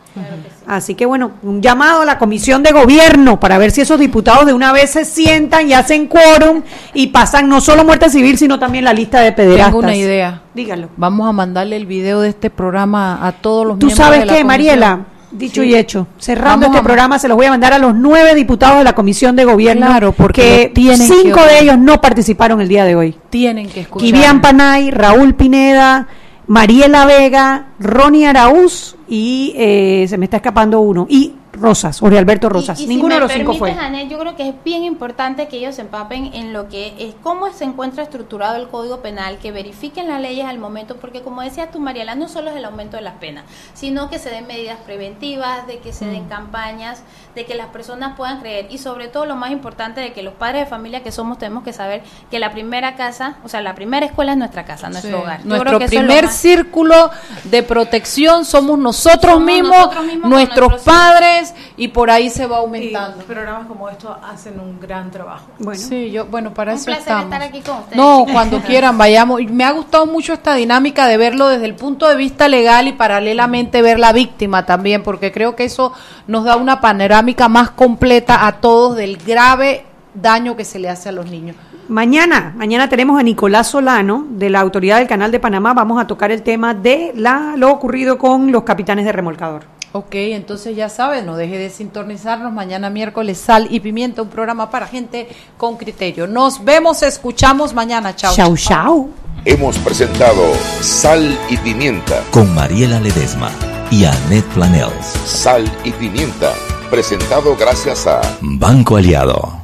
Así 0.66 0.96
que 0.96 1.06
bueno, 1.06 1.30
un 1.44 1.62
llamado 1.62 2.00
a 2.00 2.04
la 2.04 2.18
comisión 2.18 2.64
de 2.64 2.72
gobierno 2.72 3.38
para 3.38 3.56
ver 3.56 3.70
si 3.70 3.82
esos 3.82 4.00
diputados 4.00 4.44
de 4.44 4.52
una 4.52 4.72
vez 4.72 4.90
se 4.90 5.04
sientan 5.04 5.68
y 5.68 5.74
hacen 5.74 6.08
quórum 6.08 6.62
y 6.92 7.06
pasan 7.08 7.48
no 7.48 7.60
solo 7.60 7.84
muerte 7.84 8.10
civil, 8.10 8.36
sino 8.36 8.58
también 8.58 8.82
la 8.84 8.92
lista 8.92 9.20
de 9.20 9.30
pederastas. 9.30 9.66
Tengo 9.66 9.78
una 9.78 9.94
idea. 9.94 10.42
Dígalo. 10.52 10.88
Vamos 10.96 11.28
a 11.28 11.32
mandarle 11.32 11.76
el 11.76 11.86
video 11.86 12.20
de 12.20 12.30
este 12.30 12.50
programa 12.50 13.24
a 13.24 13.30
todos 13.30 13.64
los 13.64 13.78
Tú 13.78 13.86
miembros 13.86 14.04
sabes 14.04 14.20
de 14.20 14.26
la 14.26 14.32
qué, 14.32 14.42
comisión. 14.42 14.46
Mariela, 14.48 15.06
dicho 15.38 15.62
Sí. 15.62 15.68
y 15.68 15.74
hecho, 15.74 16.06
cerrando 16.18 16.66
Vamos 16.66 16.66
este 16.66 16.78
a- 16.78 16.82
programa 16.82 17.18
se 17.18 17.28
los 17.28 17.36
voy 17.36 17.46
a 17.46 17.50
mandar 17.50 17.72
a 17.72 17.78
los 17.78 17.94
nueve 17.94 18.34
diputados 18.34 18.78
de 18.78 18.84
la 18.84 18.94
comisión 18.94 19.36
de 19.36 19.44
gobierno, 19.44 19.86
Claro, 19.86 20.12
porque 20.12 20.72
que 20.74 20.96
cinco 20.96 21.40
que 21.46 21.52
de 21.54 21.60
ellos 21.60 21.78
no 21.78 22.00
participaron 22.00 22.60
el 22.60 22.68
día 22.68 22.84
de 22.84 22.96
hoy. 22.96 23.16
Tienen 23.30 23.68
que 23.68 23.80
escuchar. 23.82 24.04
Kivian 24.06 24.40
Panay, 24.40 24.90
Raúl 24.90 25.34
Pineda, 25.34 26.08
Mariela 26.46 27.06
Vega, 27.06 27.66
Ronnie 27.80 28.26
Araúz 28.26 28.96
y 29.08 29.52
eh, 29.56 30.06
se 30.08 30.16
me 30.18 30.24
está 30.26 30.36
escapando 30.38 30.80
uno. 30.80 31.06
Y 31.08 31.34
Rosas, 31.56 31.98
Jorge 32.00 32.18
Alberto 32.18 32.48
Rosas. 32.48 32.78
Y- 32.80 32.84
y 32.84 32.86
Ninguno 32.86 33.14
si 33.14 33.14
de 33.16 33.20
los 33.20 33.32
cinco 33.32 33.54
fue. 33.54 33.70
permites, 33.70 33.86
Anet, 33.88 34.08
yo 34.08 34.18
creo 34.18 34.36
que 34.36 34.48
es 34.48 34.54
bien 34.64 34.84
importante 34.84 35.48
que 35.48 35.56
ellos 35.58 35.74
se 35.74 35.82
empapen 35.82 36.32
en 36.34 36.52
lo 36.52 36.68
que 36.68 36.94
es 36.98 37.14
cómo 37.22 37.50
se 37.52 37.64
encuentra 37.64 38.02
estructurado 38.02 38.56
el 38.56 38.68
Código 38.68 39.00
Penal, 39.00 39.38
que 39.38 39.52
verifiquen 39.52 40.08
las 40.08 40.20
leyes 40.20 40.46
al 40.46 40.58
momento, 40.58 40.96
porque 40.96 41.22
como 41.22 41.42
decía 41.42 41.70
tú, 41.70 41.80
Mariela, 41.80 42.14
no 42.14 42.28
solo 42.28 42.50
es 42.50 42.56
el 42.56 42.64
aumento 42.64 42.96
de 42.96 43.02
las 43.02 43.14
penas, 43.14 43.44
sino 43.74 44.08
que 44.10 44.18
se 44.18 44.30
den 44.30 44.46
medidas 44.46 44.78
preventivas, 44.84 45.66
de 45.66 45.78
que 45.78 45.92
se 45.92 46.06
den 46.06 46.28
campañas, 46.28 47.02
de 47.34 47.44
que 47.44 47.54
las 47.54 47.66
personas 47.68 48.16
puedan 48.16 48.40
creer 48.40 48.66
y 48.70 48.78
sobre 48.78 49.08
todo 49.08 49.26
lo 49.26 49.36
más 49.36 49.50
importante 49.50 50.00
de 50.00 50.12
que 50.12 50.22
los 50.22 50.34
padres 50.34 50.62
de 50.64 50.66
familia 50.66 51.02
que 51.02 51.12
somos 51.12 51.38
tenemos 51.38 51.64
que 51.64 51.72
saber 51.72 52.02
que 52.30 52.38
la 52.38 52.52
primera 52.52 52.96
casa, 52.96 53.36
o 53.44 53.48
sea, 53.48 53.60
la 53.60 53.74
primera 53.74 54.06
escuela 54.06 54.32
es 54.32 54.38
nuestra 54.38 54.64
casa, 54.64 54.88
nuestro 54.90 55.18
Sí. 55.18 55.22
hogar. 55.22 55.40
Yo 55.42 55.48
Nuestro 55.48 55.78
es 55.80 55.90
primer 55.90 56.28
círculo 56.28 57.10
de 57.44 57.62
protección 57.62 58.44
somos 58.44 58.78
nosotros 58.78 59.32
Somos 59.34 59.46
mismos, 59.46 59.76
nosotros 59.76 60.04
mismos 60.06 60.30
nuestros 60.30 60.82
padres, 60.82 61.45
y 61.76 61.88
por 61.88 62.10
ahí 62.10 62.30
se 62.30 62.46
va 62.46 62.58
aumentando. 62.58 63.20
Y 63.20 63.24
programas 63.24 63.66
como 63.66 63.88
estos 63.88 64.16
hacen 64.22 64.58
un 64.60 64.80
gran 64.80 65.10
trabajo. 65.10 65.46
Bueno. 65.58 65.80
Sí, 65.80 66.10
yo, 66.10 66.26
bueno, 66.26 66.52
para 66.52 66.72
Un 66.72 66.76
eso 66.78 66.86
placer 66.86 67.02
estamos. 67.02 67.24
estar 67.24 67.42
aquí 67.42 67.60
con 67.60 67.78
ustedes. 67.78 67.96
No, 67.96 68.24
cuando 68.30 68.60
quieran, 68.60 68.96
vayamos. 68.98 69.40
Me 69.50 69.64
ha 69.64 69.72
gustado 69.72 70.06
mucho 70.06 70.32
esta 70.32 70.54
dinámica 70.54 71.06
de 71.06 71.16
verlo 71.16 71.48
desde 71.48 71.66
el 71.66 71.74
punto 71.74 72.08
de 72.08 72.16
vista 72.16 72.48
legal 72.48 72.88
y 72.88 72.92
paralelamente 72.92 73.82
ver 73.82 73.98
la 73.98 74.12
víctima 74.12 74.66
también, 74.66 75.02
porque 75.02 75.32
creo 75.32 75.56
que 75.56 75.64
eso 75.64 75.92
nos 76.26 76.44
da 76.44 76.56
una 76.56 76.80
panorámica 76.80 77.48
más 77.48 77.70
completa 77.70 78.46
a 78.46 78.60
todos 78.60 78.96
del 78.96 79.16
grave 79.18 79.84
daño 80.14 80.56
que 80.56 80.64
se 80.64 80.78
le 80.78 80.88
hace 80.88 81.08
a 81.08 81.12
los 81.12 81.26
niños. 81.26 81.56
Mañana, 81.88 82.52
mañana 82.56 82.88
tenemos 82.88 83.20
a 83.20 83.22
Nicolás 83.22 83.68
Solano 83.68 84.26
de 84.30 84.50
la 84.50 84.58
Autoridad 84.60 84.98
del 84.98 85.06
Canal 85.06 85.30
de 85.30 85.38
Panamá. 85.38 85.72
Vamos 85.72 86.00
a 86.02 86.06
tocar 86.06 86.32
el 86.32 86.42
tema 86.42 86.74
de 86.74 87.12
la, 87.14 87.54
lo 87.56 87.70
ocurrido 87.70 88.18
con 88.18 88.50
los 88.50 88.64
capitanes 88.64 89.04
de 89.04 89.12
remolcador. 89.12 89.75
Ok, 89.92 90.14
entonces 90.14 90.76
ya 90.76 90.88
sabes, 90.88 91.24
no 91.24 91.36
deje 91.36 91.58
de 91.58 91.70
sintonizarnos 91.70 92.52
mañana 92.52 92.90
miércoles 92.90 93.38
Sal 93.38 93.68
y 93.70 93.80
Pimienta, 93.80 94.22
un 94.22 94.28
programa 94.28 94.70
para 94.70 94.86
gente 94.86 95.28
con 95.56 95.76
criterio. 95.76 96.26
Nos 96.26 96.64
vemos, 96.64 97.02
escuchamos 97.02 97.72
mañana. 97.72 98.14
Chao. 98.14 98.34
Chau, 98.34 98.56
chau. 98.56 99.10
Hemos 99.44 99.78
presentado 99.78 100.42
Sal 100.80 101.38
y 101.48 101.56
Pimienta. 101.58 102.22
Con 102.30 102.54
Mariela 102.54 103.00
Ledesma 103.00 103.50
y 103.90 104.04
Annette 104.04 104.46
Planels. 104.54 105.06
Sal 105.24 105.64
y 105.84 105.92
Pimienta. 105.92 106.52
Presentado 106.90 107.56
gracias 107.56 108.06
a 108.06 108.20
Banco 108.40 108.96
Aliado. 108.96 109.56